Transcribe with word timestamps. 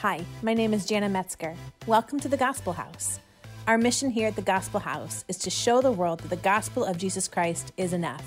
Hi, 0.00 0.24
my 0.40 0.54
name 0.54 0.72
is 0.72 0.86
Jana 0.86 1.10
Metzger. 1.10 1.54
Welcome 1.86 2.18
to 2.20 2.28
the 2.28 2.38
Gospel 2.38 2.72
House. 2.72 3.20
Our 3.66 3.76
mission 3.76 4.08
here 4.08 4.28
at 4.28 4.34
the 4.34 4.40
Gospel 4.40 4.80
House 4.80 5.26
is 5.28 5.36
to 5.36 5.50
show 5.50 5.82
the 5.82 5.92
world 5.92 6.20
that 6.20 6.30
the 6.30 6.36
gospel 6.36 6.86
of 6.86 6.96
Jesus 6.96 7.28
Christ 7.28 7.74
is 7.76 7.92
enough. 7.92 8.24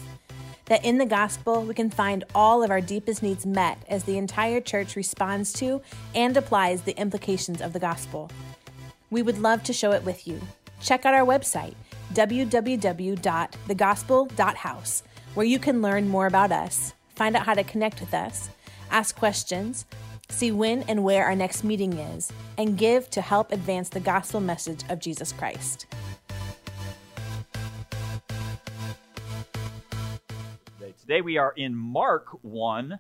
That 0.66 0.86
in 0.86 1.00
the 1.00 1.08
gospel, 1.08 1.64
we 1.64 1.74
can 1.74 1.90
find 1.90 2.26
all 2.36 2.62
of 2.62 2.70
our 2.70 2.80
deepest 2.80 3.24
needs 3.24 3.48
met 3.48 3.80
as 3.90 4.04
the 4.04 4.20
entire 4.20 4.62
church 4.62 4.96
responds 4.96 5.52
to 5.54 5.82
and 6.14 6.38
applies 6.38 6.84
the 6.84 6.96
implications 6.96 7.60
of 7.60 7.74
the 7.74 7.80
gospel. 7.80 8.30
We 9.10 9.24
would 9.24 9.40
love 9.40 9.64
to 9.64 9.74
show 9.74 9.94
it 9.94 10.04
with 10.04 10.28
you. 10.28 10.40
Check 10.80 11.08
out 11.08 11.16
our 11.16 11.26
website, 11.26 11.74
www.thegospel.house, 12.14 15.04
where 15.34 15.46
you 15.48 15.58
can 15.58 15.82
learn 15.82 16.08
more 16.08 16.28
about 16.28 16.52
us, 16.52 16.94
find 17.16 17.36
out 17.36 17.48
how 17.48 17.56
to 17.56 17.64
connect 17.64 18.00
with 18.00 18.14
us, 18.14 18.52
ask 18.92 19.18
questions, 19.18 19.88
see 20.34 20.52
when 20.52 20.84
and 20.84 21.04
where 21.04 21.26
our 21.26 21.36
next 21.36 21.64
meeting 21.64 21.94
is, 21.94 22.32
and 22.58 22.78
give 22.78 23.10
to 23.12 23.22
help 23.22 23.52
advance 23.52 23.90
the 23.90 24.00
gospel 24.00 24.42
message 24.42 24.84
of 24.90 25.00
Jesus 25.00 25.32
Christ. 25.32 25.86
Today 31.06 31.20
we 31.20 31.38
are 31.38 31.54
in 31.58 31.76
Mark 31.76 32.30
1 32.44 32.98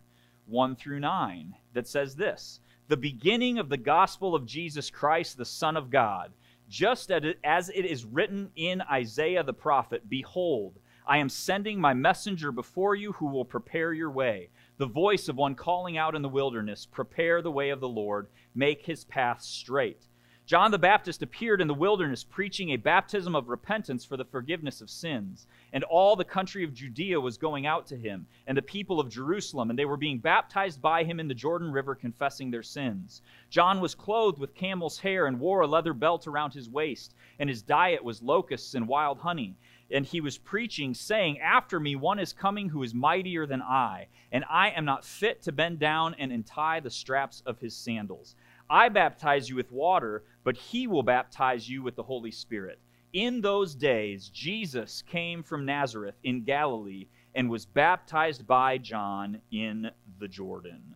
1 0.48 0.76
through 0.76 1.00
9 1.00 1.56
that 1.72 1.88
says 1.88 2.16
this 2.16 2.59
The 2.90 2.98
beginning 2.98 3.59
of 3.59 3.70
the 3.70 3.78
gospel 3.78 4.36
of 4.36 4.45
Jesus 4.45 4.90
Christ, 4.90 5.38
the 5.38 5.45
Son 5.45 5.78
of 5.78 5.90
God, 5.90 6.34
just 6.68 7.12
as 7.12 7.70
it 7.70 7.86
is 7.86 8.04
written 8.04 8.50
in 8.58 8.81
Isaiah 8.92 9.42
the 9.42 9.54
prophet 9.54 10.09
Behold, 10.09 10.80
I 11.08 11.20
am 11.20 11.30
sending 11.30 11.80
my 11.80 11.94
messenger 11.94 12.52
before 12.52 12.95
you 12.95 13.14
who 13.14 13.28
will 13.28 13.45
prepare 13.45 13.94
your 13.94 14.12
way 14.12 14.50
the 14.77 14.88
voice 14.88 15.30
of 15.30 15.36
one 15.36 15.55
calling 15.55 15.98
out 15.98 16.16
in 16.16 16.22
the 16.22 16.30
wilderness, 16.30 16.86
Prepare 16.86 17.41
the 17.41 17.52
way 17.52 17.70
of 17.70 17.80
the 17.80 17.88
Lord, 17.88 18.28
make 18.56 18.86
his 18.86 19.03
path 19.03 19.42
straight. 19.42 20.08
John 20.45 20.72
the 20.72 20.80
Baptist 20.80 21.22
appeared 21.22 21.61
in 21.61 21.70
the 21.70 21.73
wilderness 21.73 22.25
preaching 22.25 22.72
a 22.72 22.78
baptism 22.78 23.34
of 23.34 23.47
repentance 23.47 24.03
for 24.03 24.17
the 24.17 24.25
forgiveness 24.25 24.81
of 24.81 24.89
sins. 24.89 25.47
And 25.72 25.86
all 25.86 26.17
the 26.17 26.25
country 26.25 26.66
of 26.66 26.73
Judea 26.73 27.17
was 27.20 27.38
going 27.38 27.66
out 27.66 27.88
to 27.88 27.95
him, 27.95 28.28
and 28.45 28.58
the 28.58 28.62
people 28.62 29.00
of 29.00 29.09
Jerusalem, 29.09 29.70
and 29.70 29.80
they 29.80 29.86
were 29.86 29.95
being 29.95 30.20
baptized 30.20 30.81
by 30.81 31.06
him 31.06 31.22
in 31.22 31.30
the 31.30 31.34
Jordan 31.34 31.72
River, 31.72 31.95
confessing 31.95 32.52
their 32.52 32.62
sins. 32.62 33.22
John 33.50 33.80
was 33.80 33.95
clothed 33.95 34.38
with 34.38 34.53
camel's 34.53 35.00
hair 35.00 35.28
and 35.28 35.40
wore 35.40 35.62
a 35.62 35.67
leather 35.67 35.94
belt 35.94 36.28
around 36.28 36.53
his 36.53 36.69
waist, 36.69 37.16
and 37.40 37.50
his 37.50 37.62
diet 37.62 38.03
was 38.03 38.22
locusts 38.22 38.75
and 38.75 38.86
wild 38.86 39.19
honey 39.19 39.56
and 39.94 40.05
he 40.05 40.19
was 40.19 40.38
preaching, 40.38 40.94
saying, 40.94 41.39
After 41.39 41.80
me 41.80 41.95
one 41.95 42.19
is 42.19 42.33
coming 42.33 42.69
who 42.69 42.83
is 42.83 42.94
mightier 42.94 43.45
than 43.45 43.61
I, 43.61 44.08
and 44.31 44.44
I 44.50 44.72
am 44.72 44.85
not 44.85 45.05
fit 45.05 45.44
to 45.44 45.52
bend 45.52 45.80
down 45.80 46.16
and 46.16 46.31
untie 46.31 46.80
the 46.80 46.89
straps 46.89 47.44
of 47.45 47.59
his 47.59 47.75
sandals. 47.75 48.35
I 48.69 48.89
baptize 48.89 49.50
you 49.50 49.55
with 49.55 49.72
water, 49.72 50.23
but 50.44 50.58
he 50.58 50.88
will 50.88 51.03
baptize 51.03 51.69
you 51.69 51.83
with 51.83 51.95
the 51.95 52.03
Holy 52.03 52.31
Spirit. 52.31 52.80
In 53.13 53.41
those 53.41 53.75
days, 53.75 54.30
Jesus 54.30 55.03
came 55.03 55.44
from 55.44 55.66
Nazareth 55.66 56.16
in 56.23 56.44
Galilee 56.44 57.07
and 57.35 57.50
was 57.50 57.66
baptized 57.66 58.47
by 58.47 58.80
John 58.80 59.41
in 59.52 59.91
the 60.19 60.28
Jordan. 60.28 60.95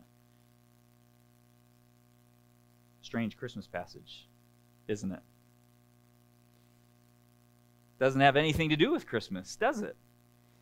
Strange 3.01 3.37
Christmas 3.37 3.67
passage, 3.67 4.27
isn't 4.87 5.11
it? 5.11 5.21
Doesn't 7.99 8.21
have 8.21 8.35
anything 8.35 8.69
to 8.69 8.75
do 8.75 8.91
with 8.91 9.07
Christmas, 9.07 9.55
does 9.55 9.81
it? 9.81 9.95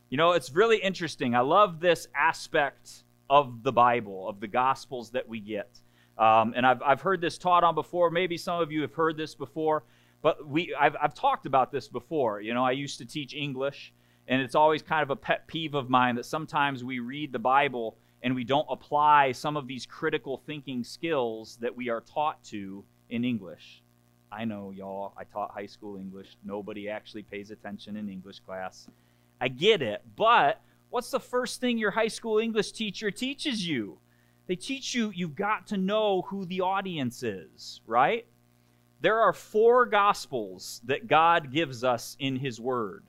You 0.09 0.17
know, 0.17 0.31
it's 0.31 0.52
really 0.52 0.78
interesting. 0.78 1.36
I 1.36 1.42
love 1.42 1.80
this 1.80 2.08
aspect 2.16 3.03
of 3.30 3.64
the 3.64 3.72
Bible, 3.72 4.30
of 4.30 4.39
the 4.39 4.47
Gospels 4.47 5.11
that 5.11 5.27
we 5.27 5.39
get. 5.39 5.80
Um, 6.17 6.53
and 6.55 6.66
I've, 6.66 6.81
I've 6.81 7.02
heard 7.02 7.19
this 7.19 7.38
taught 7.38 7.64
on 7.64 7.75
before. 7.75 8.09
Maybe 8.09 8.38
some 8.38 8.61
of 8.61 8.72
you 8.72 8.81
have 8.81 8.94
heard 8.94 9.17
this 9.17 9.36
before, 9.36 9.83
but 10.22 10.47
we, 10.47 10.73
I've, 10.80 10.95
I've 11.02 11.14
talked 11.14 11.45
about 11.45 11.71
this 11.71 11.87
before. 11.87 12.39
You 12.39 12.54
know, 12.54 12.64
I 12.64 12.71
used 12.71 12.99
to 12.99 13.05
teach 13.05 13.33
English, 13.33 13.93
and 14.27 14.42
it's 14.42 14.55
always 14.55 14.81
kind 14.81 15.04
of 15.04 15.10
a 15.10 15.15
pet 15.15 15.48
peeve 15.48 15.73
of 15.73 15.89
mine 15.89 16.15
that 16.15 16.26
sometimes 16.26 16.83
we 16.83 16.99
read 16.99 17.33
the 17.33 17.39
Bible 17.39 17.98
and 18.23 18.33
we 18.33 18.43
don't 18.43 18.67
apply 18.70 19.33
some 19.33 19.58
of 19.58 19.67
these 19.67 19.86
critical 19.86 20.42
thinking 20.48 20.83
skills 20.83 21.58
that 21.61 21.76
we 21.76 21.89
are 21.89 22.02
taught 22.02 22.43
to 22.45 22.83
in 23.10 23.23
English. 23.23 23.83
I 24.36 24.44
know, 24.44 24.72
y'all, 24.72 25.14
I 25.16 25.23
taught 25.23 25.52
high 25.52 25.66
school 25.66 25.96
English. 25.96 26.36
Nobody 26.44 26.90
actually 26.90 27.23
pays 27.23 27.52
attention 27.52 27.96
in 27.96 28.10
English 28.10 28.42
class. 28.42 28.90
I 29.40 29.48
get 29.48 29.82
it, 29.82 30.02
but 30.18 30.62
what's 30.90 31.10
the 31.10 31.22
first 31.22 31.62
thing 31.62 31.78
your 31.78 31.92
high 31.92 32.10
school 32.10 32.40
English 32.40 32.73
teacher 32.73 33.12
teaches 33.12 33.66
you? 33.66 33.98
They 34.48 34.58
teach 34.58 34.94
you 34.94 35.12
you've 35.16 35.36
got 35.36 35.68
to 35.68 35.78
know 35.78 36.23
who 36.23 36.46
the 36.46 36.62
audience 36.62 37.23
is, 37.23 37.80
right? 37.88 38.26
There 39.00 39.20
are 39.20 39.34
four 39.34 39.86
gospels 39.86 40.82
that 40.84 41.08
God 41.08 41.52
gives 41.52 41.86
us 41.86 42.17
in 42.20 42.36
His 42.36 42.60
Word. 42.60 43.06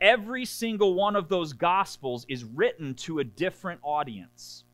Every 0.00 0.44
single 0.44 0.94
one 0.94 1.14
of 1.14 1.28
those 1.28 1.52
gospels 1.52 2.26
is 2.28 2.44
written 2.44 2.94
to 2.94 3.20
a 3.20 3.24
different 3.24 3.80
audience. 3.84 4.64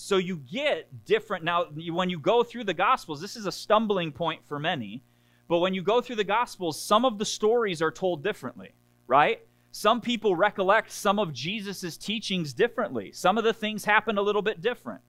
So 0.00 0.16
you 0.16 0.36
get 0.36 1.04
different. 1.04 1.42
Now, 1.42 1.64
when 1.64 2.08
you 2.08 2.20
go 2.20 2.44
through 2.44 2.64
the 2.64 2.72
Gospels, 2.72 3.20
this 3.20 3.34
is 3.34 3.46
a 3.46 3.52
stumbling 3.52 4.12
point 4.12 4.46
for 4.46 4.60
many. 4.60 5.02
But 5.48 5.58
when 5.58 5.74
you 5.74 5.82
go 5.82 6.00
through 6.00 6.16
the 6.16 6.24
Gospels, 6.24 6.80
some 6.80 7.04
of 7.04 7.18
the 7.18 7.24
stories 7.24 7.82
are 7.82 7.90
told 7.90 8.22
differently, 8.22 8.70
right? 9.08 9.40
Some 9.72 10.00
people 10.00 10.36
recollect 10.36 10.92
some 10.92 11.18
of 11.18 11.32
Jesus' 11.32 11.96
teachings 11.96 12.52
differently. 12.52 13.10
Some 13.10 13.38
of 13.38 13.44
the 13.44 13.52
things 13.52 13.84
happen 13.84 14.18
a 14.18 14.22
little 14.22 14.40
bit 14.40 14.60
different. 14.60 15.00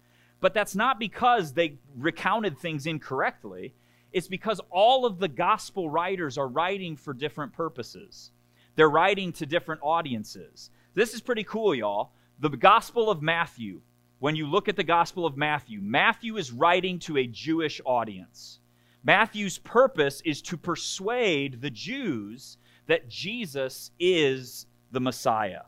But 0.41 0.55
that's 0.55 0.75
not 0.75 0.97
because 0.97 1.53
they 1.53 1.77
recounted 1.95 2.57
things 2.57 2.88
incorrectly. 2.88 3.75
It's 4.11 4.27
because 4.27 4.59
all 4.71 5.06
of 5.06 5.19
the 5.19 5.27
gospel 5.27 5.88
writers 5.88 6.35
are 6.35 6.47
writing 6.47 6.95
for 6.95 7.13
different 7.13 7.53
purposes. 7.53 8.31
They're 8.75 8.89
writing 8.89 9.33
to 9.33 9.45
different 9.45 9.81
audiences. 9.83 10.71
This 10.95 11.13
is 11.13 11.21
pretty 11.21 11.44
cool, 11.44 11.75
y'all. 11.75 12.11
The 12.39 12.50
Gospel 12.50 13.11
of 13.11 13.21
Matthew 13.21 13.81
when 14.19 14.35
you 14.35 14.47
look 14.47 14.68
at 14.68 14.75
the 14.75 14.84
Gospel 14.84 15.25
of 15.25 15.38
Matthew, 15.38 15.80
Matthew 15.81 16.38
is 16.38 16.52
writing 16.52 17.00
to 17.00 17.18
a 17.18 17.28
Jewish 17.28 17.80
audience. 17.85 18.59
Matthew's 19.03 19.57
purpose 19.57 20.22
is 20.25 20.41
to 20.44 20.57
persuade 20.57 21.62
the 21.62 21.69
Jews 21.69 22.57
that 22.88 23.07
Jesus 23.07 23.91
is 23.97 24.66
the 24.91 25.00
Messiah, 25.00 25.62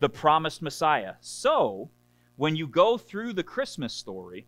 the 0.00 0.08
promised 0.08 0.62
Messiah. 0.62 1.14
So, 1.20 1.90
when 2.36 2.56
you 2.56 2.66
go 2.66 2.98
through 2.98 3.34
the 3.34 3.44
Christmas 3.44 3.92
story, 3.92 4.46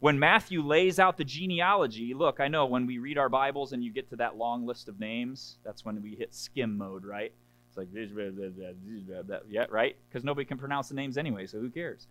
when 0.00 0.18
Matthew 0.18 0.62
lays 0.62 0.98
out 0.98 1.18
the 1.18 1.24
genealogy, 1.24 2.14
look, 2.14 2.40
I 2.40 2.48
know 2.48 2.64
when 2.66 2.86
we 2.86 2.98
read 2.98 3.18
our 3.18 3.28
Bibles 3.28 3.72
and 3.72 3.84
you 3.84 3.92
get 3.92 4.08
to 4.10 4.16
that 4.16 4.36
long 4.36 4.64
list 4.64 4.88
of 4.88 4.98
names, 4.98 5.58
that's 5.64 5.84
when 5.84 6.00
we 6.00 6.14
hit 6.14 6.34
skim 6.34 6.78
mode, 6.78 7.04
right? 7.04 7.32
It's 7.68 7.76
like, 7.76 7.88
yeah, 9.50 9.66
right? 9.68 9.96
Because 10.08 10.24
nobody 10.24 10.44
can 10.46 10.56
pronounce 10.56 10.88
the 10.88 10.94
names 10.94 11.18
anyway, 11.18 11.46
so 11.46 11.58
who 11.58 11.68
cares? 11.68 12.06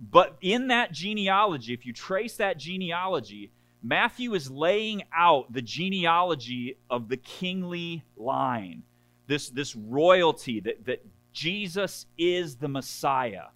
But 0.00 0.36
in 0.40 0.68
that 0.68 0.92
genealogy, 0.92 1.74
if 1.74 1.84
you 1.84 1.92
trace 1.92 2.36
that 2.36 2.56
genealogy, 2.56 3.50
Matthew 3.82 4.34
is 4.34 4.50
laying 4.50 5.02
out 5.14 5.52
the 5.52 5.60
genealogy 5.60 6.78
of 6.88 7.08
the 7.08 7.18
kingly 7.18 8.02
line, 8.16 8.82
this, 9.26 9.50
this 9.50 9.76
royalty 9.76 10.60
that, 10.60 10.86
that 10.86 11.04
Jesus 11.32 12.06
is 12.16 12.56
the 12.56 12.68
Messiah, 12.68 13.48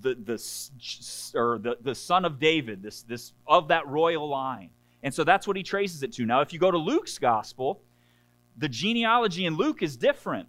the, 0.00 0.14
the, 0.14 1.38
or 1.38 1.58
the, 1.58 1.78
the 1.80 1.94
son 1.94 2.26
of 2.26 2.38
David, 2.38 2.82
this, 2.82 3.02
this, 3.02 3.32
of 3.46 3.68
that 3.68 3.86
royal 3.86 4.28
line. 4.28 4.70
And 5.02 5.12
so 5.12 5.24
that's 5.24 5.46
what 5.46 5.56
he 5.56 5.62
traces 5.62 6.02
it 6.02 6.12
to. 6.14 6.26
Now, 6.26 6.40
if 6.40 6.52
you 6.52 6.58
go 6.58 6.70
to 6.70 6.78
Luke's 6.78 7.18
gospel, 7.18 7.80
the 8.58 8.68
genealogy 8.68 9.46
in 9.46 9.56
Luke 9.56 9.82
is 9.82 9.96
different. 9.96 10.48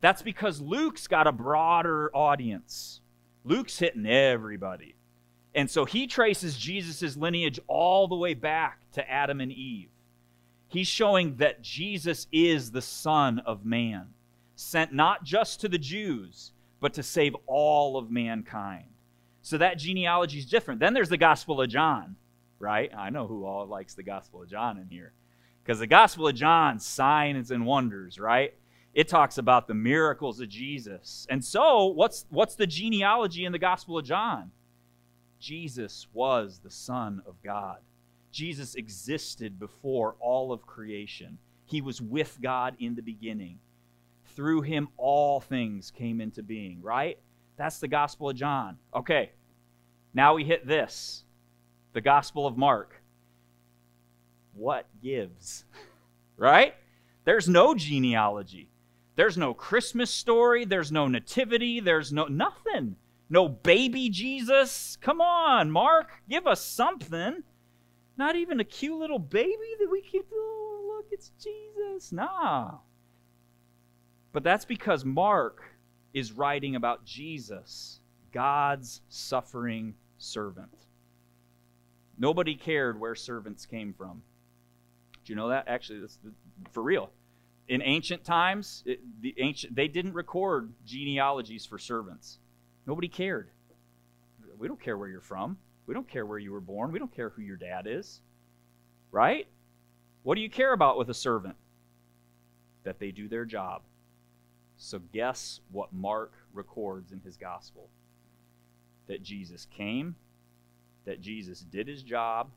That's 0.00 0.22
because 0.22 0.60
Luke's 0.60 1.06
got 1.06 1.26
a 1.26 1.32
broader 1.32 2.10
audience. 2.14 3.00
Luke's 3.46 3.78
hitting 3.78 4.06
everybody. 4.06 4.96
And 5.54 5.70
so 5.70 5.84
he 5.84 6.06
traces 6.06 6.58
Jesus' 6.58 7.16
lineage 7.16 7.60
all 7.68 8.08
the 8.08 8.16
way 8.16 8.34
back 8.34 8.80
to 8.92 9.10
Adam 9.10 9.40
and 9.40 9.52
Eve. 9.52 9.88
He's 10.68 10.88
showing 10.88 11.36
that 11.36 11.62
Jesus 11.62 12.26
is 12.32 12.72
the 12.72 12.82
Son 12.82 13.38
of 13.46 13.64
Man, 13.64 14.08
sent 14.56 14.92
not 14.92 15.22
just 15.22 15.60
to 15.60 15.68
the 15.68 15.78
Jews, 15.78 16.50
but 16.80 16.92
to 16.94 17.02
save 17.04 17.36
all 17.46 17.96
of 17.96 18.10
mankind. 18.10 18.86
So 19.42 19.58
that 19.58 19.78
genealogy 19.78 20.40
is 20.40 20.46
different. 20.46 20.80
Then 20.80 20.92
there's 20.92 21.08
the 21.08 21.16
Gospel 21.16 21.60
of 21.60 21.68
John, 21.68 22.16
right? 22.58 22.90
I 22.94 23.10
know 23.10 23.28
who 23.28 23.46
all 23.46 23.64
likes 23.64 23.94
the 23.94 24.02
Gospel 24.02 24.42
of 24.42 24.50
John 24.50 24.76
in 24.76 24.88
here. 24.88 25.12
Because 25.62 25.78
the 25.78 25.86
Gospel 25.86 26.26
of 26.26 26.34
John, 26.34 26.80
signs 26.80 27.52
and 27.52 27.64
wonders, 27.64 28.18
right? 28.18 28.54
It 28.96 29.08
talks 29.08 29.36
about 29.36 29.68
the 29.68 29.74
miracles 29.74 30.40
of 30.40 30.48
Jesus. 30.48 31.26
And 31.28 31.44
so, 31.44 31.88
what's, 31.88 32.24
what's 32.30 32.54
the 32.54 32.66
genealogy 32.66 33.44
in 33.44 33.52
the 33.52 33.58
Gospel 33.58 33.98
of 33.98 34.06
John? 34.06 34.50
Jesus 35.38 36.06
was 36.14 36.60
the 36.64 36.70
Son 36.70 37.20
of 37.26 37.34
God. 37.44 37.80
Jesus 38.32 38.74
existed 38.74 39.58
before 39.58 40.16
all 40.18 40.50
of 40.50 40.64
creation. 40.64 41.36
He 41.66 41.82
was 41.82 42.00
with 42.00 42.38
God 42.40 42.74
in 42.78 42.94
the 42.94 43.02
beginning. 43.02 43.58
Through 44.34 44.62
him, 44.62 44.88
all 44.96 45.40
things 45.40 45.90
came 45.90 46.22
into 46.22 46.42
being, 46.42 46.80
right? 46.80 47.18
That's 47.58 47.80
the 47.80 47.88
Gospel 47.88 48.30
of 48.30 48.36
John. 48.36 48.78
Okay, 48.94 49.32
now 50.14 50.32
we 50.32 50.42
hit 50.42 50.66
this 50.66 51.22
the 51.92 52.00
Gospel 52.00 52.46
of 52.46 52.56
Mark. 52.56 52.94
What 54.54 54.86
gives? 55.02 55.66
right? 56.38 56.74
There's 57.26 57.46
no 57.46 57.74
genealogy. 57.74 58.70
There's 59.16 59.38
no 59.38 59.54
Christmas 59.54 60.10
story. 60.10 60.64
There's 60.64 60.92
no 60.92 61.08
nativity. 61.08 61.80
There's 61.80 62.12
no 62.12 62.26
nothing. 62.26 62.96
No 63.28 63.48
baby 63.48 64.08
Jesus. 64.10 64.96
Come 65.00 65.20
on, 65.20 65.70
Mark. 65.70 66.10
Give 66.28 66.46
us 66.46 66.64
something. 66.64 67.42
Not 68.16 68.36
even 68.36 68.60
a 68.60 68.64
cute 68.64 68.98
little 68.98 69.18
baby 69.18 69.74
that 69.80 69.90
we 69.90 70.00
can, 70.02 70.22
oh, 70.32 70.94
look, 70.96 71.06
it's 71.10 71.32
Jesus. 71.42 72.12
Nah. 72.12 72.78
But 74.32 74.44
that's 74.44 74.64
because 74.64 75.04
Mark 75.04 75.62
is 76.14 76.32
writing 76.32 76.76
about 76.76 77.04
Jesus, 77.04 78.00
God's 78.32 79.00
suffering 79.08 79.94
servant. 80.18 80.86
Nobody 82.18 82.54
cared 82.54 82.98
where 82.98 83.14
servants 83.14 83.66
came 83.66 83.92
from. 83.92 84.22
Do 85.24 85.32
you 85.32 85.36
know 85.36 85.48
that? 85.48 85.68
Actually, 85.68 86.00
that's 86.00 86.18
for 86.72 86.82
real. 86.82 87.10
In 87.68 87.82
ancient 87.82 88.24
times, 88.24 88.82
it, 88.86 89.00
the 89.20 89.34
ancient 89.38 89.74
they 89.74 89.88
didn't 89.88 90.14
record 90.14 90.72
genealogies 90.84 91.66
for 91.66 91.78
servants. 91.78 92.38
Nobody 92.86 93.08
cared. 93.08 93.50
We 94.58 94.68
don't 94.68 94.80
care 94.80 94.96
where 94.96 95.08
you're 95.08 95.20
from. 95.20 95.58
We 95.86 95.94
don't 95.94 96.08
care 96.08 96.26
where 96.26 96.38
you 96.38 96.52
were 96.52 96.60
born. 96.60 96.92
We 96.92 96.98
don't 96.98 97.14
care 97.14 97.30
who 97.30 97.42
your 97.42 97.56
dad 97.56 97.86
is. 97.86 98.20
Right? 99.10 99.46
What 100.22 100.34
do 100.34 100.40
you 100.40 100.50
care 100.50 100.72
about 100.72 100.98
with 100.98 101.08
a 101.08 101.14
servant? 101.14 101.56
That 102.84 102.98
they 102.98 103.10
do 103.10 103.28
their 103.28 103.44
job. 103.44 103.82
So, 104.76 105.00
guess 105.12 105.60
what 105.70 105.92
Mark 105.92 106.32
records 106.52 107.12
in 107.12 107.20
his 107.20 107.36
gospel? 107.36 107.88
That 109.06 109.22
Jesus 109.22 109.66
came, 109.76 110.16
that 111.04 111.20
Jesus 111.20 111.60
did 111.60 111.88
his 111.88 112.02
job, 112.02 112.50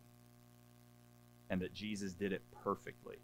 and 1.50 1.62
that 1.62 1.74
Jesus 1.74 2.14
did 2.14 2.34
it 2.34 2.42
perfectly. 2.64 3.18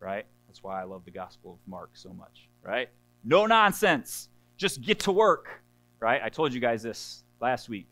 Right? 0.00 0.26
That's 0.54 0.62
why 0.62 0.80
I 0.80 0.84
love 0.84 1.04
the 1.04 1.10
Gospel 1.10 1.54
of 1.54 1.68
Mark 1.68 1.90
so 1.94 2.12
much. 2.12 2.48
Right? 2.62 2.88
No 3.24 3.44
nonsense. 3.44 4.28
Just 4.56 4.82
get 4.82 5.00
to 5.00 5.10
work. 5.10 5.48
Right? 5.98 6.20
I 6.22 6.28
told 6.28 6.54
you 6.54 6.60
guys 6.60 6.80
this 6.80 7.24
last 7.40 7.68
week. 7.68 7.88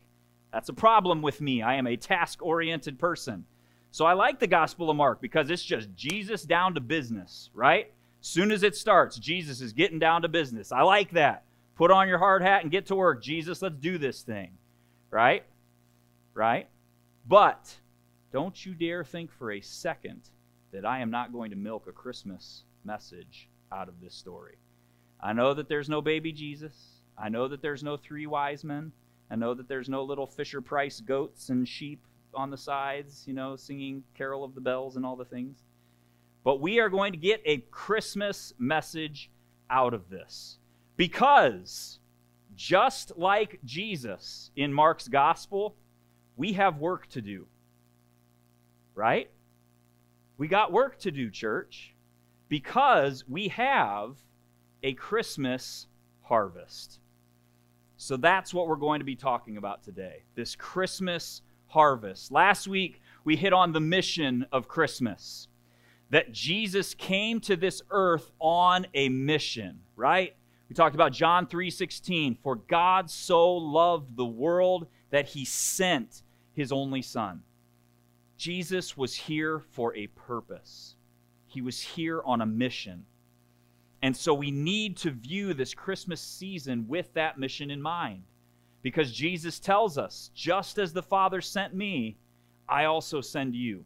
That's 0.52 0.68
a 0.68 0.72
problem 0.72 1.22
with 1.22 1.40
me. 1.40 1.60
I 1.60 1.74
am 1.74 1.88
a 1.88 1.96
task 1.96 2.40
oriented 2.40 3.00
person. 3.00 3.46
So 3.90 4.04
I 4.04 4.12
like 4.12 4.38
the 4.38 4.46
Gospel 4.46 4.90
of 4.90 4.96
Mark 4.96 5.20
because 5.20 5.50
it's 5.50 5.64
just 5.64 5.92
Jesus 5.96 6.44
down 6.44 6.74
to 6.74 6.80
business, 6.80 7.50
right? 7.52 7.92
Soon 8.20 8.52
as 8.52 8.62
it 8.62 8.76
starts, 8.76 9.18
Jesus 9.18 9.60
is 9.60 9.72
getting 9.72 9.98
down 9.98 10.22
to 10.22 10.28
business. 10.28 10.70
I 10.70 10.82
like 10.82 11.10
that. 11.14 11.42
Put 11.74 11.90
on 11.90 12.06
your 12.06 12.18
hard 12.18 12.42
hat 12.42 12.62
and 12.62 12.70
get 12.70 12.86
to 12.86 12.94
work. 12.94 13.24
Jesus, 13.24 13.60
let's 13.60 13.74
do 13.80 13.98
this 13.98 14.22
thing, 14.22 14.52
right? 15.10 15.42
Right? 16.32 16.68
But 17.26 17.74
don't 18.32 18.64
you 18.64 18.72
dare 18.74 19.02
think 19.02 19.32
for 19.32 19.50
a 19.50 19.60
second 19.60 20.28
that 20.72 20.84
I 20.84 21.00
am 21.00 21.10
not 21.10 21.32
going 21.32 21.50
to 21.50 21.56
milk 21.56 21.86
a 21.86 21.92
Christmas 21.92 22.64
message 22.84 23.48
out 23.72 23.88
of 23.88 24.00
this 24.00 24.14
story. 24.14 24.56
I 25.20 25.32
know 25.32 25.54
that 25.54 25.68
there's 25.68 25.88
no 25.88 26.02
baby 26.02 26.32
Jesus. 26.32 27.02
I 27.16 27.28
know 27.28 27.48
that 27.48 27.62
there's 27.62 27.82
no 27.82 27.96
three 27.96 28.26
wise 28.26 28.64
men. 28.64 28.92
I 29.30 29.36
know 29.36 29.54
that 29.54 29.68
there's 29.68 29.88
no 29.88 30.02
little 30.02 30.26
Fisher 30.26 30.60
Price 30.60 31.00
goats 31.00 31.48
and 31.48 31.66
sheep 31.66 32.04
on 32.34 32.50
the 32.50 32.56
sides, 32.56 33.24
you 33.26 33.34
know, 33.34 33.56
singing 33.56 34.02
Carol 34.14 34.44
of 34.44 34.54
the 34.54 34.60
Bells 34.60 34.96
and 34.96 35.06
all 35.06 35.16
the 35.16 35.24
things. 35.24 35.58
But 36.44 36.60
we 36.60 36.80
are 36.80 36.88
going 36.88 37.12
to 37.12 37.18
get 37.18 37.40
a 37.44 37.58
Christmas 37.70 38.52
message 38.58 39.30
out 39.70 39.94
of 39.94 40.10
this. 40.10 40.58
Because 40.96 41.98
just 42.56 43.16
like 43.16 43.60
Jesus 43.64 44.50
in 44.56 44.72
Mark's 44.72 45.08
gospel, 45.08 45.76
we 46.36 46.54
have 46.54 46.78
work 46.78 47.06
to 47.10 47.20
do 47.20 47.46
right? 48.94 49.30
We 50.42 50.48
got 50.48 50.72
work 50.72 50.98
to 51.02 51.12
do, 51.12 51.30
church, 51.30 51.94
because 52.48 53.22
we 53.28 53.46
have 53.46 54.16
a 54.82 54.92
Christmas 54.94 55.86
harvest. 56.22 56.98
So 57.96 58.16
that's 58.16 58.52
what 58.52 58.66
we're 58.66 58.74
going 58.74 58.98
to 58.98 59.04
be 59.04 59.14
talking 59.14 59.56
about 59.56 59.84
today 59.84 60.24
this 60.34 60.56
Christmas 60.56 61.42
harvest. 61.68 62.32
Last 62.32 62.66
week, 62.66 63.00
we 63.22 63.36
hit 63.36 63.52
on 63.52 63.70
the 63.70 63.78
mission 63.78 64.44
of 64.50 64.66
Christmas 64.66 65.46
that 66.10 66.32
Jesus 66.32 66.92
came 66.92 67.38
to 67.42 67.54
this 67.54 67.80
earth 67.92 68.32
on 68.40 68.88
a 68.94 69.10
mission, 69.10 69.78
right? 69.94 70.34
We 70.68 70.74
talked 70.74 70.96
about 70.96 71.12
John 71.12 71.46
3:16, 71.46 72.34
for 72.42 72.56
God 72.56 73.08
so 73.08 73.48
loved 73.48 74.16
the 74.16 74.26
world 74.26 74.88
that 75.10 75.28
he 75.28 75.44
sent 75.44 76.24
his 76.52 76.72
only 76.72 77.00
son. 77.00 77.44
Jesus 78.42 78.96
was 78.96 79.14
here 79.14 79.60
for 79.60 79.94
a 79.94 80.08
purpose, 80.08 80.96
he 81.46 81.60
was 81.60 81.80
here 81.80 82.20
on 82.24 82.40
a 82.40 82.46
mission. 82.46 83.06
And 84.02 84.16
so 84.16 84.34
we 84.34 84.50
need 84.50 84.96
to 84.96 85.12
view 85.12 85.54
this 85.54 85.74
Christmas 85.74 86.20
season 86.20 86.86
with 86.88 87.14
that 87.14 87.38
mission 87.38 87.70
in 87.70 87.80
mind. 87.80 88.24
Because 88.82 89.12
Jesus 89.12 89.60
tells 89.60 89.96
us, 89.96 90.32
just 90.34 90.78
as 90.78 90.92
the 90.92 91.04
Father 91.04 91.40
sent 91.40 91.72
me, 91.72 92.16
I 92.68 92.86
also 92.86 93.20
send 93.20 93.54
you. 93.54 93.84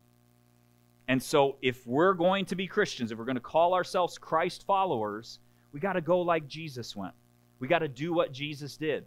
And 1.06 1.22
so 1.22 1.56
if 1.60 1.86
we're 1.86 2.14
going 2.14 2.46
to 2.46 2.56
be 2.56 2.66
Christians, 2.66 3.12
if 3.12 3.18
we're 3.18 3.26
going 3.26 3.34
to 3.34 3.42
call 3.42 3.74
ourselves 3.74 4.16
Christ 4.16 4.64
followers, 4.66 5.38
we 5.72 5.80
got 5.80 5.92
to 5.92 6.00
go 6.00 6.22
like 6.22 6.48
Jesus 6.48 6.96
went. 6.96 7.12
We 7.58 7.68
got 7.68 7.80
to 7.80 7.88
do 7.88 8.14
what 8.14 8.32
Jesus 8.32 8.78
did. 8.78 9.04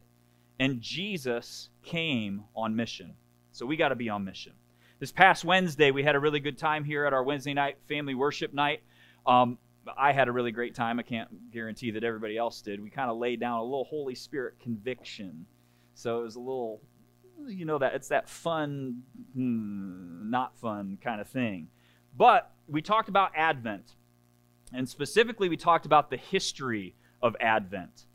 And 0.60 0.80
Jesus 0.80 1.70
came 1.82 2.44
on 2.56 2.76
mission. 2.76 3.16
So 3.52 3.66
we 3.66 3.78
got 3.78 3.90
to 3.90 3.96
be 3.96 4.10
on 4.10 4.24
mission. 4.24 4.54
This 5.00 5.14
past 5.14 5.46
Wednesday, 5.46 5.92
we 5.92 6.04
had 6.04 6.16
a 6.16 6.20
really 6.20 6.42
good 6.42 6.58
time 6.58 6.84
here 6.84 7.06
at 7.06 7.14
our 7.14 7.24
Wednesday 7.24 7.54
night 7.54 7.78
family 7.88 8.16
worship 8.16 8.54
night. 8.54 8.82
Um, 9.26 9.58
I 9.98 10.12
had 10.12 10.28
a 10.28 10.32
really 10.34 10.52
great 10.52 10.76
time. 10.76 11.00
I 11.00 11.04
can't 11.04 11.52
guarantee 11.52 11.92
that 11.92 12.04
everybody 12.04 12.38
else 12.38 12.62
did. 12.62 12.84
We 12.84 12.90
kind 12.90 13.10
of 13.10 13.18
laid 13.18 13.40
down 13.40 13.60
a 13.60 13.64
little 13.64 13.86
Holy 13.86 14.14
Spirit 14.14 14.56
conviction. 14.62 15.46
So 15.94 16.20
it 16.20 16.24
was 16.24 16.36
a 16.36 16.40
little, 16.40 16.82
you 17.48 17.64
know, 17.64 17.78
that 17.78 17.94
it's 17.94 18.10
that 18.10 18.28
fun, 18.28 19.04
hmm, 19.34 20.30
not 20.30 20.58
fun 20.58 20.98
kind 21.02 21.22
of 21.22 21.30
thing. 21.30 21.70
But 22.18 22.52
we 22.68 22.82
talked 22.82 23.08
about 23.08 23.32
Advent. 23.38 23.96
And 24.74 24.88
specifically, 24.88 25.48
we 25.48 25.56
talked 25.56 25.86
about 25.86 26.10
the 26.10 26.18
history 26.18 26.96
of 27.22 27.38
Advent. 27.40 28.06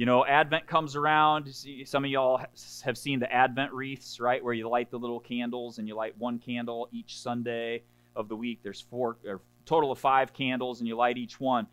You 0.00 0.06
know, 0.06 0.24
Advent 0.24 0.66
comes 0.66 0.96
around. 0.96 1.54
Some 1.84 2.06
of 2.06 2.10
y'all 2.10 2.40
have 2.82 2.96
seen 2.96 3.20
the 3.20 3.30
Advent 3.30 3.70
wreaths, 3.74 4.18
right? 4.18 4.42
Where 4.42 4.54
you 4.54 4.66
light 4.66 4.90
the 4.90 4.98
little 4.98 5.20
candles 5.20 5.76
and 5.76 5.86
you 5.86 5.94
light 5.94 6.16
one 6.16 6.38
candle 6.38 6.88
each 6.90 7.18
Sunday 7.20 7.82
of 8.16 8.26
the 8.26 8.34
week. 8.34 8.60
There's 8.62 8.80
four, 8.80 9.18
or 9.26 9.42
total 9.66 9.92
of 9.92 9.98
five 9.98 10.32
candles, 10.32 10.80
and 10.80 10.88
you 10.88 10.96
light 10.96 11.18
each 11.18 11.38
one. 11.38 11.66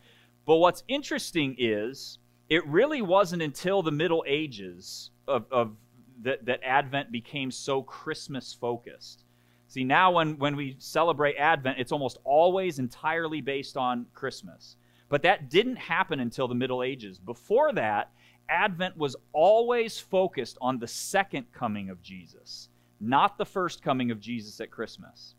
But 0.46 0.58
what's 0.58 0.84
interesting 0.90 1.56
is 1.58 2.20
it 2.50 2.68
really 2.68 3.02
wasn't 3.02 3.44
until 3.44 3.82
the 3.82 3.94
Middle 3.94 4.26
Ages 4.28 5.12
of, 5.26 5.46
of 5.50 5.78
that, 6.24 6.44
that 6.48 6.60
Advent 6.66 7.14
became 7.14 7.50
so 7.50 7.82
Christmas 7.82 8.54
focused. 8.54 9.24
See, 9.70 9.86
now 9.86 10.12
when, 10.12 10.38
when 10.38 10.58
we 10.58 10.76
celebrate 10.80 11.38
Advent, 11.38 11.80
it's 11.80 11.94
almost 11.94 12.18
always 12.26 12.78
entirely 12.78 13.40
based 13.40 13.78
on 13.78 14.06
Christmas. 14.14 14.76
But 15.08 15.22
that 15.22 15.50
didn't 15.50 15.78
happen 15.78 16.20
until 16.20 16.50
the 16.50 16.56
Middle 16.56 16.84
Ages. 16.84 17.18
Before 17.18 17.72
that, 17.72 18.12
Advent 18.50 18.98
was 18.98 19.16
always 19.34 20.00
focused 20.00 20.58
on 20.62 20.80
the 20.80 20.88
second 20.88 21.52
coming 21.52 21.90
of 21.90 22.02
Jesus, 22.02 22.70
not 23.00 23.38
the 23.38 23.46
first 23.46 23.82
coming 23.82 24.12
of 24.12 24.20
Jesus 24.20 24.60
at 24.62 24.72
Christmas. 24.72 25.36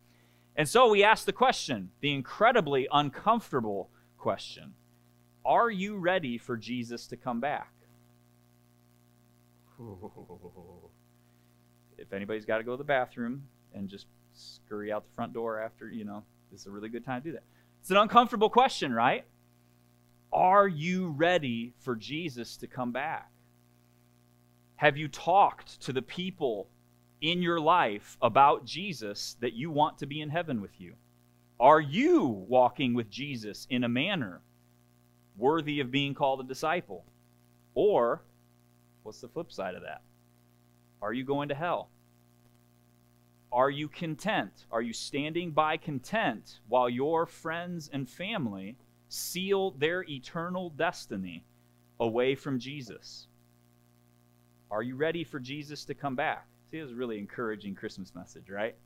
And 0.57 0.69
so 0.69 0.89
we 0.89 1.05
ask 1.05 1.25
the 1.25 1.33
question, 1.33 1.91
the 2.01 2.13
incredibly 2.13 2.89
uncomfortable 2.93 3.91
question 4.19 4.75
Are 5.45 5.71
you 5.71 5.97
ready 5.97 6.37
for 6.37 6.57
Jesus 6.57 7.07
to 7.09 7.17
come 7.17 7.41
back? 7.41 7.73
If 12.01 12.13
anybody's 12.13 12.45
got 12.45 12.59
to 12.59 12.65
go 12.65 12.71
to 12.71 12.77
the 12.77 12.85
bathroom 12.85 13.43
and 13.75 13.89
just 13.89 14.07
scurry 14.33 14.93
out 14.93 15.05
the 15.05 15.13
front 15.15 15.33
door 15.33 15.61
after, 15.61 15.91
you 15.91 16.05
know, 16.05 16.23
this 16.51 16.61
is 16.61 16.67
a 16.69 16.71
really 16.71 16.89
good 16.89 17.05
time 17.05 17.23
to 17.23 17.29
do 17.29 17.33
that. 17.33 17.43
It's 17.81 17.91
an 17.91 17.97
uncomfortable 17.97 18.49
question, 18.49 18.93
right? 18.93 19.25
Are 20.33 20.69
you 20.69 21.09
ready 21.09 21.73
for 21.79 21.97
Jesus 21.97 22.57
to 22.59 22.67
come 22.67 22.93
back? 22.93 23.31
Have 24.77 24.97
you 24.97 25.09
talked 25.09 25.81
to 25.83 25.93
the 25.93 26.03
people 26.03 26.69
in 27.21 27.43
your 27.43 27.59
life 27.59 28.17
about 28.23 28.65
Jesus 28.65 29.37
that 29.41 29.55
you 29.55 29.71
want 29.71 29.99
to 29.99 30.07
be 30.07 30.21
in 30.21 30.29
heaven 30.29 30.61
with 30.61 30.81
you? 30.81 30.95
Are 31.59 31.81
you 31.81 32.27
walking 32.27 32.95
with 32.95 33.11
Jesus 33.11 33.67
in 33.71 33.83
a 33.83 33.89
manner 33.89 34.41
worthy 35.37 35.81
of 35.81 35.91
being 35.91 36.15
called 36.15 36.41
a 36.41 36.45
disciple? 36.45 37.05
Or, 37.75 38.23
what's 39.03 39.21
the 39.21 39.29
flip 39.29 39.51
side 39.51 39.75
of 39.75 39.83
that? 39.83 40.03
Are 41.03 41.13
you 41.13 41.25
going 41.25 41.49
to 41.49 41.55
hell? 41.55 41.91
Are 43.51 43.71
you 43.71 43.89
content? 43.89 44.67
Are 44.71 44.83
you 44.83 44.93
standing 44.93 45.53
by 45.53 45.77
content 45.77 46.61
while 46.69 46.89
your 46.89 47.25
friends 47.25 47.89
and 47.93 48.09
family 48.09 48.77
seal 49.09 49.73
their 49.73 50.05
eternal 50.05 50.71
destiny 50.71 51.45
away 52.01 52.35
from 52.35 52.59
Jesus? 52.59 53.27
Are 54.71 54.83
you 54.83 54.97
ready 54.97 55.25
for 55.25 55.41
Jesus 55.41 55.85
to 55.87 55.95
come 55.95 56.15
back? 56.15 56.47
See, 56.71 56.79
it 56.79 56.83
was 56.83 56.93
a 56.93 56.97
really 56.97 57.19
encouraging 57.19 57.75
Christmas 57.75 58.15
message, 58.15 58.51
right? 58.51 58.77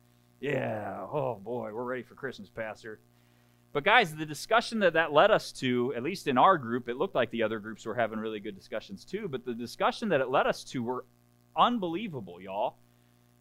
Yeah, 0.40 1.06
oh 1.12 1.40
boy, 1.42 1.72
we're 1.72 1.84
ready 1.84 2.02
for 2.02 2.14
Christmas, 2.14 2.48
Pastor. 2.48 3.00
But 3.72 3.84
guys, 3.84 4.14
the 4.14 4.26
discussion 4.26 4.80
that 4.80 4.92
that 4.92 5.12
led 5.12 5.30
us 5.30 5.50
to, 5.52 5.94
at 5.96 6.02
least 6.02 6.28
in 6.28 6.36
our 6.36 6.58
group, 6.58 6.88
it 6.88 6.96
looked 6.96 7.14
like 7.14 7.30
the 7.30 7.42
other 7.42 7.58
groups 7.58 7.86
were 7.86 7.94
having 7.94 8.18
really 8.18 8.38
good 8.38 8.54
discussions 8.54 9.04
too, 9.04 9.28
but 9.28 9.44
the 9.44 9.54
discussion 9.54 10.10
that 10.10 10.20
it 10.20 10.28
led 10.28 10.46
us 10.46 10.62
to 10.64 10.82
were 10.82 11.04
unbelievable, 11.56 12.40
y'all. 12.40 12.76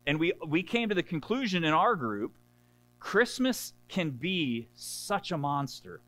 And 0.07 0.19
we 0.19 0.33
we 0.47 0.63
came 0.63 0.89
to 0.89 0.95
the 0.95 1.03
conclusion 1.03 1.63
in 1.63 1.73
our 1.73 1.95
group, 1.95 2.33
Christmas 2.99 3.73
can 3.87 4.11
be 4.11 4.69
such 4.73 5.31
a 5.31 5.37
monster. 5.37 6.01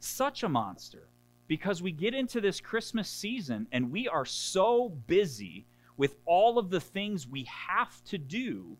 Such 0.00 0.42
a 0.42 0.48
monster 0.48 1.08
because 1.46 1.82
we 1.82 1.92
get 1.92 2.14
into 2.14 2.40
this 2.40 2.60
Christmas 2.60 3.08
season 3.08 3.66
and 3.70 3.90
we 3.90 4.08
are 4.08 4.24
so 4.24 4.88
busy 5.06 5.66
with 5.96 6.16
all 6.24 6.58
of 6.58 6.70
the 6.70 6.80
things 6.80 7.26
we 7.26 7.44
have 7.44 8.02
to 8.04 8.16
do 8.16 8.76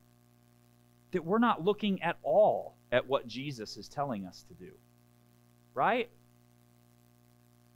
that 1.11 1.25
we're 1.25 1.39
not 1.39 1.65
looking 1.65 2.03
at 2.03 2.17
all 2.23 2.77
at 2.93 3.07
what 3.07 3.27
Jesus 3.27 3.77
is 3.77 3.89
telling 3.89 4.25
us 4.25 4.45
to 4.49 4.55
do. 4.55 4.71
Right? 5.75 6.09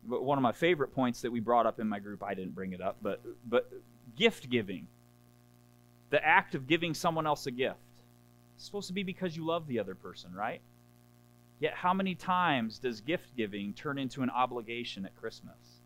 But 0.04 0.22
one 0.22 0.38
of 0.38 0.42
my 0.42 0.52
favorite 0.52 0.94
points 0.94 1.22
that 1.22 1.32
we 1.32 1.40
brought 1.40 1.66
up 1.66 1.80
in 1.80 1.88
my 1.88 1.98
group, 1.98 2.22
I 2.22 2.34
didn't 2.34 2.54
bring 2.54 2.72
it 2.72 2.80
up, 2.80 2.98
but 3.02 3.20
but 3.46 3.70
gift 4.16 4.48
giving. 4.48 4.86
The 6.10 6.24
act 6.24 6.54
of 6.54 6.66
giving 6.66 6.94
someone 6.94 7.26
else 7.26 7.46
a 7.46 7.50
gift. 7.50 7.78
It's 8.54 8.64
supposed 8.64 8.86
to 8.88 8.94
be 8.94 9.02
because 9.02 9.36
you 9.36 9.44
love 9.44 9.66
the 9.66 9.80
other 9.80 9.94
person, 9.94 10.32
right? 10.32 10.60
Yet 11.60 11.74
how 11.74 11.94
many 11.94 12.14
times 12.14 12.78
does 12.78 13.00
gift 13.00 13.36
giving 13.36 13.72
turn 13.72 13.98
into 13.98 14.22
an 14.22 14.30
obligation 14.30 15.04
at 15.06 15.14
Christmas? 15.16 15.80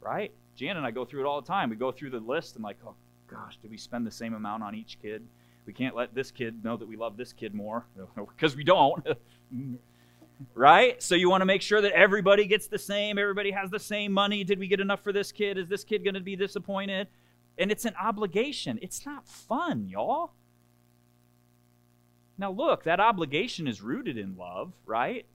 Right? 0.00 0.32
Jan 0.56 0.76
and 0.76 0.84
I 0.84 0.90
go 0.90 1.04
through 1.04 1.20
it 1.20 1.26
all 1.26 1.40
the 1.40 1.46
time. 1.46 1.70
We 1.70 1.76
go 1.76 1.92
through 1.92 2.10
the 2.10 2.20
list 2.20 2.56
and 2.56 2.64
like, 2.64 2.78
oh 2.86 2.94
gosh, 3.26 3.56
did 3.62 3.70
we 3.70 3.76
spend 3.76 4.06
the 4.06 4.10
same 4.10 4.34
amount 4.34 4.62
on 4.62 4.74
each 4.74 4.98
kid? 5.00 5.26
We 5.66 5.72
can't 5.72 5.94
let 5.94 6.14
this 6.14 6.30
kid 6.30 6.64
know 6.64 6.76
that 6.76 6.88
we 6.88 6.96
love 6.96 7.16
this 7.16 7.32
kid 7.32 7.54
more 7.54 7.86
because 8.16 8.56
we 8.56 8.64
don't. 8.64 9.06
right? 10.54 11.02
So 11.02 11.14
you 11.14 11.30
want 11.30 11.42
to 11.42 11.46
make 11.46 11.62
sure 11.62 11.80
that 11.80 11.92
everybody 11.92 12.46
gets 12.46 12.66
the 12.66 12.78
same, 12.78 13.18
everybody 13.18 13.50
has 13.50 13.70
the 13.70 13.78
same 13.78 14.12
money. 14.12 14.42
Did 14.44 14.58
we 14.58 14.66
get 14.66 14.80
enough 14.80 15.02
for 15.02 15.12
this 15.12 15.32
kid? 15.32 15.58
Is 15.58 15.68
this 15.68 15.84
kid 15.84 16.02
going 16.02 16.14
to 16.14 16.20
be 16.20 16.36
disappointed? 16.36 17.08
And 17.58 17.70
it's 17.70 17.84
an 17.84 17.94
obligation. 18.00 18.78
It's 18.82 19.04
not 19.04 19.28
fun, 19.28 19.86
y'all. 19.88 20.32
Now, 22.40 22.50
look, 22.50 22.84
that 22.84 23.00
obligation 23.00 23.68
is 23.68 23.82
rooted 23.82 24.16
in 24.16 24.38
love, 24.38 24.72
right? 24.86 25.26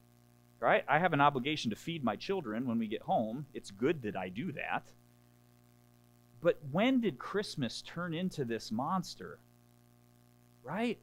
Right? 0.60 0.84
I 0.90 0.98
have 0.98 1.14
an 1.14 1.22
obligation 1.22 1.70
to 1.70 1.76
feed 1.76 2.04
my 2.04 2.16
children 2.16 2.66
when 2.66 2.80
we 2.80 2.88
get 2.88 3.04
home. 3.04 3.46
It's 3.54 3.70
good 3.70 4.02
that 4.02 4.16
I 4.16 4.30
do 4.30 4.52
that. 4.54 4.82
But 6.42 6.58
when 6.72 7.02
did 7.02 7.20
Christmas 7.20 7.84
turn 7.84 8.16
into 8.16 8.44
this 8.44 8.72
monster? 8.72 9.38
Right? 10.64 10.98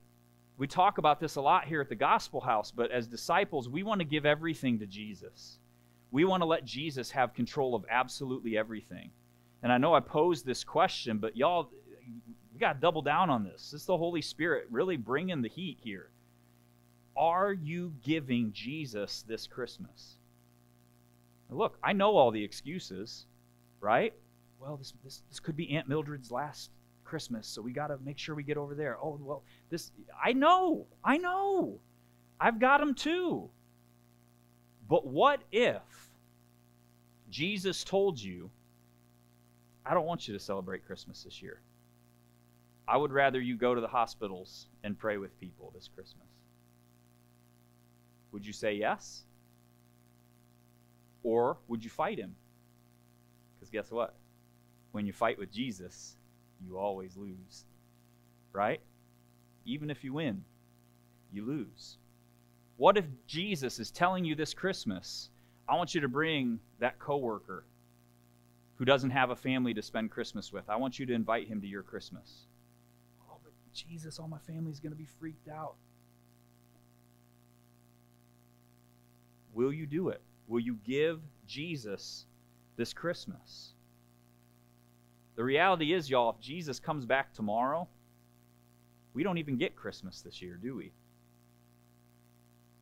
We 0.58 0.66
talk 0.66 0.98
about 0.98 1.20
this 1.20 1.36
a 1.36 1.40
lot 1.40 1.66
here 1.66 1.80
at 1.80 1.88
the 1.88 1.94
Gospel 1.94 2.40
House, 2.40 2.72
but 2.72 2.90
as 2.90 3.06
disciples, 3.06 3.68
we 3.68 3.84
want 3.84 4.00
to 4.00 4.04
give 4.04 4.26
everything 4.26 4.80
to 4.80 4.86
Jesus. 4.86 5.58
We 6.10 6.24
want 6.24 6.40
to 6.40 6.46
let 6.46 6.64
Jesus 6.64 7.12
have 7.12 7.32
control 7.32 7.76
of 7.76 7.84
absolutely 7.88 8.58
everything. 8.58 9.12
And 9.62 9.72
I 9.72 9.78
know 9.78 9.94
I 9.94 10.00
posed 10.00 10.44
this 10.44 10.64
question, 10.64 11.18
but 11.18 11.36
y'all, 11.36 11.70
got 12.62 12.74
to 12.74 12.80
double 12.80 13.02
down 13.02 13.28
on 13.28 13.42
this. 13.42 13.72
This 13.72 13.82
is 13.82 13.86
the 13.86 13.96
Holy 13.96 14.22
Spirit 14.22 14.66
really 14.70 14.96
bringing 14.96 15.42
the 15.42 15.48
heat 15.48 15.78
here. 15.82 16.10
Are 17.16 17.52
you 17.52 17.92
giving 18.02 18.52
Jesus 18.52 19.24
this 19.26 19.48
Christmas? 19.48 20.14
Look, 21.50 21.76
I 21.82 21.92
know 21.92 22.16
all 22.16 22.30
the 22.30 22.42
excuses, 22.42 23.26
right? 23.80 24.14
Well, 24.60 24.76
this, 24.76 24.94
this, 25.04 25.22
this 25.28 25.40
could 25.40 25.56
be 25.56 25.76
Aunt 25.76 25.88
Mildred's 25.88 26.30
last 26.30 26.70
Christmas, 27.04 27.48
so 27.48 27.60
we 27.60 27.72
got 27.72 27.88
to 27.88 27.98
make 28.04 28.16
sure 28.16 28.34
we 28.34 28.44
get 28.44 28.56
over 28.56 28.74
there. 28.74 28.96
Oh, 29.02 29.18
well, 29.20 29.42
this, 29.68 29.90
I 30.24 30.32
know, 30.32 30.86
I 31.04 31.18
know. 31.18 31.80
I've 32.40 32.60
got 32.60 32.78
them 32.78 32.94
too. 32.94 33.50
But 34.88 35.04
what 35.04 35.42
if 35.50 35.82
Jesus 37.28 37.82
told 37.82 38.20
you, 38.20 38.50
I 39.84 39.94
don't 39.94 40.06
want 40.06 40.28
you 40.28 40.34
to 40.34 40.40
celebrate 40.40 40.86
Christmas 40.86 41.24
this 41.24 41.42
year? 41.42 41.60
I 42.86 42.96
would 42.96 43.12
rather 43.12 43.40
you 43.40 43.56
go 43.56 43.74
to 43.74 43.80
the 43.80 43.88
hospitals 43.88 44.66
and 44.82 44.98
pray 44.98 45.16
with 45.16 45.38
people 45.40 45.72
this 45.74 45.88
Christmas. 45.88 46.26
Would 48.32 48.46
you 48.46 48.52
say 48.52 48.74
yes? 48.74 49.22
Or 51.22 51.58
would 51.68 51.84
you 51.84 51.90
fight 51.90 52.18
him? 52.18 52.34
Because 53.54 53.70
guess 53.70 53.90
what? 53.90 54.14
When 54.90 55.06
you 55.06 55.12
fight 55.12 55.38
with 55.38 55.52
Jesus, 55.52 56.16
you 56.60 56.78
always 56.78 57.16
lose. 57.16 57.64
Right? 58.52 58.80
Even 59.64 59.90
if 59.90 60.02
you 60.02 60.12
win, 60.14 60.44
you 61.32 61.44
lose. 61.44 61.98
What 62.76 62.96
if 62.96 63.06
Jesus 63.26 63.78
is 63.78 63.90
telling 63.90 64.24
you 64.24 64.34
this 64.34 64.54
Christmas, 64.54 65.30
I 65.68 65.76
want 65.76 65.94
you 65.94 66.00
to 66.00 66.08
bring 66.08 66.58
that 66.80 66.98
coworker 66.98 67.64
who 68.76 68.84
doesn't 68.84 69.10
have 69.10 69.30
a 69.30 69.36
family 69.36 69.72
to 69.74 69.82
spend 69.82 70.10
Christmas 70.10 70.52
with. 70.52 70.68
I 70.68 70.76
want 70.76 70.98
you 70.98 71.06
to 71.06 71.12
invite 71.12 71.46
him 71.46 71.60
to 71.60 71.66
your 71.68 71.84
Christmas. 71.84 72.46
Jesus, 73.72 74.18
all 74.18 74.28
my 74.28 74.38
family's 74.38 74.80
going 74.80 74.92
to 74.92 74.98
be 74.98 75.08
freaked 75.18 75.48
out. 75.48 75.74
Will 79.54 79.72
you 79.72 79.86
do 79.86 80.08
it? 80.08 80.20
Will 80.48 80.60
you 80.60 80.78
give 80.84 81.20
Jesus 81.46 82.26
this 82.76 82.92
Christmas? 82.92 83.74
The 85.36 85.44
reality 85.44 85.92
is, 85.92 86.10
y'all, 86.10 86.30
if 86.30 86.40
Jesus 86.40 86.78
comes 86.78 87.06
back 87.06 87.32
tomorrow, 87.32 87.88
we 89.14 89.22
don't 89.22 89.38
even 89.38 89.56
get 89.56 89.76
Christmas 89.76 90.20
this 90.20 90.42
year, 90.42 90.58
do 90.62 90.76
we? 90.76 90.92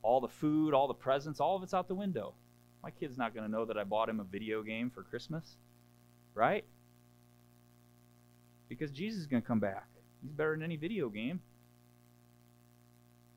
All 0.03 0.21
the 0.21 0.29
food, 0.29 0.75
all 0.75 0.89
the 0.89 0.95
presents, 0.95 1.41
all 1.41 1.57
of 1.57 1.63
it's 1.63 1.75
out 1.75 1.89
the 1.89 1.95
window. 1.95 2.35
My 2.83 2.91
kid's 2.91 3.19
not 3.19 3.35
going 3.35 3.45
to 3.45 3.51
know 3.51 3.65
that 3.67 3.77
I 3.77 3.85
bought 3.85 4.09
him 4.09 4.21
a 4.21 4.25
video 4.25 4.63
game 4.63 4.91
for 4.91 5.03
Christmas, 5.03 5.57
right? 6.35 6.65
Because 8.69 8.91
Jesus 8.91 9.21
is 9.21 9.27
going 9.27 9.43
to 9.43 9.47
come 9.47 9.61
back. 9.61 9.90
He's 10.23 10.33
better 10.33 10.53
than 10.53 10.63
any 10.63 10.77
video 10.77 11.09
game. 11.09 11.41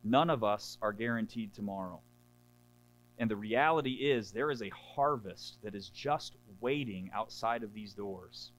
None 0.03 0.29
of 0.29 0.43
us 0.43 0.77
are 0.81 0.91
guaranteed 0.91 1.53
tomorrow. 1.53 2.01
And 3.17 3.29
the 3.29 3.35
reality 3.35 3.91
is, 3.91 4.31
there 4.31 4.51
is 4.51 4.61
a 4.61 4.69
harvest 4.69 5.59
that 5.63 5.75
is 5.75 5.89
just 5.89 6.35
waiting 6.59 7.09
outside 7.13 7.63
of 7.63 7.73
these 7.73 7.93
doors. 7.93 8.51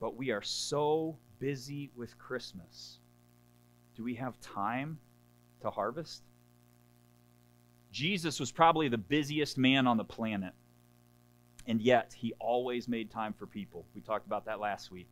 But 0.00 0.16
we 0.16 0.30
are 0.30 0.42
so 0.42 1.18
busy 1.38 1.90
with 1.94 2.18
Christmas. 2.18 2.98
Do 3.94 4.02
we 4.02 4.14
have 4.16 4.40
time 4.40 4.98
to 5.60 5.70
harvest? 5.70 6.24
Jesus 7.92 8.40
was 8.40 8.50
probably 8.50 8.88
the 8.88 8.98
busiest 8.98 9.56
man 9.56 9.86
on 9.86 9.98
the 9.98 10.04
planet. 10.04 10.52
And 11.66 11.80
yet, 11.80 12.12
he 12.12 12.32
always 12.40 12.88
made 12.88 13.10
time 13.10 13.34
for 13.34 13.46
people. 13.46 13.86
We 13.94 14.00
talked 14.00 14.26
about 14.26 14.46
that 14.46 14.58
last 14.58 14.90
week 14.90 15.08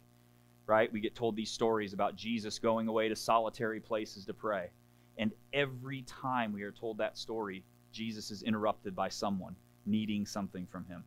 right? 0.67 0.93
We 0.93 1.01
get 1.01 1.15
told 1.15 1.37
these 1.37 1.51
stories 1.51 1.93
about 1.93 2.17
Jesus 2.17 2.59
going 2.59 2.89
away 2.89 3.09
to 3.09 3.17
solitary 3.17 3.81
places 3.81 4.25
to 4.27 4.35
pray. 4.35 4.71
And 5.19 5.33
every 5.53 6.03
time 6.03 6.53
we 6.53 6.63
are 6.63 6.73
told 6.73 6.99
that 6.99 7.19
story, 7.19 7.65
Jesus 7.93 8.31
is 8.31 8.43
interrupted 8.43 8.97
by 8.97 9.09
someone 9.09 9.57
needing 9.85 10.25
something 10.25 10.67
from 10.67 10.85
him. 10.87 11.05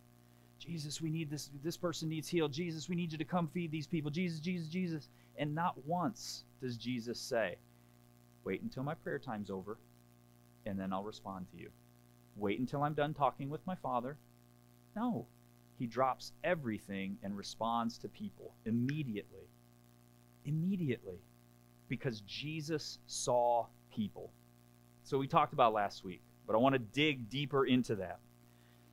Jesus, 0.60 1.02
we 1.02 1.10
need 1.10 1.30
this. 1.30 1.52
This 1.64 1.78
person 1.78 2.10
needs 2.10 2.28
healed. 2.28 2.52
Jesus, 2.52 2.88
we 2.88 2.96
need 2.96 3.12
you 3.12 3.18
to 3.18 3.26
come 3.26 3.48
feed 3.48 3.72
these 3.72 3.88
people. 3.88 4.10
Jesus, 4.10 4.40
Jesus, 4.40 4.68
Jesus. 4.68 5.10
And 5.38 5.54
not 5.54 5.76
once 5.86 6.44
does 6.62 6.78
Jesus 6.78 7.20
say, 7.20 7.56
Wait 8.44 8.62
until 8.62 8.84
my 8.84 8.94
prayer 8.94 9.20
time's 9.20 9.50
over, 9.50 9.78
and 10.68 10.80
then 10.80 10.94
I'll 10.94 11.04
respond 11.04 11.48
to 11.52 11.58
you. 11.58 11.70
Wait 12.36 12.60
until 12.60 12.84
I'm 12.84 12.94
done 12.94 13.14
talking 13.14 13.50
with 13.50 13.66
my 13.66 13.76
Father. 13.76 14.18
No 14.96 15.26
he 15.78 15.86
drops 15.88 16.32
everything 16.44 17.18
and 17.24 17.36
responds 17.36 17.98
to 18.00 18.08
people 18.08 18.54
immediately. 18.66 19.50
Immediately. 20.46 21.20
Because 21.88 22.22
Jesus 22.22 23.00
saw 23.06 23.68
people. 23.94 24.32
So 25.04 25.18
we 25.18 25.28
talked 25.28 25.54
about 25.54 25.74
last 25.74 26.04
week, 26.04 26.22
but 26.48 26.56
I 26.56 26.58
want 26.58 26.74
to 26.74 26.80
dig 26.80 27.30
deeper 27.30 27.66
into 27.66 27.96
that. 27.96 28.20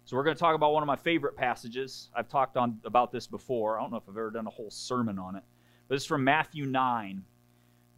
So 0.04 0.16
we're 0.16 0.24
going 0.24 0.36
to 0.36 0.40
talk 0.40 0.54
about 0.54 0.72
one 0.72 0.82
of 0.82 0.86
my 0.86 0.96
favorite 0.96 1.36
passages. 1.36 2.10
I've 2.14 2.28
talked 2.28 2.56
on 2.56 2.80
about 2.84 3.12
this 3.12 3.26
before. 3.26 3.78
I 3.78 3.82
don't 3.82 3.92
know 3.92 3.98
if 3.98 4.02
I've 4.08 4.16
ever 4.16 4.30
done 4.30 4.46
a 4.46 4.50
whole 4.50 4.70
sermon 4.70 5.18
on 5.18 5.36
it. 5.36 5.44
But 5.88 5.94
it's 5.94 6.04
from 6.04 6.24
Matthew 6.24 6.66
9 6.66 7.24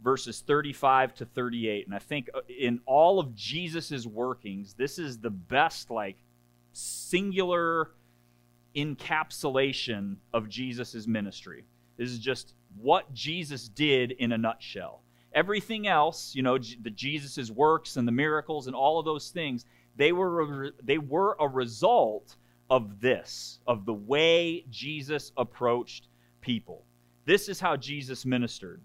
verses 0.03 0.41
35 0.41 1.15
to 1.15 1.25
38. 1.25 1.87
And 1.87 1.95
I 1.95 1.99
think 1.99 2.29
uh, 2.33 2.41
in 2.47 2.79
all 2.85 3.19
of 3.19 3.33
Jesus's 3.35 4.05
workings, 4.07 4.73
this 4.73 4.99
is 4.99 5.17
the 5.17 5.31
best 5.31 5.89
like 5.89 6.17
singular 6.73 7.91
encapsulation 8.75 10.17
of 10.33 10.49
Jesus' 10.49 11.07
ministry. 11.07 11.65
This 11.97 12.09
is 12.09 12.19
just 12.19 12.53
what 12.77 13.13
Jesus 13.13 13.69
did 13.69 14.11
in 14.11 14.31
a 14.31 14.37
nutshell. 14.37 15.01
Everything 15.33 15.87
else, 15.87 16.33
you 16.35 16.43
know, 16.43 16.57
the 16.57 16.89
Jesus' 16.89 17.51
works 17.51 17.97
and 17.97 18.07
the 18.07 18.11
miracles 18.11 18.67
and 18.67 18.75
all 18.75 18.99
of 18.99 19.05
those 19.05 19.29
things, 19.29 19.65
they 19.95 20.11
were, 20.11 20.71
they 20.83 20.97
were 20.97 21.35
a 21.39 21.47
result 21.47 22.35
of 22.69 22.99
this, 22.99 23.59
of 23.67 23.85
the 23.85 23.93
way 23.93 24.65
Jesus 24.69 25.31
approached 25.37 26.07
people. 26.41 26.85
This 27.25 27.49
is 27.49 27.59
how 27.59 27.75
Jesus 27.75 28.25
ministered. 28.25 28.81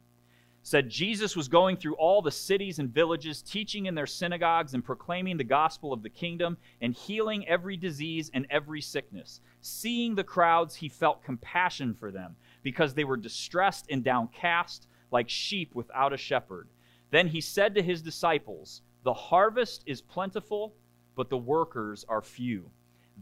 Said 0.63 0.91
Jesus 0.91 1.35
was 1.35 1.49
going 1.49 1.77
through 1.77 1.95
all 1.95 2.21
the 2.21 2.31
cities 2.31 2.79
and 2.79 2.93
villages, 2.93 3.41
teaching 3.41 3.87
in 3.87 3.95
their 3.95 4.07
synagogues 4.07 4.75
and 4.75 4.85
proclaiming 4.85 5.39
the 5.39 5.45
gospel 5.45 5.93
of 5.93 6.03
the 6.03 6.11
kingdom 6.11 6.59
and 6.83 6.95
healing 6.95 7.49
every 7.49 7.79
disease 7.79 8.31
and 8.35 8.47
every 8.51 8.83
sickness. 8.83 9.41
Seeing 9.63 10.15
the 10.15 10.25
crowds, 10.25 10.75
he 10.75 10.89
felt 10.89 11.25
compassion 11.25 11.95
for 11.95 12.11
them 12.11 12.37
because 12.63 12.93
they 12.93 13.05
were 13.05 13.17
distressed 13.17 13.87
and 13.91 14.05
downcast 14.05 14.87
like 15.11 15.31
sheep 15.31 15.75
without 15.75 16.13
a 16.13 16.19
shepherd. 16.19 16.69
Then 17.11 17.29
he 17.29 17.41
said 17.41 17.75
to 17.75 17.83
his 17.83 18.03
disciples, 18.03 18.83
The 19.03 19.15
harvest 19.15 19.83
is 19.87 20.03
plentiful, 20.03 20.75
but 21.17 21.31
the 21.31 21.39
workers 21.39 22.05
are 22.09 22.23
few. 22.23 22.71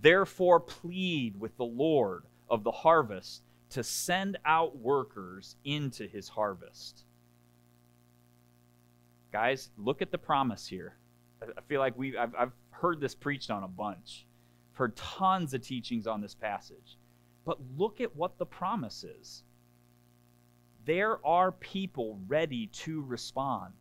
Therefore, 0.00 0.60
plead 0.60 1.38
with 1.38 1.56
the 1.56 1.64
Lord 1.64 2.24
of 2.50 2.64
the 2.64 2.72
harvest 2.72 3.42
to 3.70 3.82
send 3.82 4.38
out 4.44 4.76
workers 4.76 5.56
into 5.64 6.06
his 6.06 6.28
harvest. 6.28 7.04
Guys, 9.32 9.70
look 9.76 10.02
at 10.02 10.10
the 10.10 10.18
promise 10.18 10.66
here. 10.66 10.96
I 11.42 11.60
feel 11.68 11.80
like 11.80 11.96
we 11.96 12.16
I've, 12.16 12.34
I've 12.34 12.52
heard 12.70 13.00
this 13.00 13.14
preached 13.14 13.50
on 13.50 13.62
a 13.62 13.68
bunch. 13.68 14.26
I've 14.72 14.78
heard 14.78 14.96
tons 14.96 15.54
of 15.54 15.62
teachings 15.62 16.06
on 16.06 16.20
this 16.20 16.34
passage. 16.34 16.96
But 17.44 17.58
look 17.76 18.00
at 18.00 18.14
what 18.16 18.38
the 18.38 18.46
promise 18.46 19.04
is. 19.04 19.42
There 20.84 21.24
are 21.26 21.52
people 21.52 22.18
ready 22.26 22.68
to 22.68 23.02
respond. 23.02 23.74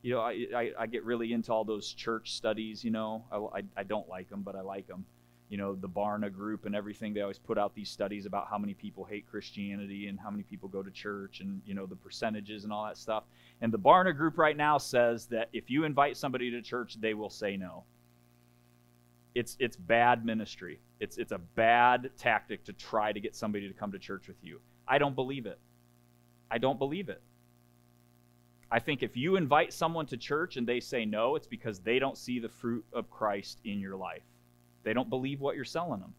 You 0.00 0.14
know, 0.14 0.20
I, 0.20 0.46
I, 0.54 0.70
I 0.80 0.86
get 0.86 1.04
really 1.04 1.32
into 1.32 1.52
all 1.52 1.64
those 1.64 1.92
church 1.92 2.32
studies, 2.32 2.82
you 2.82 2.90
know. 2.90 3.24
I, 3.30 3.58
I, 3.58 3.62
I 3.76 3.82
don't 3.84 4.08
like 4.08 4.28
them, 4.30 4.42
but 4.42 4.56
I 4.56 4.62
like 4.62 4.88
them 4.88 5.04
you 5.52 5.58
know, 5.58 5.74
the 5.74 5.88
Barna 5.88 6.32
group 6.32 6.64
and 6.64 6.74
everything, 6.74 7.12
they 7.12 7.20
always 7.20 7.38
put 7.38 7.58
out 7.58 7.74
these 7.74 7.90
studies 7.90 8.24
about 8.24 8.48
how 8.48 8.56
many 8.56 8.72
people 8.72 9.04
hate 9.04 9.28
Christianity 9.28 10.08
and 10.08 10.18
how 10.18 10.30
many 10.30 10.44
people 10.44 10.66
go 10.66 10.82
to 10.82 10.90
church 10.90 11.40
and, 11.40 11.60
you 11.66 11.74
know, 11.74 11.84
the 11.84 11.94
percentages 11.94 12.64
and 12.64 12.72
all 12.72 12.86
that 12.86 12.96
stuff. 12.96 13.24
And 13.60 13.70
the 13.70 13.78
Barna 13.78 14.16
group 14.16 14.38
right 14.38 14.56
now 14.56 14.78
says 14.78 15.26
that 15.26 15.50
if 15.52 15.68
you 15.68 15.84
invite 15.84 16.16
somebody 16.16 16.50
to 16.52 16.62
church, 16.62 16.98
they 16.98 17.12
will 17.12 17.28
say 17.28 17.58
no. 17.58 17.84
It's, 19.34 19.58
it's 19.60 19.76
bad 19.76 20.24
ministry. 20.24 20.80
It's, 21.00 21.18
it's 21.18 21.32
a 21.32 21.38
bad 21.54 22.12
tactic 22.16 22.64
to 22.64 22.72
try 22.72 23.12
to 23.12 23.20
get 23.20 23.36
somebody 23.36 23.68
to 23.68 23.74
come 23.74 23.92
to 23.92 23.98
church 23.98 24.28
with 24.28 24.42
you. 24.42 24.58
I 24.88 24.96
don't 24.96 25.14
believe 25.14 25.44
it. 25.44 25.58
I 26.50 26.56
don't 26.56 26.78
believe 26.78 27.10
it. 27.10 27.20
I 28.70 28.78
think 28.78 29.02
if 29.02 29.18
you 29.18 29.36
invite 29.36 29.74
someone 29.74 30.06
to 30.06 30.16
church 30.16 30.56
and 30.56 30.66
they 30.66 30.80
say 30.80 31.04
no, 31.04 31.36
it's 31.36 31.46
because 31.46 31.80
they 31.80 31.98
don't 31.98 32.16
see 32.16 32.38
the 32.38 32.48
fruit 32.48 32.86
of 32.94 33.10
Christ 33.10 33.60
in 33.66 33.80
your 33.80 33.96
life. 33.96 34.22
They 34.82 34.92
don't 34.92 35.10
believe 35.10 35.40
what 35.40 35.56
you're 35.56 35.64
selling 35.64 36.00
them. 36.00 36.14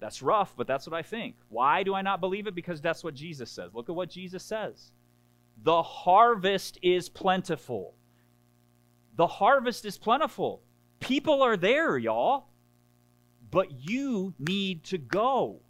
That's 0.00 0.22
rough, 0.22 0.54
but 0.56 0.66
that's 0.66 0.86
what 0.86 0.96
I 0.96 1.02
think. 1.02 1.36
Why 1.48 1.82
do 1.82 1.94
I 1.94 2.02
not 2.02 2.20
believe 2.20 2.46
it? 2.46 2.54
Because 2.54 2.80
that's 2.80 3.02
what 3.02 3.14
Jesus 3.14 3.50
says. 3.50 3.74
Look 3.74 3.88
at 3.88 3.94
what 3.94 4.10
Jesus 4.10 4.44
says. 4.44 4.92
The 5.62 5.82
harvest 5.82 6.78
is 6.82 7.08
plentiful. 7.08 7.94
The 9.16 9.26
harvest 9.26 9.84
is 9.84 9.98
plentiful. 9.98 10.62
People 11.00 11.42
are 11.42 11.56
there, 11.56 11.98
y'all. 11.98 12.46
But 13.50 13.88
you 13.88 14.34
need 14.38 14.84
to 14.84 14.98
go. 14.98 15.60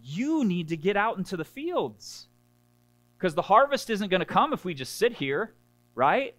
You 0.00 0.44
need 0.44 0.68
to 0.68 0.76
get 0.76 0.96
out 0.96 1.18
into 1.18 1.36
the 1.36 1.44
fields. 1.44 2.28
Because 3.18 3.34
the 3.34 3.42
harvest 3.42 3.90
isn't 3.90 4.10
going 4.10 4.20
to 4.20 4.26
come 4.26 4.52
if 4.52 4.64
we 4.64 4.74
just 4.74 4.96
sit 4.96 5.14
here, 5.14 5.54
right? 5.94 6.36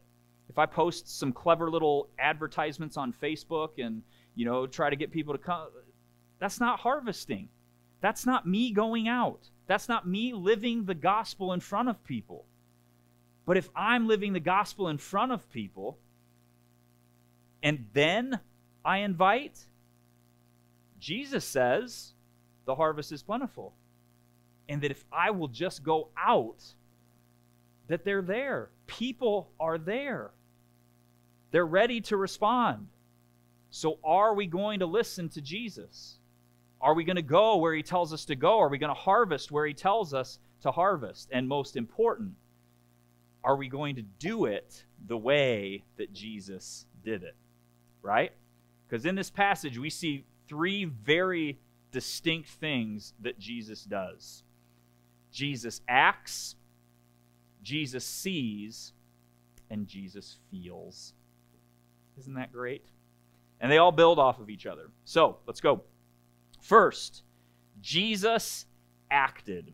If 0.49 0.57
I 0.57 0.65
post 0.65 1.17
some 1.19 1.33
clever 1.33 1.69
little 1.69 2.09
advertisements 2.19 2.97
on 2.97 3.13
Facebook 3.13 3.83
and, 3.83 4.01
you 4.35 4.45
know, 4.45 4.65
try 4.65 4.89
to 4.89 4.95
get 4.95 5.11
people 5.11 5.33
to 5.33 5.39
come, 5.39 5.67
that's 6.39 6.59
not 6.59 6.79
harvesting. 6.79 7.49
That's 8.01 8.25
not 8.25 8.47
me 8.47 8.71
going 8.71 9.07
out. 9.07 9.49
That's 9.67 9.89
not 9.89 10.07
me 10.07 10.33
living 10.33 10.85
the 10.85 10.95
gospel 10.95 11.53
in 11.53 11.59
front 11.59 11.89
of 11.89 12.03
people. 12.03 12.45
But 13.45 13.57
if 13.57 13.69
I'm 13.75 14.07
living 14.07 14.33
the 14.33 14.39
gospel 14.39 14.89
in 14.89 14.97
front 14.97 15.31
of 15.31 15.49
people 15.49 15.97
and 17.63 17.86
then 17.93 18.39
I 18.86 18.99
invite, 18.99 19.60
Jesus 20.99 21.43
says 21.43 22.13
the 22.65 22.75
harvest 22.75 23.12
is 23.12 23.23
plentiful. 23.23 23.73
And 24.69 24.81
that 24.81 24.91
if 24.91 25.03
I 25.12 25.31
will 25.31 25.47
just 25.47 25.83
go 25.83 26.10
out, 26.17 26.62
that 27.88 28.03
they're 28.03 28.21
there. 28.21 28.69
People 28.86 29.49
are 29.60 29.77
there. 29.77 30.31
They're 31.51 31.65
ready 31.65 32.01
to 32.01 32.17
respond. 32.17 32.88
So, 33.69 33.99
are 34.03 34.33
we 34.33 34.47
going 34.47 34.79
to 34.79 34.86
listen 34.86 35.29
to 35.29 35.41
Jesus? 35.41 36.19
Are 36.79 36.93
we 36.93 37.03
going 37.03 37.15
to 37.15 37.21
go 37.21 37.57
where 37.57 37.73
he 37.73 37.83
tells 37.83 38.13
us 38.13 38.25
to 38.25 38.36
go? 38.36 38.60
Are 38.60 38.69
we 38.69 38.77
going 38.77 38.93
to 38.93 38.99
harvest 38.99 39.51
where 39.51 39.65
he 39.65 39.73
tells 39.73 40.13
us 40.13 40.39
to 40.62 40.71
harvest? 40.71 41.29
And 41.31 41.47
most 41.47 41.75
important, 41.75 42.33
are 43.43 43.55
we 43.55 43.67
going 43.67 43.95
to 43.95 44.03
do 44.03 44.45
it 44.45 44.86
the 45.07 45.17
way 45.17 45.83
that 45.97 46.13
Jesus 46.13 46.86
did 47.03 47.23
it? 47.23 47.36
Right? 48.01 48.31
Because 48.88 49.05
in 49.05 49.15
this 49.15 49.29
passage, 49.29 49.77
we 49.77 49.89
see 49.89 50.25
three 50.47 50.86
very 50.86 51.60
distinct 51.91 52.49
things 52.49 53.13
that 53.21 53.39
Jesus 53.39 53.83
does 53.83 54.43
Jesus 55.31 55.81
acts, 55.88 56.55
Jesus 57.62 58.05
sees, 58.05 58.93
and 59.69 59.88
Jesus 59.88 60.38
feels. 60.49 61.13
Isn't 62.17 62.36
that 62.36 62.51
great? 62.51 62.86
And 63.60 63.71
they 63.71 63.77
all 63.77 63.91
build 63.91 64.19
off 64.19 64.39
of 64.39 64.49
each 64.49 64.65
other. 64.65 64.89
So 65.06 65.38
let's 65.45 65.62
go. 65.62 65.84
First, 66.62 67.23
Jesus 67.82 68.65
acted. 69.10 69.69
It 69.69 69.73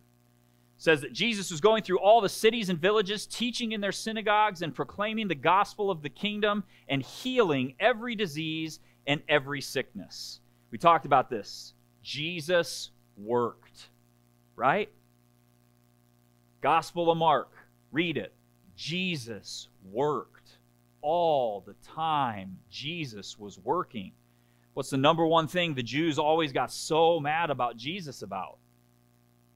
says 0.78 1.02
that 1.02 1.14
Jesus 1.14 1.52
was 1.52 1.62
going 1.62 1.84
through 1.84 2.00
all 2.00 2.22
the 2.22 2.30
cities 2.30 2.70
and 2.70 2.80
villages, 2.80 3.26
teaching 3.26 3.72
in 3.72 3.82
their 3.82 3.92
synagogues 3.92 4.62
and 4.62 4.76
proclaiming 4.76 5.28
the 5.28 5.36
gospel 5.36 5.90
of 5.90 6.02
the 6.02 6.10
kingdom 6.10 6.64
and 6.88 7.02
healing 7.02 7.76
every 7.80 8.16
disease 8.16 8.80
and 9.08 9.22
every 9.28 9.62
sickness. 9.62 10.40
We 10.72 10.78
talked 10.78 11.06
about 11.06 11.30
this. 11.30 11.74
Jesus 12.02 12.92
worked, 13.18 13.90
right? 14.56 14.90
Gospel 16.62 17.12
of 17.12 17.18
Mark, 17.18 17.52
read 17.92 18.18
it. 18.18 18.34
Jesus 18.76 19.68
worked 19.92 20.43
all 21.04 21.62
the 21.62 21.76
time 21.86 22.58
Jesus 22.72 23.38
was 23.38 23.60
working. 23.60 24.14
What's 24.74 24.90
the 24.90 24.98
number 24.98 25.28
one 25.28 25.48
thing 25.48 25.76
the 25.76 25.84
Jews 25.84 26.18
always 26.18 26.52
got 26.52 26.72
so 26.72 27.20
mad 27.20 27.52
about 27.52 27.78
Jesus 27.78 28.24
about? 28.24 28.58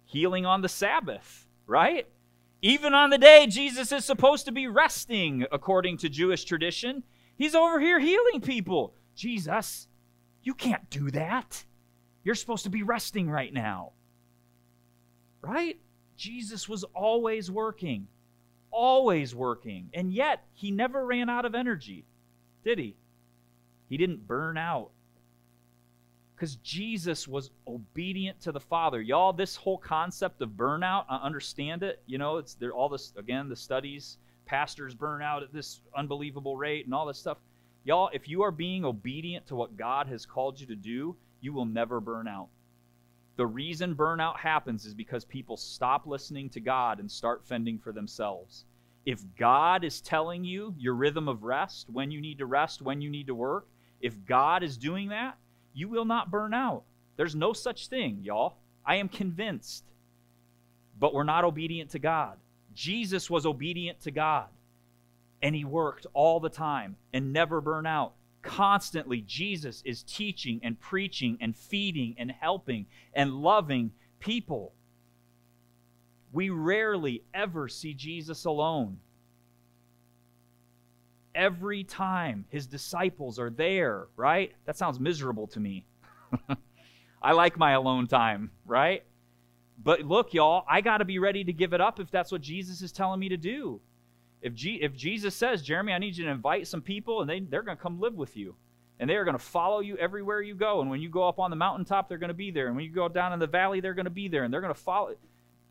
Healing 0.06 0.46
on 0.46 0.62
the 0.62 0.70
Sabbath, 0.70 1.48
right? 1.66 2.06
Even 2.62 2.94
on 2.94 3.10
the 3.10 3.18
day 3.18 3.48
Jesus 3.48 3.92
is 3.92 4.06
supposed 4.06 4.46
to 4.46 4.52
be 4.52 4.68
resting, 4.68 5.46
according 5.52 5.98
to 5.98 6.10
Jewish 6.10 6.44
tradition, 6.46 7.04
he's 7.36 7.56
over 7.56 7.80
here 7.80 8.00
healing 8.00 8.42
people. 8.42 8.94
Jesus, 9.16 9.88
you 10.44 10.54
can't 10.54 10.90
do 10.90 11.10
that. 11.12 11.64
You're 12.24 12.36
supposed 12.36 12.64
to 12.66 12.70
be 12.70 12.84
resting 12.84 13.30
right 13.30 13.54
now. 13.54 13.94
Right? 15.42 15.80
Jesus 16.16 16.68
was 16.68 16.84
always 16.94 17.50
working 17.50 18.08
always 18.78 19.34
working. 19.34 19.90
And 19.94 20.14
yet, 20.14 20.46
he 20.54 20.70
never 20.70 21.04
ran 21.04 21.30
out 21.30 21.46
of 21.46 21.56
energy, 21.56 22.06
did 22.64 22.78
he? 22.78 22.96
He 23.90 23.98
didn't 23.98 24.28
burn 24.28 24.56
out. 24.58 24.92
Because 26.36 26.58
Jesus 26.58 27.28
was 27.28 27.50
obedient 27.68 28.40
to 28.42 28.52
the 28.52 28.60
Father. 28.60 29.02
Y'all, 29.02 29.34
this 29.34 29.56
whole 29.56 29.80
concept 29.80 30.40
of 30.44 30.50
burnout, 30.52 31.06
I 31.10 31.18
understand 31.18 31.82
it. 31.82 32.04
You 32.06 32.20
know, 32.20 32.38
it's 32.38 32.54
there 32.54 32.72
all 32.72 32.90
this 32.90 33.12
again, 33.18 33.50
the 33.50 33.56
studies, 33.56 34.18
pastors 34.46 34.94
burn 34.94 35.24
out 35.24 35.42
at 35.42 35.52
this 35.52 35.82
unbelievable 35.96 36.56
rate 36.56 36.86
and 36.86 36.94
all 36.94 37.08
this 37.08 37.18
stuff. 37.18 37.40
Y'all, 37.84 38.12
if 38.14 38.28
you 38.28 38.44
are 38.44 38.52
being 38.52 38.86
obedient 38.86 39.48
to 39.48 39.56
what 39.56 39.76
God 39.76 40.06
has 40.08 40.28
called 40.28 40.60
you 40.60 40.68
to 40.68 40.76
do, 40.76 41.16
you 41.42 41.54
will 41.54 41.66
never 41.66 42.00
burn 42.00 42.28
out. 42.28 42.50
The 43.38 43.46
reason 43.48 43.96
burnout 43.96 44.38
happens 44.38 44.86
is 44.86 44.96
because 44.96 45.24
people 45.24 45.58
stop 45.58 46.08
listening 46.08 46.50
to 46.50 46.60
God 46.60 47.00
and 47.00 47.10
start 47.10 47.46
fending 47.46 47.78
for 47.78 47.92
themselves. 47.92 48.66
If 49.06 49.24
God 49.38 49.84
is 49.84 50.02
telling 50.02 50.44
you 50.44 50.74
your 50.78 50.96
rhythm 50.96 51.28
of 51.28 51.44
rest, 51.44 51.88
when 51.90 52.12
you 52.12 52.20
need 52.20 52.40
to 52.40 52.48
rest, 52.48 52.82
when 52.82 53.00
you 53.00 53.10
need 53.10 53.28
to 53.28 53.36
work, 53.36 53.68
if 54.02 54.26
God 54.26 54.64
is 54.64 54.76
doing 54.76 55.10
that, 55.10 55.38
you 55.74 55.88
will 55.88 56.04
not 56.04 56.32
burn 56.32 56.54
out. 56.54 56.84
There's 57.16 57.36
no 57.36 57.54
such 57.54 57.88
thing, 57.88 58.20
y'all. 58.24 58.58
I 58.84 58.96
am 58.96 59.08
convinced. 59.08 59.84
But 61.00 61.14
we're 61.14 61.24
not 61.24 61.44
obedient 61.44 61.92
to 61.92 62.00
God. 62.00 62.38
Jesus 62.74 63.30
was 63.30 63.46
obedient 63.46 64.02
to 64.02 64.12
God, 64.12 64.48
and 65.42 65.56
he 65.56 65.64
worked 65.64 66.08
all 66.14 66.40
the 66.40 66.50
time 66.50 66.96
and 67.14 67.34
never 67.34 67.62
burn 67.62 67.86
out. 67.86 68.14
Constantly, 68.48 69.20
Jesus 69.22 69.82
is 69.84 70.04
teaching 70.04 70.62
and 70.64 70.80
preaching 70.80 71.38
and 71.42 71.54
feeding 71.54 72.16
and 72.18 72.32
helping 72.32 72.86
and 73.14 73.34
loving 73.34 73.92
people. 74.20 74.74
We 76.32 76.50
rarely 76.50 77.24
ever 77.34 77.68
see 77.68 77.94
Jesus 77.94 78.46
alone. 78.46 79.00
Every 81.36 81.84
time 81.84 82.46
his 82.48 82.68
disciples 82.68 83.38
are 83.38 83.50
there, 83.50 84.08
right? 84.16 84.54
That 84.66 84.78
sounds 84.78 84.98
miserable 84.98 85.48
to 85.48 85.60
me. 85.60 85.86
I 87.22 87.34
like 87.34 87.58
my 87.58 87.74
alone 87.74 88.08
time, 88.08 88.52
right? 88.66 89.04
But 89.84 90.04
look, 90.04 90.34
y'all, 90.34 90.64
I 90.70 90.80
got 90.80 91.00
to 91.00 91.06
be 91.06 91.20
ready 91.20 91.44
to 91.44 91.52
give 91.52 91.74
it 91.74 91.82
up 91.82 92.00
if 92.00 92.10
that's 92.12 92.32
what 92.32 92.42
Jesus 92.42 92.82
is 92.82 92.94
telling 92.94 93.20
me 93.20 93.28
to 93.28 93.38
do. 93.38 93.82
If, 94.42 94.54
G- 94.54 94.80
if 94.82 94.96
Jesus 94.96 95.36
says, 95.36 95.62
Jeremy, 95.62 95.94
I 95.94 95.98
need 95.98 96.16
you 96.16 96.26
to 96.26 96.32
invite 96.32 96.68
some 96.68 96.82
people 96.82 97.22
and 97.22 97.30
they, 97.30 97.40
they're 97.40 97.64
going 97.64 97.78
to 97.78 97.82
come 97.82 98.00
live 98.00 98.16
with 98.16 98.38
you 98.38 98.56
and 99.00 99.10
they 99.10 99.16
are 99.16 99.24
going 99.24 99.38
to 99.38 99.44
follow 99.44 99.80
you 99.80 99.98
everywhere 99.98 100.42
you 100.42 100.56
go. 100.56 100.82
And 100.82 100.90
when 100.90 101.02
you 101.02 101.10
go 101.10 101.28
up 101.28 101.40
on 101.40 101.50
the 101.50 101.56
mountaintop, 101.56 102.10
they're 102.10 102.18
going 102.18 102.30
to 102.30 102.34
be 102.34 102.52
there. 102.52 102.68
And 102.68 102.76
when 102.76 102.86
you 102.86 102.92
go 102.92 103.08
down 103.08 103.34
in 103.34 103.40
the 103.40 103.48
valley, 103.48 103.80
they're 103.80 103.94
going 103.94 104.06
to 104.06 104.12
be 104.12 104.28
there 104.28 104.44
and 104.44 104.54
they're 104.54 104.62
going 104.62 104.74
to 104.74 104.80
follow. 104.80 105.16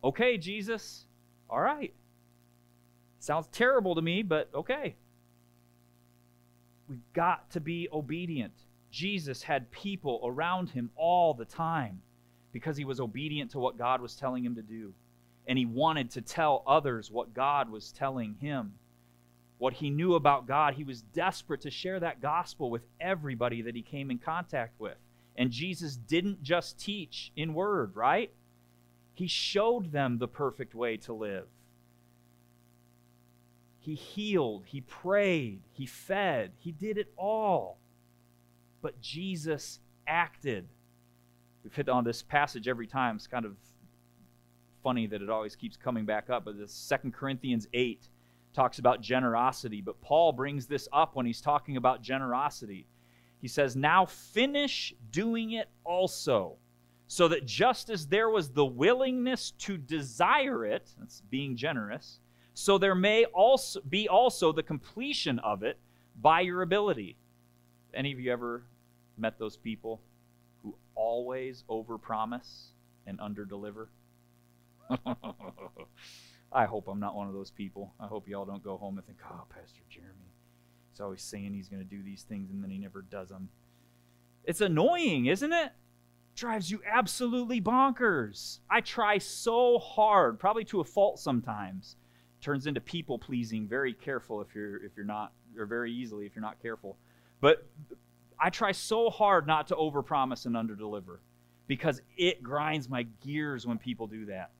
Okay, 0.04 0.38
Jesus. 0.38 1.06
All 1.50 1.60
right. 1.60 1.92
Sounds 3.18 3.48
terrible 3.50 3.94
to 3.94 4.02
me, 4.02 4.22
but 4.22 4.48
okay. 4.54 4.94
We've 6.88 7.12
got 7.12 7.50
to 7.50 7.60
be 7.60 7.88
obedient. 7.92 8.52
Jesus 8.92 9.42
had 9.42 9.70
people 9.72 10.20
around 10.24 10.70
him 10.70 10.90
all 10.94 11.34
the 11.34 11.44
time 11.44 12.00
because 12.52 12.76
he 12.76 12.84
was 12.84 13.00
obedient 13.00 13.50
to 13.50 13.58
what 13.58 13.76
God 13.76 14.00
was 14.00 14.14
telling 14.14 14.44
him 14.44 14.54
to 14.54 14.62
do. 14.62 14.94
And 15.46 15.58
he 15.58 15.66
wanted 15.66 16.10
to 16.12 16.20
tell 16.20 16.62
others 16.66 17.10
what 17.10 17.34
God 17.34 17.70
was 17.70 17.92
telling 17.92 18.36
him. 18.40 18.74
What 19.58 19.74
he 19.74 19.90
knew 19.90 20.14
about 20.14 20.46
God, 20.46 20.74
he 20.74 20.84
was 20.84 21.00
desperate 21.00 21.62
to 21.62 21.70
share 21.70 22.00
that 22.00 22.20
gospel 22.20 22.70
with 22.70 22.82
everybody 23.00 23.62
that 23.62 23.74
he 23.74 23.82
came 23.82 24.10
in 24.10 24.18
contact 24.18 24.78
with. 24.78 24.96
And 25.36 25.50
Jesus 25.50 25.96
didn't 25.96 26.42
just 26.42 26.78
teach 26.78 27.32
in 27.36 27.54
word, 27.54 27.94
right? 27.94 28.32
He 29.14 29.26
showed 29.26 29.92
them 29.92 30.18
the 30.18 30.28
perfect 30.28 30.74
way 30.74 30.96
to 30.98 31.12
live. 31.12 31.46
He 33.78 33.94
healed, 33.94 34.64
he 34.66 34.80
prayed, 34.80 35.60
he 35.72 35.86
fed, 35.86 36.52
he 36.58 36.72
did 36.72 36.98
it 36.98 37.12
all. 37.16 37.78
But 38.82 39.00
Jesus 39.00 39.78
acted. 40.06 40.68
We've 41.62 41.74
hit 41.74 41.88
on 41.88 42.04
this 42.04 42.22
passage 42.22 42.68
every 42.68 42.86
time. 42.86 43.16
It's 43.16 43.26
kind 43.26 43.44
of 43.44 43.56
funny 44.86 45.08
that 45.08 45.20
it 45.20 45.28
always 45.28 45.56
keeps 45.56 45.76
coming 45.76 46.04
back 46.04 46.30
up. 46.30 46.44
But 46.44 46.56
this 46.56 46.70
Second 46.70 47.12
Corinthians 47.12 47.66
8 47.74 48.08
talks 48.54 48.78
about 48.78 49.00
generosity. 49.00 49.80
But 49.80 50.00
Paul 50.00 50.30
brings 50.30 50.68
this 50.68 50.86
up 50.92 51.16
when 51.16 51.26
he's 51.26 51.40
talking 51.40 51.76
about 51.76 52.02
generosity. 52.02 52.86
He 53.40 53.48
says, 53.48 53.74
Now 53.74 54.06
finish 54.06 54.94
doing 55.10 55.54
it 55.54 55.68
also, 55.82 56.58
so 57.08 57.26
that 57.26 57.46
just 57.46 57.90
as 57.90 58.06
there 58.06 58.30
was 58.30 58.50
the 58.50 58.64
willingness 58.64 59.50
to 59.58 59.76
desire 59.76 60.64
it, 60.64 60.88
that's 61.00 61.20
being 61.32 61.56
generous, 61.56 62.20
so 62.54 62.78
there 62.78 62.94
may 62.94 63.24
also 63.24 63.80
be 63.88 64.08
also 64.08 64.52
the 64.52 64.62
completion 64.62 65.40
of 65.40 65.64
it 65.64 65.80
by 66.22 66.42
your 66.42 66.62
ability. 66.62 67.16
Any 67.92 68.12
of 68.12 68.20
you 68.20 68.32
ever 68.32 68.62
met 69.18 69.36
those 69.36 69.56
people 69.56 70.00
who 70.62 70.76
always 70.94 71.64
overpromise 71.68 72.68
and 73.04 73.18
underdeliver? 73.18 73.88
I 76.52 76.64
hope 76.64 76.88
I'm 76.88 77.00
not 77.00 77.14
one 77.14 77.28
of 77.28 77.34
those 77.34 77.50
people. 77.50 77.94
I 78.00 78.06
hope 78.06 78.28
y'all 78.28 78.44
don't 78.44 78.62
go 78.62 78.76
home 78.76 78.98
and 78.98 79.06
think, 79.06 79.18
"Oh, 79.28 79.44
Pastor 79.48 79.82
Jeremy, 79.90 80.32
he's 80.90 81.00
always 81.00 81.22
saying 81.22 81.52
he's 81.52 81.68
going 81.68 81.82
to 81.82 81.88
do 81.88 82.02
these 82.02 82.22
things 82.22 82.50
and 82.50 82.62
then 82.62 82.70
he 82.70 82.78
never 82.78 83.02
does 83.02 83.28
them." 83.28 83.48
It's 84.44 84.60
annoying, 84.60 85.26
isn't 85.26 85.52
it? 85.52 85.72
Drives 86.34 86.70
you 86.70 86.80
absolutely 86.90 87.60
bonkers. 87.60 88.60
I 88.70 88.80
try 88.80 89.18
so 89.18 89.78
hard, 89.78 90.38
probably 90.38 90.64
to 90.66 90.80
a 90.80 90.84
fault 90.84 91.18
sometimes, 91.18 91.96
turns 92.40 92.66
into 92.66 92.80
people 92.80 93.18
pleasing 93.18 93.66
very 93.66 93.92
careful 93.92 94.40
if 94.40 94.54
you're 94.54 94.76
if 94.84 94.92
you're 94.96 95.06
not 95.06 95.32
or 95.58 95.66
very 95.66 95.92
easily 95.92 96.26
if 96.26 96.34
you're 96.36 96.42
not 96.42 96.60
careful 96.60 96.96
but 97.40 97.66
i 98.38 98.50
try 98.50 98.72
so 98.72 99.10
hard 99.10 99.46
not 99.46 99.66
to 99.66 99.74
overpromise 99.74 100.46
and 100.46 100.54
underdeliver 100.54 101.18
because 101.66 102.00
it 102.16 102.42
grinds 102.42 102.88
my 102.88 103.02
gears 103.24 103.66
when 103.66 103.78
people 103.78 104.06
do 104.06 104.26
that 104.26 104.50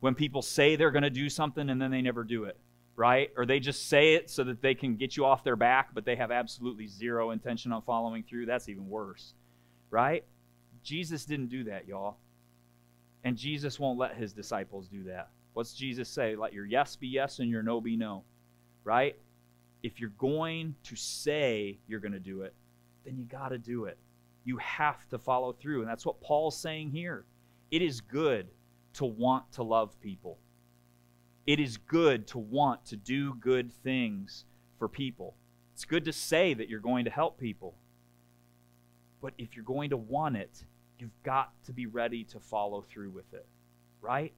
when 0.00 0.14
people 0.14 0.42
say 0.42 0.76
they're 0.76 0.90
going 0.90 1.02
to 1.02 1.10
do 1.10 1.28
something 1.28 1.70
and 1.70 1.80
then 1.80 1.90
they 1.90 2.02
never 2.02 2.24
do 2.24 2.44
it 2.44 2.58
right 2.96 3.30
or 3.36 3.46
they 3.46 3.60
just 3.60 3.88
say 3.88 4.14
it 4.14 4.28
so 4.28 4.44
that 4.44 4.60
they 4.60 4.74
can 4.74 4.96
get 4.96 5.16
you 5.16 5.24
off 5.24 5.44
their 5.44 5.56
back 5.56 5.90
but 5.94 6.04
they 6.04 6.16
have 6.16 6.30
absolutely 6.30 6.86
zero 6.86 7.30
intention 7.30 7.72
on 7.72 7.82
following 7.82 8.22
through 8.22 8.46
that's 8.46 8.68
even 8.68 8.88
worse 8.88 9.34
right 9.90 10.24
jesus 10.82 11.24
didn't 11.24 11.48
do 11.48 11.64
that 11.64 11.86
y'all 11.86 12.16
and 13.24 13.36
jesus 13.36 13.78
won't 13.78 13.98
let 13.98 14.16
his 14.16 14.32
disciples 14.32 14.88
do 14.88 15.04
that 15.04 15.30
What's 15.58 15.72
Jesus 15.72 16.08
say? 16.08 16.36
Let 16.36 16.52
your 16.52 16.66
yes 16.66 16.94
be 16.94 17.08
yes 17.08 17.40
and 17.40 17.50
your 17.50 17.64
no 17.64 17.80
be 17.80 17.96
no. 17.96 18.22
Right? 18.84 19.16
If 19.82 19.98
you're 19.98 20.10
going 20.10 20.76
to 20.84 20.94
say 20.94 21.80
you're 21.88 21.98
going 21.98 22.12
to 22.12 22.20
do 22.20 22.42
it, 22.42 22.54
then 23.04 23.16
you 23.18 23.24
got 23.24 23.48
to 23.48 23.58
do 23.58 23.86
it. 23.86 23.98
You 24.44 24.56
have 24.58 25.08
to 25.08 25.18
follow 25.18 25.52
through. 25.52 25.80
And 25.80 25.90
that's 25.90 26.06
what 26.06 26.20
Paul's 26.20 26.56
saying 26.56 26.92
here. 26.92 27.24
It 27.72 27.82
is 27.82 28.00
good 28.00 28.46
to 28.94 29.04
want 29.04 29.52
to 29.52 29.62
love 29.62 29.98
people. 30.00 30.38
It 31.46 31.60
is 31.60 31.76
good 31.76 32.26
to 32.28 32.38
want 32.38 32.84
to 32.86 32.96
do 32.96 33.34
good 33.34 33.72
things 33.72 34.44
for 34.78 34.88
people. 34.88 35.34
It's 35.74 35.84
good 35.84 36.04
to 36.04 36.12
say 36.12 36.54
that 36.54 36.68
you're 36.68 36.80
going 36.80 37.04
to 37.04 37.10
help 37.10 37.38
people. 37.38 37.74
But 39.22 39.34
if 39.38 39.56
you're 39.56 39.64
going 39.64 39.90
to 39.90 39.96
want 39.96 40.36
it, 40.36 40.64
you've 40.98 41.22
got 41.22 41.52
to 41.64 41.72
be 41.72 41.86
ready 41.86 42.24
to 42.24 42.40
follow 42.40 42.82
through 42.82 43.10
with 43.10 43.32
it. 43.32 43.46
Right? 44.00 44.34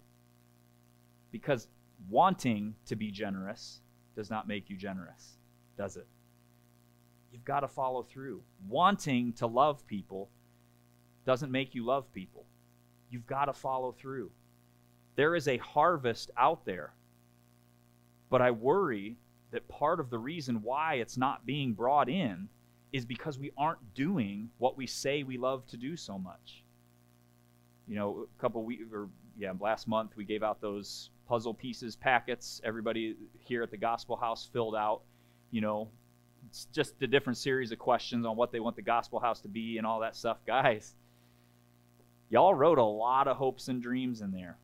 Because 1.32 1.68
wanting 2.08 2.74
to 2.86 2.96
be 2.96 3.10
generous 3.10 3.80
does 4.14 4.30
not 4.30 4.48
make 4.48 4.70
you 4.70 4.76
generous, 4.76 5.38
does 5.76 5.96
it? 5.96 6.06
You've 7.32 7.44
got 7.44 7.60
to 7.60 7.68
follow 7.68 8.02
through. 8.02 8.42
Wanting 8.68 9.32
to 9.34 9.46
love 9.46 9.86
people 9.86 10.30
doesn't 11.24 11.52
make 11.52 11.74
you 11.74 11.84
love 11.84 12.12
people. 12.12 12.44
You've 13.10 13.26
got 13.26 13.46
to 13.46 13.52
follow 13.52 13.92
through. 13.92 14.30
There 15.16 15.35
is 15.35 15.49
a 15.49 15.59
harvest 15.59 16.31
out 16.37 16.64
there. 16.64 16.94
But 18.29 18.42
I 18.42 18.51
worry 18.51 19.16
that 19.51 19.68
part 19.68 20.01
of 20.01 20.11
the 20.11 20.18
reason 20.18 20.62
why 20.62 20.94
it's 20.94 21.16
not 21.16 21.44
being 21.44 21.73
brought 21.73 22.09
in 22.09 22.49
is 22.92 23.05
because 23.05 23.38
we 23.38 23.51
aren't 23.57 23.94
doing 23.94 24.51
what 24.59 24.77
we 24.77 24.87
say 24.87 25.23
we 25.23 25.38
love 25.38 25.66
to 25.68 25.77
do 25.77 25.96
so 25.96 26.18
much. 26.18 26.64
You 27.88 27.96
know, 27.96 28.27
a 28.38 28.40
couple 28.40 28.62
weeks 28.62 28.85
or 28.92 29.09
yeah, 29.37 29.53
last 29.59 29.88
month 29.88 30.12
we 30.16 30.25
gave 30.25 30.42
out 30.42 30.61
those 30.61 31.11
puzzle 31.29 31.55
pieces 31.55 31.96
packets. 31.96 32.61
Everybody 32.64 33.16
here 33.38 33.62
at 33.62 33.70
the 33.70 33.77
Gospel 33.77 34.16
House 34.16 34.49
filled 34.53 34.77
out, 34.77 35.03
you 35.51 35.61
know, 35.61 35.88
it's 36.49 36.66
just 36.66 37.01
a 37.03 37.07
different 37.07 37.37
series 37.37 37.73
of 37.73 37.79
questions 37.79 38.27
on 38.27 38.37
what 38.37 38.53
they 38.53 38.61
want 38.61 38.77
the 38.77 38.83
Gospel 38.83 39.20
House 39.20 39.40
to 39.40 39.49
be 39.49 39.79
and 39.79 39.87
all 39.87 40.01
that 40.01 40.16
stuff. 40.16 40.38
Guys, 40.46 40.94
y'all 42.29 42.55
wrote 42.55 42.79
a 42.79 42.85
lot 42.85 43.29
of 43.29 43.37
hopes 43.37 43.68
and 43.68 43.83
dreams 43.83 44.20
in 44.20 44.31
there, 44.31 44.59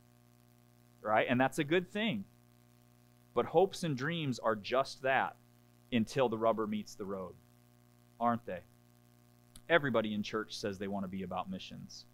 right? 1.07 1.27
And 1.29 1.41
that's 1.41 1.59
a 1.59 1.65
good 1.65 1.91
thing. 1.91 2.25
But 3.35 3.47
hopes 3.47 3.83
and 3.83 3.97
dreams 3.97 4.39
are 4.39 4.57
just 4.57 5.03
that 5.03 5.37
until 5.93 6.29
the 6.29 6.39
rubber 6.39 6.67
meets 6.67 6.95
the 6.95 7.05
road, 7.05 7.35
aren't 8.19 8.47
they? 8.47 8.61
Everybody 9.69 10.15
in 10.15 10.23
church 10.23 10.57
says 10.57 10.79
they 10.79 10.89
want 10.89 11.05
to 11.05 11.09
be 11.09 11.23
about 11.23 11.51
missions 11.51 12.07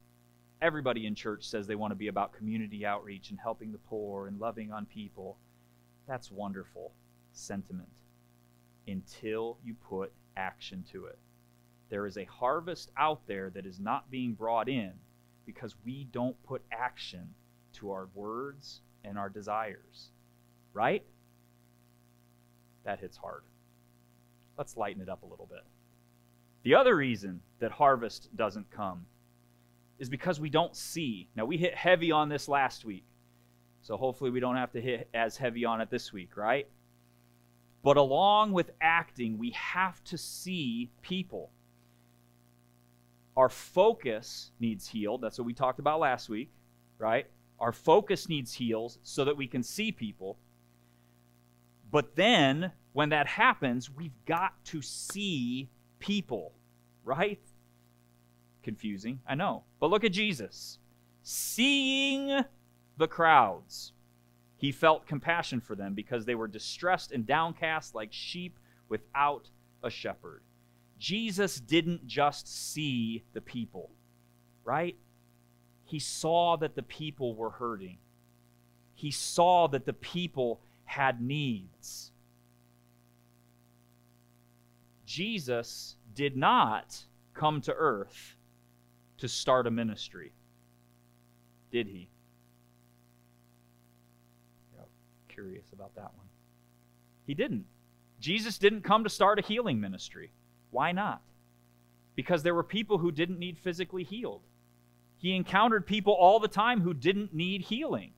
everybody 0.62 1.06
in 1.06 1.14
church 1.14 1.44
says 1.44 1.66
they 1.66 1.74
want 1.74 1.90
to 1.90 1.96
be 1.96 2.06
about 2.06 2.32
community 2.32 2.86
outreach 2.86 3.30
and 3.30 3.38
helping 3.38 3.72
the 3.72 3.78
poor 3.78 4.28
and 4.28 4.38
loving 4.38 4.72
on 4.72 4.86
people. 4.86 5.36
That's 6.06 6.30
wonderful 6.30 6.92
sentiment 7.32 7.88
until 8.86 9.58
you 9.64 9.74
put 9.74 10.12
action 10.36 10.84
to 10.92 11.06
it. 11.06 11.18
There 11.90 12.06
is 12.06 12.16
a 12.16 12.24
harvest 12.24 12.92
out 12.96 13.26
there 13.26 13.50
that 13.50 13.66
is 13.66 13.80
not 13.80 14.10
being 14.10 14.34
brought 14.34 14.68
in 14.68 14.92
because 15.44 15.74
we 15.84 16.04
don't 16.04 16.40
put 16.44 16.62
action 16.70 17.34
to 17.74 17.90
our 17.90 18.08
words 18.14 18.80
and 19.04 19.18
our 19.18 19.28
desires. 19.28 20.10
Right? 20.72 21.04
That 22.84 23.00
hits 23.00 23.16
hard. 23.16 23.42
Let's 24.58 24.76
lighten 24.76 25.02
it 25.02 25.08
up 25.08 25.22
a 25.22 25.26
little 25.26 25.46
bit. 25.46 25.64
The 26.62 26.74
other 26.74 26.96
reason 26.96 27.40
that 27.58 27.72
harvest 27.72 28.34
doesn't 28.36 28.70
come 28.70 29.06
is 29.98 30.08
because 30.08 30.40
we 30.40 30.50
don't 30.50 30.76
see. 30.76 31.28
Now, 31.36 31.44
we 31.44 31.56
hit 31.56 31.74
heavy 31.74 32.12
on 32.12 32.28
this 32.28 32.48
last 32.48 32.84
week, 32.84 33.04
so 33.82 33.96
hopefully 33.96 34.30
we 34.30 34.40
don't 34.40 34.56
have 34.56 34.72
to 34.72 34.80
hit 34.80 35.08
as 35.14 35.36
heavy 35.36 35.64
on 35.64 35.80
it 35.80 35.90
this 35.90 36.12
week, 36.12 36.36
right? 36.36 36.68
But 37.82 37.96
along 37.96 38.52
with 38.52 38.70
acting, 38.80 39.38
we 39.38 39.50
have 39.50 40.02
to 40.04 40.18
see 40.18 40.90
people. 41.02 41.50
Our 43.36 43.48
focus 43.48 44.52
needs 44.60 44.86
healed. 44.86 45.20
That's 45.20 45.38
what 45.38 45.46
we 45.46 45.54
talked 45.54 45.78
about 45.78 45.98
last 45.98 46.28
week, 46.28 46.52
right? 46.98 47.26
Our 47.62 47.72
focus 47.72 48.28
needs 48.28 48.52
healed 48.52 48.98
so 49.02 49.24
that 49.24 49.38
we 49.38 49.46
can 49.46 49.62
see 49.62 49.90
people. 49.90 50.38
But 51.90 52.16
then, 52.16 52.72
when 52.92 53.08
that 53.08 53.26
happens, 53.26 53.90
we've 53.90 54.24
got 54.26 54.62
to 54.66 54.82
see 54.82 55.70
people, 55.98 56.52
right? 57.04 57.40
confusing, 58.62 59.20
I 59.26 59.34
know. 59.34 59.64
But 59.80 59.90
look 59.90 60.04
at 60.04 60.12
Jesus. 60.12 60.78
Seeing 61.22 62.44
the 62.96 63.08
crowds, 63.08 63.92
he 64.56 64.72
felt 64.72 65.06
compassion 65.06 65.60
for 65.60 65.74
them 65.74 65.94
because 65.94 66.24
they 66.24 66.34
were 66.34 66.48
distressed 66.48 67.12
and 67.12 67.26
downcast 67.26 67.94
like 67.94 68.12
sheep 68.12 68.58
without 68.88 69.50
a 69.82 69.90
shepherd. 69.90 70.42
Jesus 70.98 71.58
didn't 71.58 72.06
just 72.06 72.46
see 72.46 73.24
the 73.32 73.40
people, 73.40 73.90
right? 74.64 74.96
He 75.92 75.98
saw 75.98 76.56
that 76.56 76.74
the 76.74 76.82
people 76.82 77.34
were 77.34 77.50
hurting. 77.50 77.98
He 78.94 79.10
saw 79.10 79.66
that 79.68 79.84
the 79.84 79.92
people 79.92 80.58
had 80.86 81.20
needs. 81.20 82.12
Jesus 85.04 85.96
did 86.14 86.34
not 86.34 86.96
come 87.34 87.60
to 87.60 87.74
earth 87.74 88.36
to 89.18 89.28
start 89.28 89.66
a 89.66 89.70
ministry, 89.70 90.32
did 91.70 91.88
he? 91.88 92.08
Yeah, 94.74 94.84
curious 95.28 95.66
about 95.74 95.94
that 95.96 96.10
one. 96.16 96.28
He 97.26 97.34
didn't. 97.34 97.66
Jesus 98.18 98.56
didn't 98.56 98.80
come 98.80 99.04
to 99.04 99.10
start 99.10 99.38
a 99.38 99.42
healing 99.42 99.78
ministry. 99.78 100.32
Why 100.70 100.92
not? 100.92 101.20
Because 102.14 102.42
there 102.42 102.54
were 102.54 102.64
people 102.64 102.96
who 102.96 103.12
didn't 103.12 103.38
need 103.38 103.58
physically 103.58 104.04
healed. 104.04 104.40
He 105.22 105.36
encountered 105.36 105.86
people 105.86 106.12
all 106.12 106.40
the 106.40 106.48
time 106.48 106.80
who 106.80 106.92
didn't 106.92 107.32
need 107.32 107.62
healing. 107.62 108.10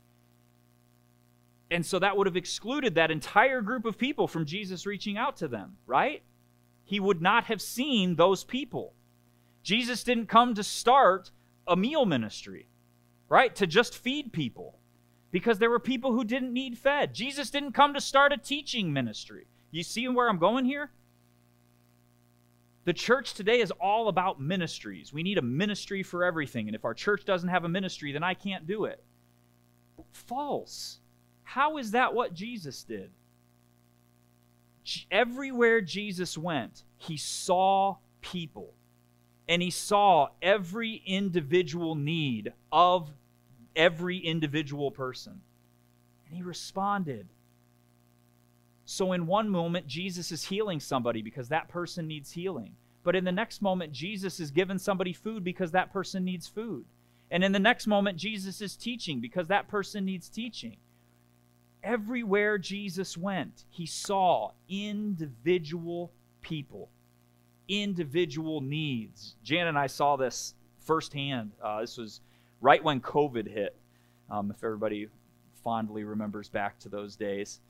And 1.70 1.84
so 1.84 1.98
that 1.98 2.16
would 2.16 2.26
have 2.26 2.36
excluded 2.36 2.94
that 2.94 3.10
entire 3.10 3.60
group 3.60 3.84
of 3.84 3.98
people 3.98 4.26
from 4.26 4.46
Jesus 4.46 4.86
reaching 4.86 5.18
out 5.18 5.36
to 5.36 5.48
them, 5.48 5.76
right? 5.86 6.22
He 6.82 6.98
would 6.98 7.20
not 7.20 7.44
have 7.44 7.60
seen 7.60 8.16
those 8.16 8.42
people. 8.42 8.94
Jesus 9.62 10.02
didn't 10.02 10.28
come 10.28 10.54
to 10.54 10.62
start 10.62 11.30
a 11.66 11.76
meal 11.76 12.06
ministry, 12.06 12.68
right? 13.28 13.54
To 13.56 13.66
just 13.66 13.94
feed 13.94 14.32
people 14.32 14.78
because 15.30 15.58
there 15.58 15.70
were 15.70 15.80
people 15.80 16.12
who 16.12 16.24
didn't 16.24 16.54
need 16.54 16.78
fed. 16.78 17.12
Jesus 17.12 17.50
didn't 17.50 17.72
come 17.72 17.92
to 17.92 18.00
start 18.00 18.32
a 18.32 18.38
teaching 18.38 18.94
ministry. 18.94 19.46
You 19.70 19.82
see 19.82 20.08
where 20.08 20.30
I'm 20.30 20.38
going 20.38 20.64
here? 20.64 20.90
The 22.84 22.92
church 22.92 23.34
today 23.34 23.60
is 23.60 23.70
all 23.72 24.08
about 24.08 24.40
ministries. 24.40 25.12
We 25.12 25.22
need 25.22 25.38
a 25.38 25.42
ministry 25.42 26.02
for 26.02 26.24
everything. 26.24 26.68
And 26.68 26.74
if 26.74 26.84
our 26.84 26.94
church 26.94 27.24
doesn't 27.24 27.48
have 27.48 27.64
a 27.64 27.68
ministry, 27.68 28.12
then 28.12 28.22
I 28.22 28.34
can't 28.34 28.66
do 28.66 28.84
it. 28.84 29.02
False. 30.12 30.98
How 31.42 31.78
is 31.78 31.92
that 31.92 32.14
what 32.14 32.34
Jesus 32.34 32.84
did? 32.84 33.10
Everywhere 35.10 35.80
Jesus 35.80 36.36
went, 36.36 36.82
he 36.98 37.16
saw 37.16 37.96
people 38.20 38.74
and 39.48 39.62
he 39.62 39.70
saw 39.70 40.28
every 40.42 41.02
individual 41.06 41.94
need 41.94 42.52
of 42.70 43.10
every 43.76 44.18
individual 44.18 44.90
person. 44.90 45.40
And 46.26 46.36
he 46.36 46.42
responded. 46.42 47.28
So, 48.84 49.12
in 49.12 49.26
one 49.26 49.48
moment, 49.48 49.86
Jesus 49.86 50.30
is 50.30 50.44
healing 50.44 50.80
somebody 50.80 51.22
because 51.22 51.48
that 51.48 51.68
person 51.68 52.06
needs 52.06 52.32
healing. 52.32 52.76
But 53.02 53.16
in 53.16 53.24
the 53.24 53.32
next 53.32 53.62
moment, 53.62 53.92
Jesus 53.92 54.40
is 54.40 54.50
giving 54.50 54.78
somebody 54.78 55.12
food 55.12 55.44
because 55.44 55.70
that 55.72 55.92
person 55.92 56.24
needs 56.24 56.48
food. 56.48 56.84
And 57.30 57.44
in 57.44 57.52
the 57.52 57.58
next 57.58 57.86
moment, 57.86 58.18
Jesus 58.18 58.60
is 58.60 58.76
teaching 58.76 59.20
because 59.20 59.48
that 59.48 59.68
person 59.68 60.04
needs 60.04 60.28
teaching. 60.28 60.76
Everywhere 61.82 62.56
Jesus 62.58 63.16
went, 63.16 63.64
he 63.68 63.86
saw 63.86 64.52
individual 64.68 66.12
people, 66.40 66.88
individual 67.68 68.62
needs. 68.62 69.36
Jan 69.42 69.66
and 69.66 69.78
I 69.78 69.86
saw 69.86 70.16
this 70.16 70.54
firsthand. 70.80 71.52
Uh, 71.62 71.80
this 71.80 71.98
was 71.98 72.20
right 72.60 72.82
when 72.82 73.00
COVID 73.00 73.46
hit, 73.46 73.76
um, 74.30 74.50
if 74.50 74.64
everybody 74.64 75.08
fondly 75.62 76.04
remembers 76.04 76.48
back 76.48 76.78
to 76.80 76.88
those 76.88 77.16
days. 77.16 77.60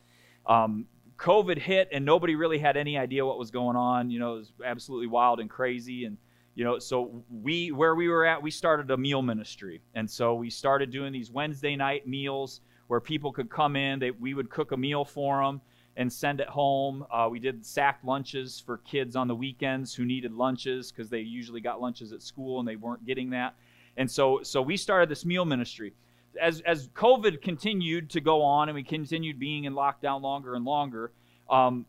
Um, 0.47 0.87
COVID 1.19 1.59
hit, 1.59 1.89
and 1.93 2.05
nobody 2.05 2.35
really 2.35 2.59
had 2.59 2.77
any 2.77 2.99
idea 2.99 3.25
what 3.25 3.39
was 3.39 3.51
going 3.51 3.77
on. 3.77 4.11
You 4.11 4.19
know, 4.19 4.35
it 4.35 4.39
was 4.39 4.53
absolutely 4.65 5.07
wild 5.07 5.41
and 5.41 5.49
crazy. 5.49 6.05
And, 6.05 6.17
you 6.55 6.65
know, 6.65 6.79
so 6.79 7.23
we, 7.31 7.73
where 7.73 7.95
we 7.95 8.09
were 8.09 8.25
at, 8.25 8.43
we 8.43 8.51
started 8.51 8.91
a 8.91 8.97
meal 8.97 9.23
ministry. 9.23 9.81
And 9.95 10.11
so 10.11 10.35
we 10.35 10.51
started 10.51 10.91
doing 10.91 11.13
these 11.13 11.31
Wednesday 11.31 11.77
night 11.77 12.07
meals 12.07 12.61
where 12.89 13.01
people 13.01 13.33
could 13.33 13.49
come 13.49 13.77
in. 13.77 13.99
They, 13.99 14.11
we 14.11 14.35
would 14.35 14.51
cook 14.51 14.73
a 14.73 14.77
meal 14.77 15.05
for 15.05 15.43
them 15.43 15.61
and 15.97 16.13
send 16.13 16.41
it 16.41 16.49
home. 16.49 17.07
Uh, 17.11 17.29
we 17.31 17.39
did 17.39 17.65
sack 17.65 18.01
lunches 18.05 18.61
for 18.61 18.79
kids 18.79 19.15
on 19.15 19.29
the 19.29 19.35
weekends 19.35 19.95
who 19.95 20.05
needed 20.05 20.33
lunches 20.33 20.91
because 20.91 21.09
they 21.09 21.21
usually 21.21 21.61
got 21.61 21.81
lunches 21.81 22.13
at 22.13 22.23
school 22.23 22.59
and 22.59 22.69
they 22.69 22.77
weren't 22.77 23.07
getting 23.07 23.31
that. 23.31 23.55
And 23.97 24.11
so, 24.11 24.41
so 24.43 24.61
we 24.61 24.77
started 24.77 25.09
this 25.09 25.25
meal 25.25 25.45
ministry. 25.45 25.93
As, 26.41 26.61
as 26.63 26.89
COVID 26.89 27.43
continued 27.43 28.11
to 28.11 28.21
go 28.21 28.43
on 28.43 28.69
and 28.69 28.75
we 28.75 28.83
continued 28.83 29.39
being 29.39 29.65
in 29.65 29.75
lockdown 29.75 30.21
longer 30.21 30.55
and 30.55 30.65
longer, 30.65 31.13
um, 31.49 31.87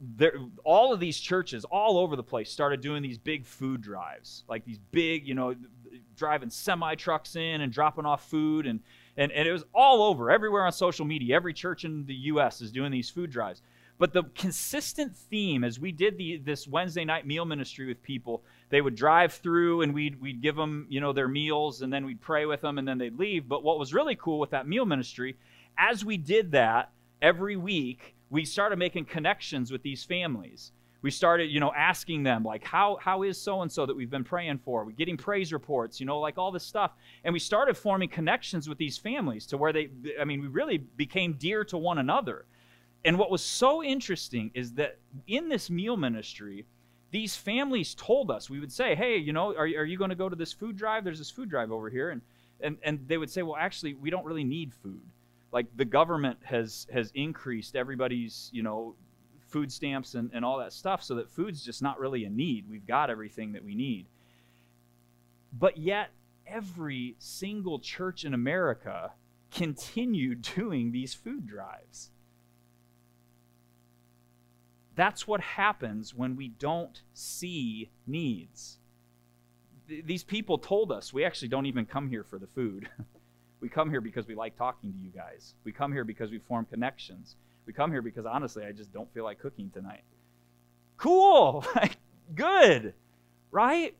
there, 0.00 0.34
all 0.64 0.92
of 0.92 1.00
these 1.00 1.18
churches 1.18 1.64
all 1.64 1.98
over 1.98 2.16
the 2.16 2.22
place 2.22 2.50
started 2.50 2.80
doing 2.80 3.02
these 3.02 3.18
big 3.18 3.46
food 3.46 3.80
drives, 3.80 4.44
like 4.48 4.64
these 4.64 4.80
big, 4.90 5.26
you 5.26 5.34
know, 5.34 5.54
driving 6.16 6.50
semi 6.50 6.94
trucks 6.94 7.36
in 7.36 7.60
and 7.60 7.72
dropping 7.72 8.04
off 8.04 8.28
food 8.28 8.66
and 8.66 8.80
and, 9.16 9.32
and 9.32 9.48
it 9.48 9.52
was 9.52 9.64
all 9.74 10.02
over, 10.02 10.30
everywhere 10.30 10.66
on 10.66 10.72
social 10.72 11.06
media. 11.06 11.34
Every 11.34 11.54
church 11.54 11.84
in 11.84 12.04
the 12.04 12.14
U.S. 12.14 12.60
is 12.60 12.70
doing 12.70 12.92
these 12.92 13.08
food 13.08 13.30
drives. 13.30 13.62
But 13.98 14.12
the 14.12 14.24
consistent 14.34 15.16
theme, 15.16 15.64
as 15.64 15.80
we 15.80 15.90
did 15.90 16.18
the, 16.18 16.36
this 16.36 16.68
Wednesday 16.68 17.04
night 17.04 17.26
meal 17.26 17.46
ministry 17.46 17.86
with 17.86 18.02
people, 18.02 18.44
they 18.68 18.82
would 18.82 18.94
drive 18.94 19.32
through 19.32 19.82
and 19.82 19.94
we'd, 19.94 20.20
we'd 20.20 20.42
give 20.42 20.56
them, 20.56 20.86
you 20.90 21.00
know, 21.00 21.12
their 21.12 21.28
meals 21.28 21.80
and 21.80 21.92
then 21.92 22.04
we'd 22.04 22.20
pray 22.20 22.44
with 22.44 22.60
them 22.60 22.78
and 22.78 22.86
then 22.86 22.98
they'd 22.98 23.18
leave. 23.18 23.48
But 23.48 23.62
what 23.62 23.78
was 23.78 23.94
really 23.94 24.16
cool 24.16 24.38
with 24.38 24.50
that 24.50 24.68
meal 24.68 24.84
ministry, 24.84 25.36
as 25.78 26.04
we 26.04 26.18
did 26.18 26.52
that 26.52 26.90
every 27.22 27.56
week, 27.56 28.14
we 28.28 28.44
started 28.44 28.78
making 28.78 29.06
connections 29.06 29.72
with 29.72 29.82
these 29.82 30.04
families. 30.04 30.72
We 31.02 31.10
started 31.10 31.44
you 31.44 31.60
know 31.60 31.72
asking 31.72 32.24
them 32.24 32.42
like 32.42 32.64
how 32.64 32.98
how 33.00 33.22
is 33.22 33.40
so 33.40 33.62
and 33.62 33.70
so 33.70 33.86
that 33.86 33.94
we've 33.94 34.10
been 34.10 34.24
praying 34.24 34.58
for? 34.64 34.84
We're 34.84 34.90
getting 34.90 35.16
praise 35.16 35.52
reports 35.52 36.00
you 36.00 36.06
know 36.06 36.18
like 36.18 36.36
all 36.36 36.50
this 36.50 36.64
stuff. 36.64 36.92
And 37.22 37.32
we 37.32 37.38
started 37.38 37.76
forming 37.76 38.08
connections 38.08 38.68
with 38.68 38.76
these 38.76 38.98
families 38.98 39.46
to 39.46 39.56
where 39.56 39.72
they 39.72 39.88
i 40.20 40.24
mean 40.24 40.40
we 40.40 40.48
really 40.48 40.78
became 40.78 41.34
dear 41.34 41.64
to 41.66 41.78
one 41.78 41.98
another 41.98 42.46
and 43.06 43.18
what 43.18 43.30
was 43.30 43.42
so 43.42 43.82
interesting 43.82 44.50
is 44.54 44.72
that 44.74 44.98
in 45.26 45.48
this 45.48 45.70
meal 45.70 45.96
ministry 45.96 46.66
these 47.10 47.34
families 47.34 47.94
told 47.94 48.30
us 48.30 48.50
we 48.50 48.60
would 48.60 48.72
say 48.72 48.94
hey 48.94 49.16
you 49.16 49.32
know 49.32 49.54
are, 49.54 49.64
are 49.64 49.84
you 49.84 49.96
going 49.96 50.10
to 50.10 50.16
go 50.16 50.28
to 50.28 50.36
this 50.36 50.52
food 50.52 50.76
drive 50.76 51.04
there's 51.04 51.18
this 51.18 51.30
food 51.30 51.48
drive 51.48 51.72
over 51.72 51.88
here 51.88 52.10
and 52.10 52.20
and 52.60 52.76
and 52.82 53.00
they 53.06 53.16
would 53.16 53.30
say 53.30 53.42
well 53.42 53.56
actually 53.56 53.94
we 53.94 54.10
don't 54.10 54.24
really 54.24 54.44
need 54.44 54.74
food 54.74 55.00
like 55.52 55.66
the 55.76 55.84
government 55.84 56.38
has 56.42 56.86
has 56.92 57.10
increased 57.14 57.76
everybody's 57.76 58.50
you 58.52 58.62
know 58.62 58.94
food 59.46 59.72
stamps 59.72 60.14
and, 60.14 60.30
and 60.34 60.44
all 60.44 60.58
that 60.58 60.72
stuff 60.72 61.02
so 61.02 61.14
that 61.14 61.30
food's 61.30 61.64
just 61.64 61.82
not 61.82 61.98
really 61.98 62.24
a 62.24 62.30
need. 62.30 62.68
We've 62.68 62.86
got 62.86 63.10
everything 63.10 63.52
that 63.52 63.64
we 63.64 63.74
need. 63.74 64.06
But 65.52 65.78
yet, 65.78 66.10
every 66.46 67.16
single 67.18 67.78
church 67.78 68.24
in 68.24 68.34
America 68.34 69.12
continued 69.50 70.42
doing 70.56 70.92
these 70.92 71.14
food 71.14 71.46
drives. 71.46 72.10
That's 74.96 75.28
what 75.28 75.40
happens 75.40 76.14
when 76.14 76.36
we 76.36 76.48
don't 76.48 77.00
see 77.12 77.90
needs. 78.06 78.78
these 80.04 80.24
people 80.24 80.58
told 80.58 80.90
us 80.90 81.12
we 81.12 81.24
actually 81.24 81.46
don't 81.46 81.66
even 81.66 81.86
come 81.86 82.08
here 82.08 82.24
for 82.24 82.38
the 82.40 82.48
food. 82.48 82.88
we 83.60 83.68
come 83.68 83.88
here 83.90 84.00
because 84.00 84.26
we 84.26 84.34
like 84.34 84.56
talking 84.56 84.92
to 84.92 84.98
you 84.98 85.10
guys. 85.10 85.54
We 85.64 85.70
come 85.70 85.92
here 85.92 86.04
because 86.04 86.30
we 86.30 86.38
form 86.38 86.66
connections. 86.68 87.36
We 87.66 87.72
come 87.72 87.92
here 87.92 88.02
because 88.02 88.26
honestly, 88.26 88.64
I 88.64 88.72
just 88.72 88.92
don't 88.92 89.12
feel 89.14 89.22
like 89.22 89.38
cooking 89.38 89.70
tonight. 89.70 90.02
Cool. 90.96 91.64
Good. 92.34 92.94
Right? 93.52 93.94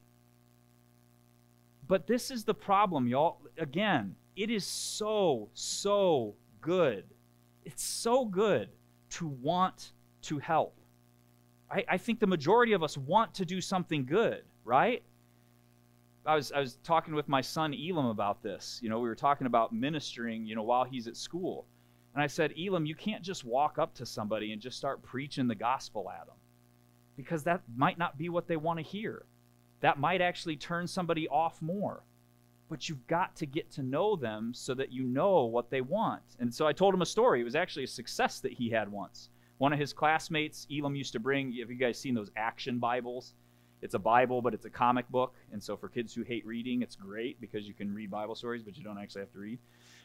But 1.87 2.07
this 2.07 2.31
is 2.31 2.45
the 2.45 2.55
problem, 2.55 3.07
y'all. 3.07 3.39
Again, 3.59 4.17
it 4.35 4.51
is 4.51 4.65
so, 4.65 5.49
so 5.55 6.35
good. 6.61 7.05
It's 7.65 7.85
so 7.85 8.25
good 8.25 8.69
to 9.11 9.29
want 9.29 9.93
to 10.23 10.39
help. 10.39 10.77
I, 11.71 11.85
I 11.89 11.99
think 11.99 12.21
the 12.21 12.27
majority 12.27 12.73
of 12.73 12.83
us 12.83 12.97
want 12.97 13.35
to 13.35 13.45
do 13.45 13.61
something 13.61 14.05
good, 14.05 14.43
right? 14.65 15.03
I 16.25 16.35
was, 16.35 16.53
I 16.53 16.61
was 16.61 16.79
talking 16.83 17.15
with 17.15 17.29
my 17.29 17.41
son 17.41 17.75
Elam 17.75 18.07
about 18.07 18.43
this. 18.43 18.81
You 18.83 18.89
know, 18.89 18.99
we 18.99 19.09
were 19.09 19.15
talking 19.15 19.47
about 19.47 19.73
ministering, 19.73 20.47
you 20.47 20.57
know, 20.57 20.63
while 20.63 20.85
he's 20.85 21.07
at 21.07 21.17
school. 21.17 21.67
And 22.15 22.23
I 22.23 22.27
said, 22.27 22.55
Elam, 22.59 22.87
you 22.87 22.95
can't 22.95 23.23
just 23.23 23.45
walk 23.45 23.79
up 23.79 23.95
to 23.95 24.07
somebody 24.07 24.53
and 24.53 24.61
just 24.61 24.79
start 24.79 25.03
preaching 25.03 25.47
the 25.47 25.55
gospel 25.55 26.11
at 26.11 26.27
them 26.27 26.37
because 27.17 27.43
that 27.45 27.63
might 27.77 27.99
not 27.99 28.19
be 28.19 28.29
what 28.29 28.47
they 28.47 28.57
want 28.57 28.79
to 28.79 28.85
hear. 28.85 29.27
That 29.81 29.99
might 29.99 30.21
actually 30.21 30.57
turn 30.57 30.87
somebody 30.87 31.29
off 31.29 31.61
more. 31.63 32.03
But 32.69 32.89
you've 32.89 33.07
got 33.07 33.37
to 33.37 33.47
get 33.47 33.71
to 33.73 33.83
know 33.83 34.17
them 34.17 34.53
so 34.53 34.75
that 34.75 34.93
you 34.93 35.05
know 35.05 35.45
what 35.45 35.71
they 35.71 35.81
want. 35.81 36.23
And 36.41 36.53
so 36.53 36.67
I 36.67 36.73
told 36.73 36.95
him 36.95 37.03
a 37.03 37.07
story. 37.07 37.41
It 37.41 37.45
was 37.45 37.55
actually 37.55 37.85
a 37.85 37.89
success 37.89 38.41
that 38.41 38.53
he 38.53 38.71
had 38.71 38.91
once. 38.91 39.31
One 39.59 39.73
of 39.73 39.79
his 39.79 39.93
classmates, 39.93 40.67
Elam, 40.71 40.95
used 40.95 41.13
to 41.13 41.21
bring, 41.21 41.53
have 41.55 41.71
you 41.71 41.77
guys 41.77 41.99
seen 41.99 42.15
those 42.15 42.31
action 42.37 42.79
Bibles? 42.79 43.35
It's 43.83 43.95
a 43.95 43.99
Bible, 43.99 44.43
but 44.43 44.55
it's 44.55 44.65
a 44.65 44.71
comic 44.71 45.09
book. 45.11 45.35
And 45.53 45.63
so 45.63 45.77
for 45.77 45.89
kids 45.89 46.15
who 46.15 46.23
hate 46.23 46.47
reading, 46.47 46.83
it's 46.83 46.97
great 46.97 47.41
because 47.41 47.69
you 47.69 47.75
can 47.75 47.95
read 47.95 48.11
Bible 48.11 48.35
stories, 48.35 48.63
but 48.63 48.77
you 48.77 48.85
don't 48.85 48.99
actually 48.99 49.23
have 49.23 49.33
to 49.33 49.39
read. 49.39 49.59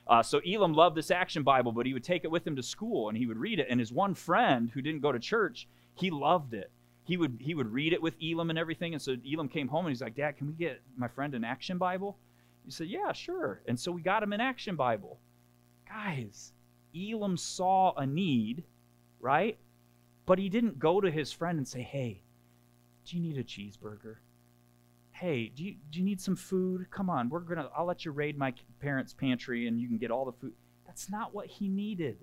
Uh, 0.07 0.23
so 0.23 0.39
Elam 0.39 0.73
loved 0.73 0.95
this 0.95 1.11
action 1.11 1.43
Bible, 1.43 1.71
but 1.71 1.85
he 1.85 1.93
would 1.93 2.03
take 2.03 2.23
it 2.23 2.31
with 2.31 2.45
him 2.45 2.55
to 2.55 2.63
school 2.63 3.09
and 3.09 3.17
he 3.17 3.25
would 3.25 3.37
read 3.37 3.59
it. 3.59 3.67
And 3.69 3.79
his 3.79 3.91
one 3.91 4.13
friend 4.13 4.69
who 4.69 4.81
didn't 4.81 5.01
go 5.01 5.11
to 5.11 5.19
church, 5.19 5.67
he 5.93 6.09
loved 6.09 6.53
it. 6.53 6.71
He 7.03 7.17
would 7.17 7.37
he 7.41 7.55
would 7.55 7.71
read 7.71 7.93
it 7.93 8.01
with 8.01 8.15
Elam 8.23 8.49
and 8.49 8.59
everything. 8.59 8.93
And 8.93 9.01
so 9.01 9.15
Elam 9.31 9.49
came 9.49 9.67
home 9.67 9.85
and 9.85 9.91
he's 9.91 10.01
like, 10.01 10.15
Dad, 10.15 10.37
can 10.37 10.47
we 10.47 10.53
get 10.53 10.81
my 10.95 11.07
friend 11.07 11.33
an 11.33 11.43
action 11.43 11.77
Bible? 11.77 12.17
He 12.65 12.71
said, 12.71 12.87
Yeah, 12.87 13.11
sure. 13.11 13.61
And 13.67 13.79
so 13.79 13.91
we 13.91 14.01
got 14.01 14.23
him 14.23 14.33
an 14.33 14.41
action 14.41 14.75
Bible. 14.75 15.19
Guys, 15.87 16.53
Elam 16.95 17.37
saw 17.37 17.93
a 17.95 18.05
need, 18.05 18.63
right? 19.21 19.57
But 20.25 20.39
he 20.39 20.49
didn't 20.49 20.79
go 20.79 20.99
to 20.99 21.09
his 21.09 21.31
friend 21.31 21.57
and 21.57 21.67
say, 21.67 21.81
Hey, 21.81 22.23
do 23.05 23.17
you 23.17 23.21
need 23.21 23.37
a 23.37 23.43
cheeseburger? 23.43 24.17
Hey, 25.11 25.47
do 25.47 25.63
you, 25.63 25.75
do 25.89 25.99
you 25.99 26.05
need 26.05 26.19
some 26.19 26.35
food? 26.35 26.89
Come 26.89 27.09
on, 27.09 27.29
we're 27.29 27.41
gonna 27.41 27.69
I'll 27.75 27.85
let 27.85 28.05
you 28.05 28.11
raid 28.11 28.37
my 28.37 28.53
parents' 28.79 29.13
pantry 29.13 29.67
and 29.67 29.79
you 29.79 29.87
can 29.87 29.97
get 29.97 30.11
all 30.11 30.25
the 30.25 30.31
food. 30.31 30.53
That's 30.85 31.09
not 31.09 31.33
what 31.33 31.47
he 31.47 31.67
needed. 31.67 32.17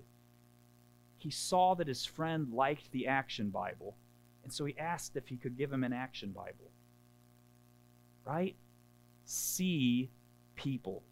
He 1.17 1.31
saw 1.31 1.75
that 1.75 1.87
his 1.87 2.05
friend 2.05 2.53
liked 2.53 2.91
the 2.91 3.07
Action 3.07 3.49
Bible, 3.49 3.95
and 4.43 4.51
so 4.51 4.65
he 4.65 4.77
asked 4.77 5.15
if 5.15 5.27
he 5.27 5.37
could 5.37 5.57
give 5.57 5.71
him 5.71 5.83
an 5.83 5.93
Action 5.93 6.31
Bible. 6.31 6.71
Right? 8.25 8.55
See 9.25 10.09
people 10.55 11.03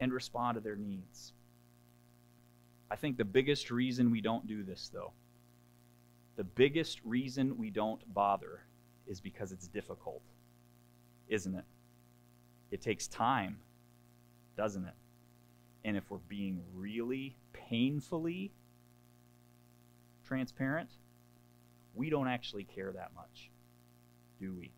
and 0.00 0.12
respond 0.12 0.56
to 0.56 0.60
their 0.60 0.76
needs. 0.76 1.32
I 2.90 2.96
think 2.96 3.16
the 3.16 3.24
biggest 3.24 3.70
reason 3.70 4.10
we 4.10 4.20
don't 4.20 4.46
do 4.46 4.62
this, 4.62 4.90
though, 4.92 5.12
the 6.36 6.44
biggest 6.44 7.00
reason 7.04 7.56
we 7.58 7.70
don't 7.70 8.02
bother 8.12 8.60
is 9.06 9.20
because 9.20 9.52
it's 9.52 9.66
difficult, 9.66 10.22
isn't 11.28 11.54
it? 11.54 11.64
It 12.70 12.82
takes 12.82 13.08
time, 13.08 13.58
doesn't 14.56 14.84
it? 14.84 14.94
And 15.84 15.96
if 15.96 16.10
we're 16.10 16.18
being 16.18 16.62
really 16.74 17.36
painfully 17.52 18.52
transparent, 20.26 20.90
we 21.94 22.10
don't 22.10 22.28
actually 22.28 22.64
care 22.64 22.92
that 22.92 23.12
much, 23.14 23.50
do 24.38 24.54
we? 24.54 24.72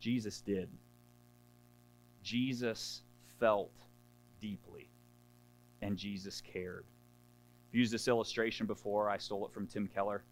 Jesus 0.00 0.40
did. 0.40 0.68
Jesus 2.22 3.02
felt 3.38 3.72
deeply, 4.40 4.90
and 5.82 5.96
Jesus 5.96 6.40
cared. 6.40 6.84
I've 7.70 7.76
used 7.76 7.92
this 7.92 8.08
illustration 8.08 8.66
before. 8.66 9.08
I 9.08 9.18
stole 9.18 9.46
it 9.46 9.52
from 9.52 9.66
Tim 9.66 9.86
Keller. 9.86 10.24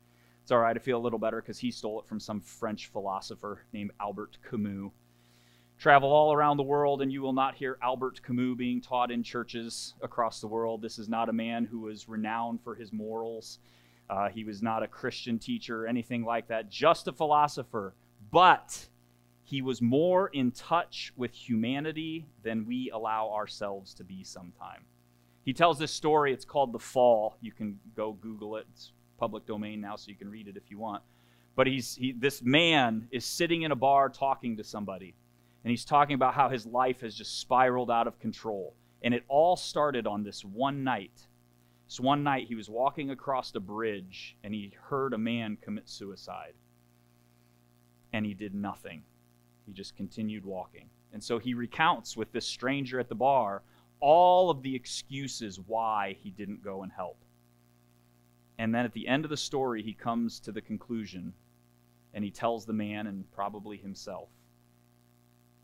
It's 0.43 0.51
all 0.51 0.59
right. 0.59 0.77
I 0.77 0.81
feel 0.81 0.99
a 0.99 1.01
little 1.01 1.19
better 1.19 1.41
because 1.41 1.59
he 1.59 1.71
stole 1.71 2.01
it 2.01 2.07
from 2.07 2.19
some 2.19 2.41
French 2.41 2.87
philosopher 2.87 3.65
named 3.73 3.93
Albert 4.01 4.39
Camus. 4.49 4.91
Travel 5.79 6.11
all 6.11 6.33
around 6.33 6.57
the 6.57 6.65
world, 6.65 7.03
and 7.03 7.13
you 7.13 7.23
will 7.23 7.33
not 7.33 7.55
hear 7.55 7.79
Albert 7.83 8.21
Camus 8.23 8.57
being 8.57 8.81
taught 8.81 9.13
in 9.13 9.23
churches 9.23 9.95
across 10.03 10.41
the 10.41 10.49
world. 10.49 10.83
This 10.83 10.99
is 10.99 11.09
not 11.09 11.29
a 11.29 11.33
man 11.33 11.65
who 11.65 11.81
was 11.81 12.09
renowned 12.09 12.61
for 12.65 12.75
his 12.75 12.93
morals. 12.93 13.61
Uh, 14.11 14.29
he 14.29 14.43
was 14.43 14.63
not 14.63 14.83
a 14.83 14.89
Christian 14.89 15.39
teacher 15.39 15.85
or 15.85 15.87
anything 15.87 16.25
like 16.25 16.49
that, 16.49 16.71
just 16.71 17.07
a 17.07 17.13
philosopher. 17.13 17.95
But 18.33 18.89
he 19.45 19.63
was 19.63 19.81
more 19.81 20.29
in 20.29 20.51
touch 20.51 21.13
with 21.17 21.33
humanity 21.33 22.27
than 22.43 22.67
we 22.67 22.91
allow 22.91 23.31
ourselves 23.33 23.95
to 23.95 24.05
be 24.05 24.25
sometime. 24.25 24.85
He 25.44 25.53
tells 25.53 25.79
this 25.79 25.92
story. 25.92 26.33
It's 26.33 26.44
called 26.44 26.72
The 26.72 26.79
Fall. 26.79 27.37
You 27.40 27.53
can 27.53 27.79
go 27.96 28.12
Google 28.12 28.57
it. 28.57 28.66
It's 28.72 28.92
public 29.18 29.46
domain 29.46 29.81
now, 29.81 29.96
so 29.96 30.11
you 30.11 30.16
can 30.16 30.31
read 30.31 30.48
it 30.48 30.57
if 30.57 30.70
you 30.70 30.79
want. 30.79 31.03
But 31.57 31.66
he's, 31.66 31.96
he, 31.96 32.12
this 32.12 32.42
man 32.42 33.09
is 33.11 33.24
sitting 33.24 33.62
in 33.62 33.72
a 33.72 33.77
bar 33.77 34.09
talking 34.09 34.59
to 34.59 34.64
somebody 34.64 35.14
and 35.64 35.70
he's 35.70 35.85
talking 35.85 36.14
about 36.14 36.35
how 36.35 36.48
his 36.48 36.66
life 36.66 37.01
has 37.01 37.14
just 37.14 37.40
spiraled 37.40 37.90
out 37.90 38.07
of 38.07 38.18
control. 38.18 38.74
And 39.03 39.12
it 39.12 39.24
all 39.29 39.57
started 39.57 40.07
on 40.07 40.22
this 40.22 40.44
one 40.44 40.85
night. 40.85 41.27
This 41.87 42.01
one 42.01 42.22
night, 42.22 42.46
he 42.48 42.55
was 42.55 42.70
walking 42.70 43.11
across 43.11 43.55
a 43.55 43.61
bridge 43.61 44.37
and 44.44 44.55
he 44.55 44.72
heard 44.88 45.12
a 45.12 45.18
man 45.18 45.59
commit 45.61 45.88
suicide. 45.88 46.55
And 48.12 48.24
he 48.24 48.35
did 48.35 48.55
nothing. 48.55 49.03
He 49.66 49.72
just 49.72 49.96
continued 49.96 50.44
walking. 50.44 50.88
And 51.12 51.22
so 51.22 51.38
he 51.38 51.55
recounts 51.55 52.16
with 52.16 52.31
this 52.33 52.46
stranger 52.46 53.01
at 53.01 53.09
the 53.09 53.14
bar 53.14 53.62
all 54.01 54.51
of 54.51 54.63
the 54.63 54.75
excuses 54.75 55.59
why 55.59 56.17
he 56.23 56.31
didn't 56.31 56.63
go 56.63 56.83
and 56.83 56.93
help. 56.93 57.19
And 58.59 58.75
then 58.75 58.85
at 58.85 58.93
the 58.93 59.07
end 59.07 59.25
of 59.25 59.31
the 59.31 59.37
story, 59.37 59.83
he 59.83 59.93
comes 59.93 60.41
to 60.41 60.53
the 60.53 60.61
conclusion 60.61 61.33
and 62.15 62.25
he 62.25 62.31
tells 62.31 62.67
the 62.67 62.73
man 62.73 63.07
and 63.07 63.31
probably 63.33 63.77
himself 63.77 64.29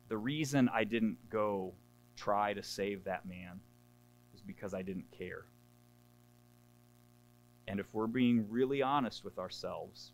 the 0.09 0.19
reason 0.19 0.69
I 0.73 0.85
didn't 0.85 1.19
go 1.31 1.75
try 2.17 2.55
to 2.55 2.63
save 2.63 3.05
that 3.05 3.27
man 3.27 3.61
is 4.35 4.43
because 4.43 4.75
I 4.75 4.83
didn't 4.83 5.11
care. 5.11 5.47
And 7.67 7.81
if 7.81 7.87
we're 7.93 8.07
being 8.07 8.47
really 8.51 8.83
honest 8.83 9.25
with 9.25 9.39
ourselves, 9.39 10.13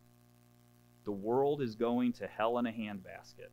the 1.04 1.12
world 1.12 1.60
is 1.60 1.74
going 1.74 2.12
to 2.14 2.26
hell 2.26 2.58
in 2.58 2.66
a 2.66 2.72
handbasket. 2.72 3.50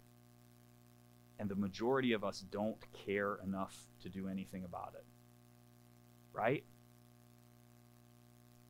And 1.39 1.49
the 1.49 1.55
majority 1.55 2.13
of 2.13 2.23
us 2.23 2.39
don't 2.39 2.77
care 3.05 3.39
enough 3.43 3.75
to 4.01 4.09
do 4.09 4.27
anything 4.27 4.63
about 4.63 4.93
it. 4.95 5.05
Right? 6.33 6.63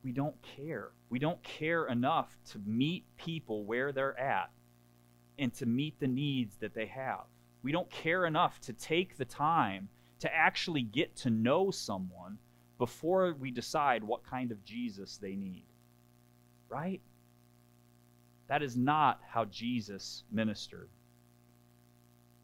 We 0.02 0.12
don't 0.12 0.36
care. 0.42 0.90
We 1.10 1.18
don't 1.18 1.42
care 1.42 1.86
enough 1.86 2.36
to 2.52 2.60
meet 2.64 3.04
people 3.16 3.64
where 3.64 3.92
they're 3.92 4.18
at 4.18 4.50
and 5.38 5.52
to 5.54 5.66
meet 5.66 5.98
the 6.00 6.08
needs 6.08 6.56
that 6.56 6.74
they 6.74 6.86
have. 6.86 7.24
We 7.62 7.72
don't 7.72 7.90
care 7.90 8.26
enough 8.26 8.60
to 8.62 8.72
take 8.72 9.16
the 9.16 9.24
time 9.24 9.88
to 10.20 10.34
actually 10.34 10.82
get 10.82 11.16
to 11.16 11.30
know 11.30 11.70
someone 11.70 12.38
before 12.78 13.34
we 13.38 13.50
decide 13.50 14.04
what 14.04 14.24
kind 14.24 14.52
of 14.52 14.64
Jesus 14.64 15.16
they 15.16 15.34
need. 15.34 15.64
Right? 16.68 17.00
That 18.48 18.62
is 18.62 18.76
not 18.76 19.20
how 19.28 19.44
Jesus 19.46 20.24
ministered. 20.30 20.88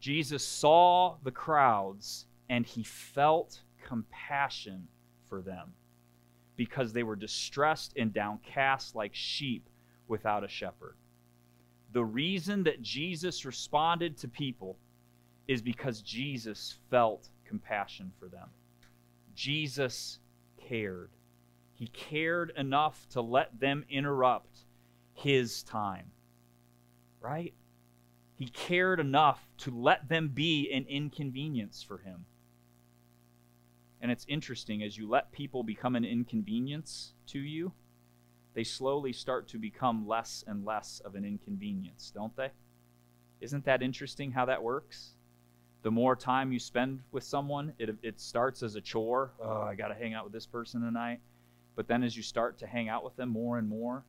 Jesus 0.05 0.43
saw 0.43 1.15
the 1.23 1.31
crowds 1.31 2.27
and 2.47 2.63
he 2.63 2.83
felt 2.83 3.63
compassion 3.83 4.87
for 5.27 5.41
them 5.41 5.73
because 6.55 6.93
they 6.93 7.01
were 7.01 7.15
distressed 7.15 7.93
and 7.97 8.13
downcast 8.13 8.93
like 8.93 9.15
sheep 9.15 9.67
without 10.07 10.43
a 10.43 10.47
shepherd. 10.47 10.95
The 11.91 12.05
reason 12.05 12.61
that 12.65 12.83
Jesus 12.83 13.45
responded 13.45 14.15
to 14.19 14.27
people 14.27 14.77
is 15.47 15.63
because 15.63 16.03
Jesus 16.03 16.77
felt 16.91 17.27
compassion 17.43 18.11
for 18.19 18.27
them. 18.27 18.49
Jesus 19.33 20.19
cared. 20.69 21.09
He 21.73 21.87
cared 21.87 22.53
enough 22.55 23.07
to 23.13 23.21
let 23.21 23.59
them 23.59 23.83
interrupt 23.89 24.65
his 25.15 25.63
time. 25.63 26.11
Right? 27.19 27.55
He 28.37 28.47
cared 28.47 28.99
enough 28.99 29.47
to 29.59 29.71
let 29.71 30.09
them 30.09 30.29
be 30.29 30.71
an 30.71 30.85
inconvenience 30.89 31.81
for 31.81 31.99
him. 31.99 32.25
And 34.01 34.11
it's 34.11 34.25
interesting, 34.27 34.83
as 34.83 34.97
you 34.97 35.09
let 35.09 35.31
people 35.31 35.63
become 35.63 35.95
an 35.95 36.05
inconvenience 36.05 37.13
to 37.27 37.39
you, 37.39 37.71
they 38.53 38.63
slowly 38.63 39.13
start 39.13 39.47
to 39.49 39.57
become 39.57 40.07
less 40.07 40.43
and 40.45 40.65
less 40.65 41.01
of 41.03 41.15
an 41.15 41.25
inconvenience, 41.25 42.11
don't 42.13 42.35
they? 42.35 42.51
Isn't 43.41 43.65
that 43.65 43.81
interesting 43.81 44.31
how 44.31 44.45
that 44.45 44.63
works? 44.63 45.15
the 45.85 45.91
more 45.91 46.15
time 46.15 46.51
you 46.51 46.57
spend 46.57 46.99
with 47.11 47.23
someone, 47.23 47.71
it, 47.77 47.95
it 48.01 48.19
starts 48.19 48.63
as 48.63 48.73
a 48.75 48.81
chore. 48.81 49.29
Oh, 49.39 49.61
I 49.61 49.75
got 49.75 49.89
to 49.89 49.93
hang 49.93 50.15
out 50.15 50.23
with 50.23 50.33
this 50.33 50.47
person 50.47 50.81
tonight. 50.81 51.19
But 51.75 51.87
then 51.87 52.01
as 52.01 52.17
you 52.17 52.23
start 52.23 52.57
to 52.57 52.65
hang 52.65 52.89
out 52.89 53.03
with 53.03 53.15
them 53.17 53.29
more 53.29 53.59
and 53.59 53.69
more, 53.69 54.03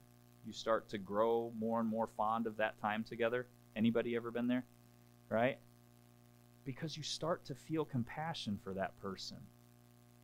you 0.47 0.55
start 0.55 0.89
to 0.89 0.97
grow 0.97 1.53
more 1.59 1.79
and 1.79 1.87
more 1.87 2.07
fond 2.17 2.47
of 2.47 2.57
that 2.57 2.81
time 2.81 3.05
together. 3.05 3.47
Anybody 3.77 4.17
ever 4.17 4.31
been 4.31 4.49
there? 4.49 4.65
Right? 5.29 5.59
Because 6.65 6.97
you 6.97 7.03
start 7.03 7.45
to 7.45 7.55
feel 7.55 7.85
compassion 7.85 8.59
for 8.65 8.75
that 8.75 8.99
person. 9.01 9.37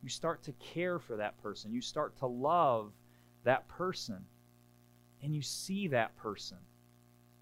You 0.01 0.09
start 0.09 0.43
to 0.43 0.51
care 0.53 0.99
for 0.99 1.15
that 1.17 1.41
person. 1.41 1.71
You 1.71 1.81
start 1.81 2.17
to 2.17 2.27
love 2.27 2.91
that 3.45 3.67
person. 3.69 4.25
And 5.21 5.33
you 5.33 5.41
see 5.41 5.87
that 5.87 6.17
person 6.17 6.57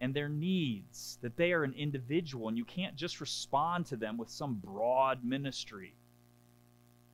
and 0.02 0.16
their 0.16 0.30
needs, 0.30 1.20
that 1.22 1.38
they 1.38 1.54
are 1.54 1.64
an 1.64 1.76
individual, 1.78 2.48
and 2.48 2.58
you 2.58 2.66
can't 2.66 2.96
just 2.96 3.22
respond 3.22 3.86
to 3.86 3.96
them 3.96 4.18
with 4.18 4.30
some 4.30 4.56
broad 4.56 5.24
ministry, 5.24 5.94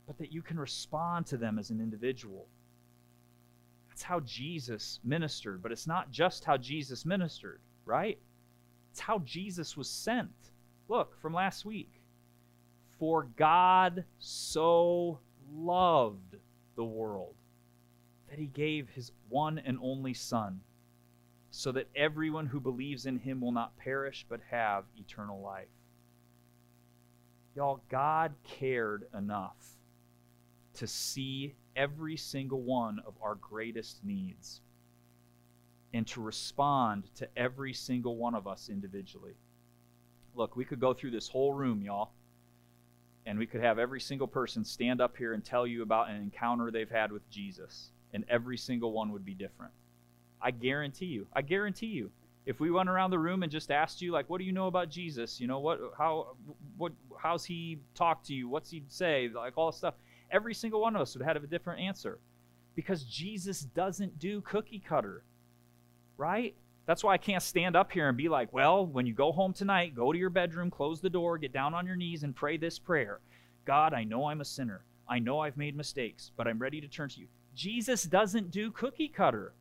but 0.07 0.17
that 0.17 0.31
you 0.31 0.41
can 0.41 0.57
respond 0.57 1.25
to 1.25 1.35
them 1.35 1.59
as 1.59 1.69
an 1.69 1.81
individual. 1.81 2.47
That's 3.89 4.03
how 4.03 4.21
Jesus 4.21 5.01
ministered, 5.03 5.61
but 5.61 5.73
it's 5.73 5.85
not 5.85 6.11
just 6.11 6.45
how 6.45 6.55
Jesus 6.55 7.05
ministered, 7.05 7.59
right? 7.83 8.17
It's 8.97 9.03
how 9.03 9.19
Jesus 9.19 9.77
was 9.77 9.87
sent. 9.87 10.31
Look, 10.87 11.21
from 11.21 11.31
last 11.31 11.65
week. 11.65 12.01
For 12.97 13.27
God 13.35 14.05
so 14.17 15.19
loved 15.53 16.37
the 16.75 16.83
world 16.83 17.35
that 18.27 18.39
he 18.39 18.47
gave 18.47 18.89
his 18.89 19.11
one 19.29 19.59
and 19.59 19.77
only 19.83 20.15
Son 20.15 20.61
so 21.51 21.71
that 21.73 21.89
everyone 21.95 22.47
who 22.47 22.59
believes 22.59 23.05
in 23.05 23.19
him 23.19 23.39
will 23.39 23.51
not 23.51 23.77
perish 23.77 24.25
but 24.27 24.39
have 24.49 24.85
eternal 24.97 25.41
life. 25.41 25.67
Y'all, 27.55 27.83
God 27.89 28.33
cared 28.43 29.05
enough 29.15 29.77
to 30.73 30.87
see 30.87 31.53
every 31.75 32.17
single 32.17 32.63
one 32.63 32.99
of 33.05 33.13
our 33.21 33.35
greatest 33.35 34.03
needs 34.03 34.61
and 35.93 36.05
to 36.07 36.21
respond 36.21 37.05
to 37.15 37.27
every 37.37 37.73
single 37.73 38.17
one 38.17 38.35
of 38.35 38.47
us 38.47 38.69
individually. 38.69 39.35
Look, 40.35 40.55
we 40.55 40.65
could 40.65 40.79
go 40.79 40.93
through 40.93 41.11
this 41.11 41.27
whole 41.27 41.53
room, 41.53 41.81
y'all, 41.81 42.11
and 43.25 43.39
we 43.39 43.47
could 43.47 43.61
have 43.61 43.79
every 43.79 43.99
single 43.99 44.27
person 44.27 44.63
stand 44.63 45.01
up 45.01 45.17
here 45.17 45.33
and 45.33 45.43
tell 45.43 45.65
you 45.65 45.81
about 45.83 46.09
an 46.09 46.17
encounter 46.17 46.71
they've 46.71 46.89
had 46.89 47.11
with 47.11 47.29
Jesus, 47.29 47.91
and 48.13 48.23
every 48.29 48.57
single 48.57 48.91
one 48.91 49.11
would 49.11 49.25
be 49.25 49.33
different. 49.33 49.71
I 50.41 50.51
guarantee 50.51 51.07
you. 51.07 51.27
I 51.33 51.41
guarantee 51.41 51.87
you. 51.87 52.11
If 52.45 52.59
we 52.59 52.71
went 52.71 52.87
around 52.87 53.11
the 53.11 53.19
room 53.19 53.43
and 53.43 53.51
just 53.51 53.71
asked 53.71 54.01
you, 54.01 54.13
like, 54.13 54.29
what 54.29 54.37
do 54.37 54.45
you 54.45 54.53
know 54.53 54.67
about 54.67 54.89
Jesus? 54.89 55.41
You 55.41 55.47
know, 55.47 55.59
what, 55.59 55.79
how, 55.97 56.35
what, 56.77 56.93
how's 57.19 57.43
he 57.43 57.79
talk 57.93 58.23
to 58.25 58.33
you? 58.33 58.47
What's 58.47 58.69
he 58.69 58.83
say? 58.87 59.29
Like 59.33 59.57
all 59.57 59.69
this 59.69 59.77
stuff. 59.77 59.95
Every 60.31 60.53
single 60.53 60.79
one 60.79 60.95
of 60.95 61.01
us 61.01 61.15
would 61.17 61.25
have 61.25 61.43
a 61.43 61.47
different 61.47 61.81
answer, 61.81 62.19
because 62.75 63.03
Jesus 63.03 63.61
doesn't 63.61 64.19
do 64.19 64.39
cookie 64.41 64.79
cutter, 64.79 65.23
right? 66.17 66.55
That's 66.85 67.03
why 67.03 67.13
I 67.13 67.17
can't 67.17 67.43
stand 67.43 67.75
up 67.75 67.91
here 67.91 68.07
and 68.07 68.17
be 68.17 68.29
like, 68.29 68.53
well, 68.53 68.85
when 68.85 69.05
you 69.05 69.13
go 69.13 69.31
home 69.31 69.53
tonight, 69.53 69.93
go 69.93 70.13
to 70.13 70.17
your 70.17 70.29
bedroom, 70.29 70.71
close 70.71 71.01
the 71.01 71.09
door, 71.09 71.37
get 71.37 71.51
down 71.51 71.73
on 71.73 71.85
your 71.85 71.97
knees, 71.97 72.23
and 72.23 72.35
pray 72.35 72.57
this 72.57 72.79
prayer 72.79 73.19
God, 73.65 73.93
I 73.93 74.05
know 74.05 74.27
I'm 74.27 74.39
a 74.39 74.45
sinner. 74.45 74.85
I 75.09 75.19
know 75.19 75.39
I've 75.41 75.57
made 75.57 75.75
mistakes, 75.75 76.31
but 76.37 76.47
I'm 76.47 76.59
ready 76.59 76.79
to 76.79 76.87
turn 76.87 77.09
to 77.09 77.19
you. 77.19 77.27
Jesus 77.53 78.03
doesn't 78.03 78.51
do 78.51 78.71
cookie 78.71 79.09
cutter. 79.09 79.53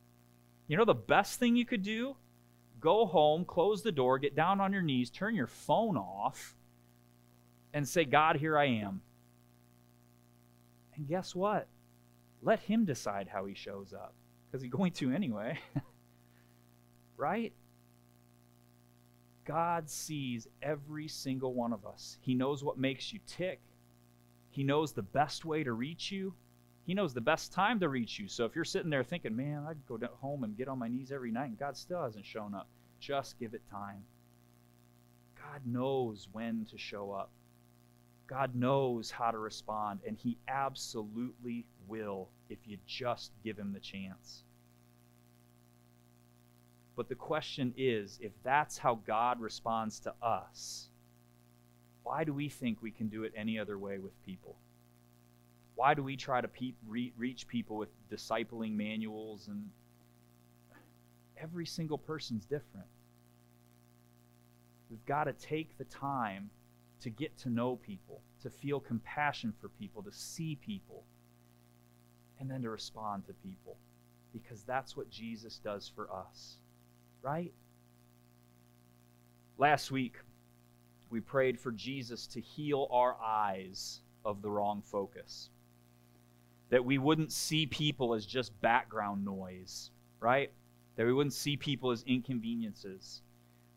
You 0.69 0.77
know 0.77 0.85
the 0.85 0.95
best 0.95 1.41
thing 1.41 1.57
you 1.57 1.67
could 1.67 1.83
do? 1.83 2.17
Go 2.79 3.07
home, 3.07 3.45
close 3.45 3.83
the 3.83 3.91
door, 3.91 4.19
get 4.19 4.37
down 4.37 4.61
on 4.61 4.73
your 4.73 4.83
knees, 4.83 5.11
turn 5.11 5.35
your 5.35 5.47
phone 5.47 5.97
off, 5.97 6.55
and 7.73 7.89
say, 7.89 8.05
God, 8.05 8.37
here 8.37 8.57
I 8.57 8.67
am. 8.67 9.01
And 10.95 11.09
guess 11.09 11.35
what? 11.35 11.67
Let 12.43 12.61
Him 12.61 12.85
decide 12.85 13.29
how 13.29 13.47
He 13.47 13.55
shows 13.55 13.93
up, 13.93 14.15
because 14.47 14.63
He's 14.63 14.71
going 14.71 14.93
to 14.93 15.11
anyway. 15.11 15.59
right? 17.17 17.53
God 19.45 19.89
sees 19.89 20.49
every 20.63 21.09
single 21.09 21.55
one 21.55 21.73
of 21.73 21.87
us. 21.87 22.19
He 22.21 22.35
knows 22.35 22.65
what 22.65 22.79
makes 22.79 23.13
you 23.13 23.21
tick. 23.27 23.61
He 24.51 24.65
knows 24.65 24.93
the 24.93 25.03
best 25.03 25.45
way 25.45 25.63
to 25.63 25.73
reach 25.73 26.11
you. 26.11 26.35
He 26.85 26.95
knows 26.95 27.15
the 27.15 27.21
best 27.21 27.53
time 27.53 27.81
to 27.81 27.89
reach 27.89 28.19
you. 28.19 28.29
So 28.29 28.45
if 28.45 28.55
you're 28.55 28.65
sitting 28.65 28.91
there 28.91 29.05
thinking, 29.05 29.37
man, 29.37 29.65
I'd 29.69 29.87
go 29.87 29.99
home 30.21 30.45
and 30.45 30.57
get 30.57 30.69
on 30.69 30.79
my 30.79 30.89
knees 30.89 31.13
every 31.13 31.31
night 31.31 31.51
and 31.51 31.59
God 31.59 31.77
still 31.77 32.03
hasn't 32.03 32.27
shown 32.27 32.55
up, 32.55 32.69
just 33.01 33.39
give 33.39 33.55
it 33.55 33.63
time. 33.71 34.05
God 35.37 35.63
knows 35.65 36.29
when 36.33 36.67
to 36.71 36.79
show 36.79 37.13
up. 37.13 37.31
God 38.27 38.57
knows 38.57 39.11
how 39.11 39.31
to 39.31 39.39
respond, 39.39 40.01
and 40.07 40.17
He 40.17 40.37
absolutely 40.49 41.65
will 41.87 42.29
if 42.49 42.59
you 42.67 42.77
just 42.87 43.31
give 43.45 43.57
Him 43.57 43.73
the 43.73 43.81
chance. 43.81 44.43
But 46.97 47.11
the 47.11 47.15
question 47.15 47.75
is 47.77 48.19
if 48.23 48.33
that's 48.43 48.79
how 48.79 48.95
God 49.07 49.39
responds 49.39 50.01
to 50.01 50.15
us, 50.23 50.89
why 52.03 52.25
do 52.25 52.33
we 52.33 52.49
think 52.49 52.81
we 52.81 52.91
can 52.91 53.09
do 53.09 53.25
it 53.25 53.33
any 53.37 53.59
other 53.59 53.79
way 53.79 53.99
with 53.99 54.13
people? 54.25 54.57
Why 55.75 55.93
do 55.93 56.03
we 56.03 56.17
try 56.17 56.41
to 56.41 56.49
pe- 56.49 56.73
re- 56.87 57.13
reach 57.19 57.47
people 57.47 57.77
with 57.77 57.91
discipling 58.11 58.73
manuals 58.73 59.49
and 59.49 59.69
every 61.37 61.67
single 61.67 61.99
person's 61.99 62.47
different? 62.47 62.87
We've 64.89 65.05
got 65.05 65.25
to 65.25 65.35
take 65.35 65.77
the 65.77 65.85
time 65.85 66.49
to 67.03 67.11
get 67.11 67.37
to 67.39 67.51
know 67.51 67.77
people, 67.77 68.23
to 68.43 68.49
feel 68.49 68.81
compassion 68.81 69.53
for 69.61 69.69
people, 69.69 70.03
to 70.03 70.13
see 70.13 70.57
people, 70.65 71.05
and 72.41 72.51
then 72.51 72.63
to 72.63 72.71
respond 72.71 73.27
to 73.27 73.35
people 73.35 73.77
because 74.33 74.63
that's 74.63 74.97
what 74.97 75.11
Jesus 75.11 75.59
does 75.59 75.91
for 75.95 76.11
us 76.11 76.57
right? 77.23 77.53
Last 79.59 79.91
week, 79.91 80.17
we 81.11 81.21
prayed 81.21 81.59
for 81.59 81.73
Jesus 81.73 82.27
to 82.29 82.41
heal 82.41 82.89
our 82.91 83.17
eyes 83.25 84.01
of 84.25 84.43
the 84.43 84.51
wrong 84.51 84.83
focus. 84.83 85.51
That 86.71 86.85
we 86.85 86.99
wouldn't 86.99 87.33
see 87.33 87.65
people 87.67 88.13
as 88.15 88.27
just 88.27 88.61
background 88.61 89.25
noise, 89.25 89.91
right? 90.21 90.51
That 90.97 91.07
we 91.07 91.13
wouldn't 91.13 91.33
see 91.33 91.57
people 91.57 91.91
as 91.91 92.03
inconveniences, 92.07 93.23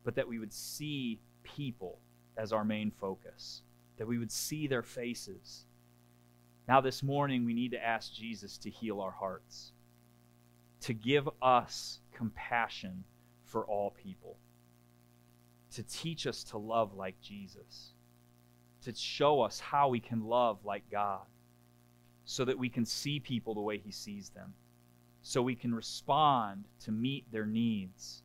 but 0.04 0.16
that 0.16 0.28
we 0.28 0.40
would 0.40 0.54
see 0.54 1.20
people 1.44 2.00
as 2.36 2.52
our 2.52 2.66
main 2.66 2.92
focus. 2.92 3.62
That 3.98 4.08
we 4.08 4.18
would 4.18 4.32
see 4.32 4.68
their 4.68 4.84
faces. 4.84 5.66
Now, 6.68 6.82
this 6.82 7.04
morning, 7.04 7.46
we 7.46 7.54
need 7.54 7.72
to 7.72 7.84
ask 7.84 8.14
Jesus 8.14 8.58
to 8.60 8.70
heal 8.70 9.02
our 9.02 9.12
hearts, 9.12 9.72
to 10.82 10.94
give 10.94 11.30
us 11.42 12.00
compassion 12.14 13.04
for 13.50 13.66
all 13.66 13.92
people, 13.92 14.38
to 15.76 15.84
teach 15.84 16.26
us 16.26 16.44
to 16.46 16.58
love 16.58 16.96
like 16.96 17.20
Jesus, 17.22 17.94
to 18.84 18.94
show 18.96 19.42
us 19.42 19.60
how 19.60 19.90
we 19.90 20.00
can 20.00 20.24
love 20.24 20.64
like 20.64 20.84
God, 20.90 21.26
so 22.26 22.46
that 22.46 22.58
we 22.58 22.70
can 22.70 22.86
see 22.86 23.20
people 23.20 23.54
the 23.54 23.62
way 23.62 23.78
He 23.78 23.92
sees 23.92 24.30
them, 24.30 24.54
so 25.22 25.42
we 25.42 25.56
can 25.56 25.76
respond 25.76 26.66
to 26.86 26.92
meet 26.92 27.32
their 27.32 27.46
needs. 27.46 28.24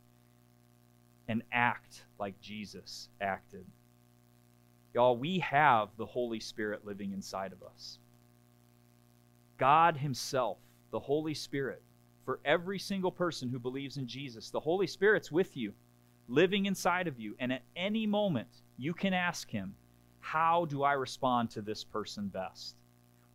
And 1.27 1.43
act 1.53 2.05
like 2.19 2.39
Jesus 2.43 3.09
acted. 3.19 3.65
Y'all, 4.93 5.17
we 5.17 5.39
have 5.39 5.89
the 5.97 6.05
Holy 6.05 6.39
Spirit 6.39 6.85
living 6.85 7.13
inside 7.13 7.53
of 7.53 7.63
us. 7.63 7.99
God 9.57 9.97
Himself, 9.97 10.59
the 10.91 11.01
Holy 11.01 11.33
Spirit, 11.33 11.83
for 12.25 12.41
every 12.45 12.79
single 12.79 13.13
person 13.13 13.49
who 13.49 13.59
believes 13.59 13.97
in 13.97 14.07
Jesus. 14.07 14.51
The 14.51 14.61
Holy 14.61 14.87
Spirit's 14.87 15.31
with 15.31 15.57
you, 15.57 15.73
living 16.29 16.67
inside 16.67 17.07
of 17.07 17.19
you. 17.19 17.35
And 17.39 17.53
at 17.53 17.63
any 17.77 18.07
moment, 18.07 18.49
you 18.77 18.95
can 18.95 19.13
ask 19.13 19.51
Him, 19.51 19.75
How 20.21 20.65
do 20.65 20.83
I 20.83 20.93
respond 20.93 21.51
to 21.51 21.63
this 21.63 21.85
person 21.85 22.29
best? 22.29 22.77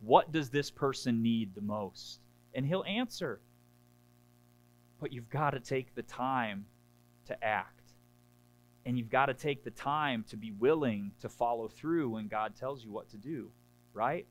What 0.00 0.32
does 0.32 0.50
this 0.50 0.70
person 0.70 1.22
need 1.22 1.54
the 1.54 1.60
most? 1.60 2.20
And 2.54 2.66
He'll 2.66 2.84
answer. 2.84 3.40
But 5.00 5.12
you've 5.12 5.30
got 5.30 5.50
to 5.50 5.60
take 5.60 5.94
the 5.94 6.02
time 6.02 6.66
to 7.26 7.44
act. 7.44 7.76
And 8.86 8.98
you've 8.98 9.10
got 9.10 9.26
to 9.26 9.34
take 9.34 9.62
the 9.62 9.70
time 9.70 10.24
to 10.30 10.36
be 10.36 10.52
willing 10.52 11.12
to 11.20 11.28
follow 11.28 11.68
through 11.68 12.10
when 12.10 12.28
God 12.28 12.56
tells 12.56 12.82
you 12.82 12.90
what 12.90 13.10
to 13.10 13.16
do, 13.16 13.50
right? 13.92 14.26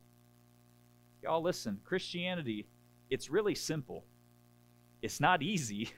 Y'all, 1.24 1.42
listen, 1.42 1.80
Christianity, 1.86 2.66
it's 3.10 3.30
really 3.30 3.56
simple. 3.56 4.06
It's 5.02 5.20
not 5.20 5.42
easy, 5.42 5.92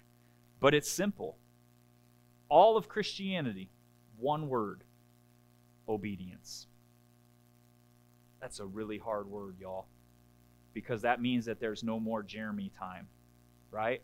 but 0.59 0.73
it's 0.73 0.89
simple. 0.89 1.37
All 2.49 2.77
of 2.77 2.87
Christianity, 2.87 3.69
one 4.17 4.49
word 4.49 4.83
obedience. 5.87 6.67
That's 8.39 8.59
a 8.59 8.65
really 8.65 8.97
hard 8.97 9.27
word, 9.27 9.55
y'all, 9.59 9.87
because 10.73 11.01
that 11.03 11.21
means 11.21 11.45
that 11.45 11.59
there's 11.59 11.83
no 11.83 11.99
more 11.99 12.23
Jeremy 12.23 12.71
time, 12.77 13.07
right? 13.69 14.01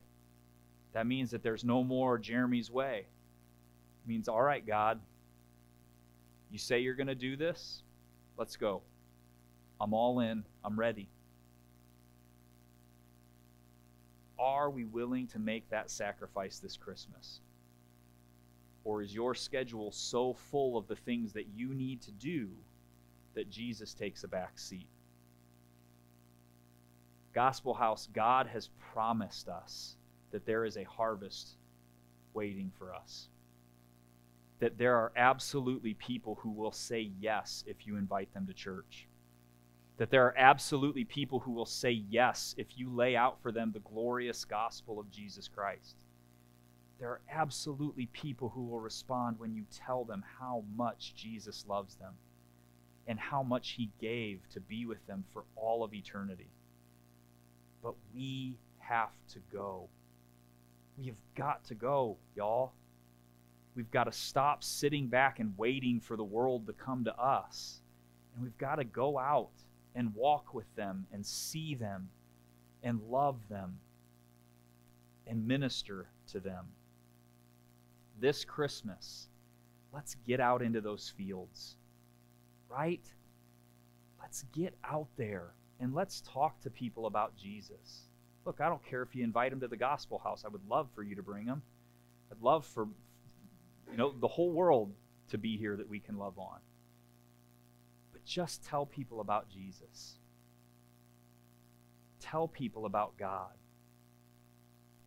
That 0.93 1.08
means 1.08 1.32
that 1.32 1.43
there's 1.43 1.64
no 1.64 1.84
more 1.84 2.18
Jeremy's 2.18 2.72
way. 2.72 3.06
It 4.04 4.08
means, 4.08 4.28
all 4.28 4.41
right, 4.41 4.66
God, 4.66 5.00
you 6.50 6.58
say 6.58 6.80
you're 6.80 6.95
going 6.95 7.08
to 7.08 7.16
do 7.16 7.36
this? 7.36 7.84
Let's 8.38 8.56
go. 8.56 8.82
I'm 9.82 9.93
all 9.93 10.20
in. 10.22 10.43
I'm 10.64 10.80
ready. 10.80 11.10
Are 14.39 14.69
we 14.69 14.85
willing 14.85 15.27
to 15.27 15.39
make 15.39 15.69
that 15.69 15.89
sacrifice 15.89 16.59
this 16.59 16.77
Christmas? 16.77 17.41
Or 18.83 19.01
is 19.01 19.13
your 19.13 19.35
schedule 19.35 19.91
so 19.91 20.33
full 20.33 20.77
of 20.77 20.88
the 20.88 20.95
things 20.95 21.33
that 21.33 21.47
you 21.47 21.73
need 21.73 22.01
to 22.03 22.11
do 22.11 22.49
that 23.33 23.49
Jesus 23.49 23.93
takes 23.93 24.23
a 24.23 24.27
back 24.27 24.59
seat? 24.59 24.88
Gospel 27.33 27.73
House, 27.73 28.07
God 28.13 28.47
has 28.47 28.69
promised 28.93 29.47
us 29.49 29.95
that 30.31 30.45
there 30.45 30.65
is 30.65 30.77
a 30.77 30.83
harvest 30.83 31.57
waiting 32.33 32.71
for 32.77 32.93
us. 32.93 33.29
That 34.59 34.77
there 34.77 34.95
are 34.95 35.11
absolutely 35.15 35.93
people 35.95 36.35
who 36.41 36.51
will 36.51 36.71
say 36.71 37.11
yes 37.19 37.63
if 37.67 37.85
you 37.85 37.97
invite 37.97 38.33
them 38.33 38.47
to 38.47 38.53
church 38.53 39.07
that 39.98 40.12
there 40.12 40.26
are 40.26 40.38
absolutely 40.38 41.04
people 41.04 41.39
who 41.39 41.52
will 41.52 41.66
say 41.66 42.04
yes 42.10 42.54
if 42.58 42.78
you 42.78 42.89
lay 42.89 43.16
out 43.16 43.41
for 43.41 43.52
them 43.52 43.72
the 43.72 43.80
glorious 43.80 44.45
gospel 44.45 45.00
of 45.00 45.12
Jesus 45.12 45.48
Christ. 45.48 45.95
There 47.00 47.10
are 47.10 47.22
absolutely 47.32 48.08
people 48.08 48.50
who 48.50 48.66
will 48.66 48.80
respond 48.80 49.39
when 49.39 49.54
you 49.54 49.64
tell 49.86 50.04
them 50.04 50.24
how 50.39 50.64
much 50.76 51.16
Jesus 51.16 51.66
loves 51.68 51.95
them 51.95 52.14
and 53.08 53.20
how 53.20 53.41
much 53.41 53.72
he 53.72 53.89
gave 54.00 54.48
to 54.54 54.60
be 54.60 54.86
with 54.86 55.06
them 55.08 55.24
for 55.34 55.43
all 55.56 55.84
of 55.84 55.93
eternity. 55.93 56.50
But 57.84 57.95
we 58.14 58.58
have 58.80 59.12
to 59.34 59.39
go. 59.52 59.89
We 60.98 61.08
have 61.08 61.16
got 61.36 61.64
to 61.66 61.76
go, 61.76 62.18
y'all. 62.36 62.74
We've 63.76 63.91
got 63.91 64.06
to 64.06 64.12
stop 64.12 64.64
sitting 64.64 65.08
back 65.08 65.39
and 65.39 65.54
waiting 65.58 66.00
for 66.00 66.18
the 66.18 66.24
world 66.24 66.66
to 66.68 66.74
come 66.74 67.06
to 67.06 67.16
us. 67.16 67.82
And 68.34 68.43
we've 68.43 68.58
got 68.58 68.76
to 68.76 68.84
go 68.84 69.20
out 69.20 69.52
and 69.98 70.14
walk 70.14 70.54
with 70.54 70.74
them 70.76 71.08
and 71.12 71.26
see 71.26 71.74
them 71.74 72.10
and 72.84 73.02
love 73.10 73.36
them 73.50 73.80
and 75.26 75.45
minister 75.45 76.08
to 76.32 76.39
them. 76.39 76.68
This 78.20 78.45
Christmas, 78.45 79.28
let's 79.91 80.16
get 80.28 80.39
out 80.39 80.62
into 80.62 80.82
those 80.82 81.12
fields, 81.18 81.76
right? 82.70 83.04
Let's 84.22 84.43
get 84.54 84.76
out 84.84 85.08
there 85.18 85.56
and 85.80 85.95
let's 85.95 86.22
talk 86.22 86.62
to 86.62 86.70
people 86.70 87.08
about 87.08 87.36
Jesus. 87.36 88.04
Look, 88.45 88.62
I 88.62 88.70
don't 88.70 88.86
care 88.86 89.02
if 89.02 89.16
you 89.16 89.24
invite 89.24 89.50
them 89.50 89.60
to 89.62 89.68
the 89.68 89.78
gospel 89.78 90.20
house. 90.20 90.43
I 90.45 90.50
would 90.50 90.68
love 90.70 90.89
for 90.93 91.02
you 91.02 91.16
to 91.16 91.24
bring 91.24 91.45
them. 91.45 91.64
I'd 92.32 92.41
love 92.41 92.66
for 92.68 92.88
you 93.91 93.98
know 93.98 94.14
the 94.20 94.28
whole 94.28 94.52
world 94.52 94.93
to 95.30 95.38
be 95.38 95.58
here 95.58 95.76
that 95.76 95.89
we 95.89 96.00
can 96.00 96.18
love 96.18 96.38
on. 96.38 96.60
Just 98.28 98.65
tell 98.65 98.86
people 98.86 99.21
about 99.21 99.49
Jesus. 99.49 100.19
Tell 102.19 102.47
people 102.49 102.86
about 102.86 103.17
God. 103.17 103.53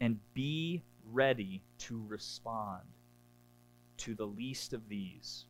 And 0.00 0.18
be 0.32 0.82
ready 1.12 1.62
to 1.80 2.02
respond 2.08 2.84
to 3.98 4.14
the 4.14 4.24
least 4.24 4.72
of 4.72 4.88
these. 4.88 5.44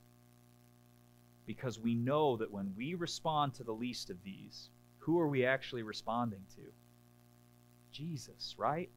Because 1.47 1.79
we 1.79 1.95
know 1.95 2.37
that 2.39 2.51
when 2.51 2.75
we 2.77 2.95
respond 2.95 3.55
to 3.55 3.63
the 3.63 3.73
least 3.73 4.11
of 4.11 4.17
these, 4.25 4.71
who 4.99 5.21
are 5.21 5.29
we 5.29 5.45
actually 5.45 5.85
responding 5.85 6.43
to? 6.57 6.63
Jesus, 7.93 8.57
right? 8.59 8.91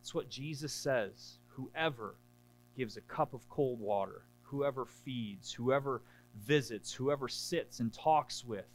It's 0.00 0.14
what 0.14 0.30
Jesus 0.30 0.72
says. 0.72 1.38
Whoever 1.48 2.14
gives 2.76 2.96
a 2.96 3.00
cup 3.00 3.34
of 3.34 3.48
cold 3.48 3.80
water, 3.80 4.22
whoever 4.42 4.84
feeds, 4.84 5.52
whoever 5.52 6.02
visits, 6.42 6.92
whoever 6.92 7.28
sits 7.28 7.80
and 7.80 7.92
talks 7.92 8.44
with 8.44 8.66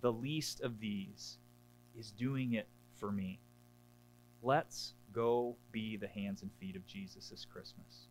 the 0.00 0.12
least 0.12 0.60
of 0.60 0.80
these 0.80 1.38
is 1.98 2.10
doing 2.10 2.54
it 2.54 2.68
for 2.98 3.12
me. 3.12 3.40
Let's 4.42 4.94
go 5.12 5.56
be 5.70 5.96
the 5.96 6.08
hands 6.08 6.42
and 6.42 6.50
feet 6.58 6.76
of 6.76 6.86
Jesus 6.86 7.30
this 7.30 7.44
Christmas. 7.44 8.08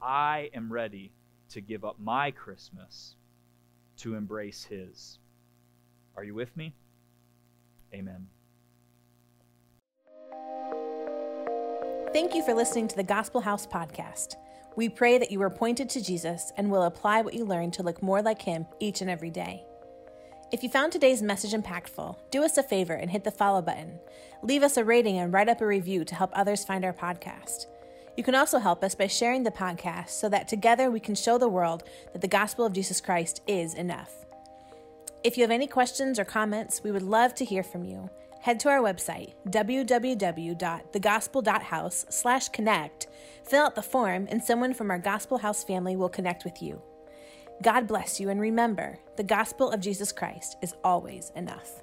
I 0.00 0.50
am 0.54 0.72
ready 0.72 1.12
to 1.50 1.60
give 1.60 1.84
up 1.84 1.96
my 1.98 2.30
Christmas 2.30 3.16
to 3.98 4.14
embrace 4.14 4.64
His. 4.64 5.18
Are 6.16 6.24
you 6.24 6.34
with 6.34 6.56
me? 6.56 6.74
Amen. 7.92 8.28
Thank 12.12 12.34
you 12.34 12.42
for 12.42 12.54
listening 12.54 12.88
to 12.88 12.96
the 12.96 13.04
Gospel 13.04 13.40
House 13.40 13.66
podcast. 13.66 14.36
We 14.76 14.88
pray 14.88 15.18
that 15.18 15.32
you 15.32 15.42
are 15.42 15.50
pointed 15.50 15.90
to 15.90 16.02
Jesus 16.02 16.52
and 16.56 16.70
will 16.70 16.84
apply 16.84 17.22
what 17.22 17.34
you 17.34 17.44
learn 17.44 17.70
to 17.72 17.82
look 17.82 18.02
more 18.02 18.22
like 18.22 18.42
Him 18.42 18.66
each 18.78 19.00
and 19.00 19.10
every 19.10 19.30
day. 19.30 19.64
If 20.52 20.62
you 20.62 20.68
found 20.68 20.92
today's 20.92 21.22
message 21.22 21.52
impactful, 21.52 22.16
do 22.30 22.44
us 22.44 22.56
a 22.56 22.62
favor 22.62 22.94
and 22.94 23.10
hit 23.10 23.24
the 23.24 23.30
follow 23.30 23.62
button. 23.62 23.98
Leave 24.42 24.62
us 24.62 24.76
a 24.76 24.84
rating 24.84 25.18
and 25.18 25.32
write 25.32 25.48
up 25.48 25.60
a 25.60 25.66
review 25.66 26.04
to 26.04 26.14
help 26.14 26.30
others 26.34 26.64
find 26.64 26.84
our 26.84 26.92
podcast. 26.92 27.66
You 28.16 28.24
can 28.24 28.34
also 28.34 28.58
help 28.58 28.82
us 28.82 28.94
by 28.94 29.06
sharing 29.06 29.44
the 29.44 29.50
podcast 29.50 30.10
so 30.10 30.28
that 30.28 30.48
together 30.48 30.90
we 30.90 31.00
can 31.00 31.14
show 31.14 31.38
the 31.38 31.48
world 31.48 31.84
that 32.12 32.20
the 32.20 32.28
gospel 32.28 32.64
of 32.64 32.72
Jesus 32.72 33.00
Christ 33.00 33.42
is 33.46 33.74
enough. 33.74 34.12
If 35.22 35.36
you 35.36 35.42
have 35.42 35.50
any 35.50 35.66
questions 35.66 36.18
or 36.18 36.24
comments, 36.24 36.82
we 36.82 36.90
would 36.90 37.02
love 37.02 37.34
to 37.36 37.44
hear 37.44 37.62
from 37.62 37.84
you 37.84 38.10
head 38.40 38.58
to 38.60 38.68
our 38.68 38.80
website, 38.80 39.32
www.thegospel.house 39.48 42.06
slash 42.08 42.48
connect, 42.48 43.06
fill 43.44 43.64
out 43.64 43.74
the 43.74 43.82
form, 43.82 44.28
and 44.30 44.40
someone 44.42 44.72
from 44.74 44.90
our 44.90 44.98
Gospel 44.98 45.38
House 45.38 45.64
family 45.64 45.96
will 45.96 46.08
connect 46.08 46.44
with 46.44 46.62
you. 46.62 46.80
God 47.62 47.86
bless 47.86 48.18
you, 48.18 48.30
and 48.30 48.40
remember, 48.40 48.98
the 49.16 49.22
gospel 49.22 49.70
of 49.70 49.80
Jesus 49.80 50.12
Christ 50.12 50.56
is 50.62 50.74
always 50.82 51.30
enough. 51.36 51.82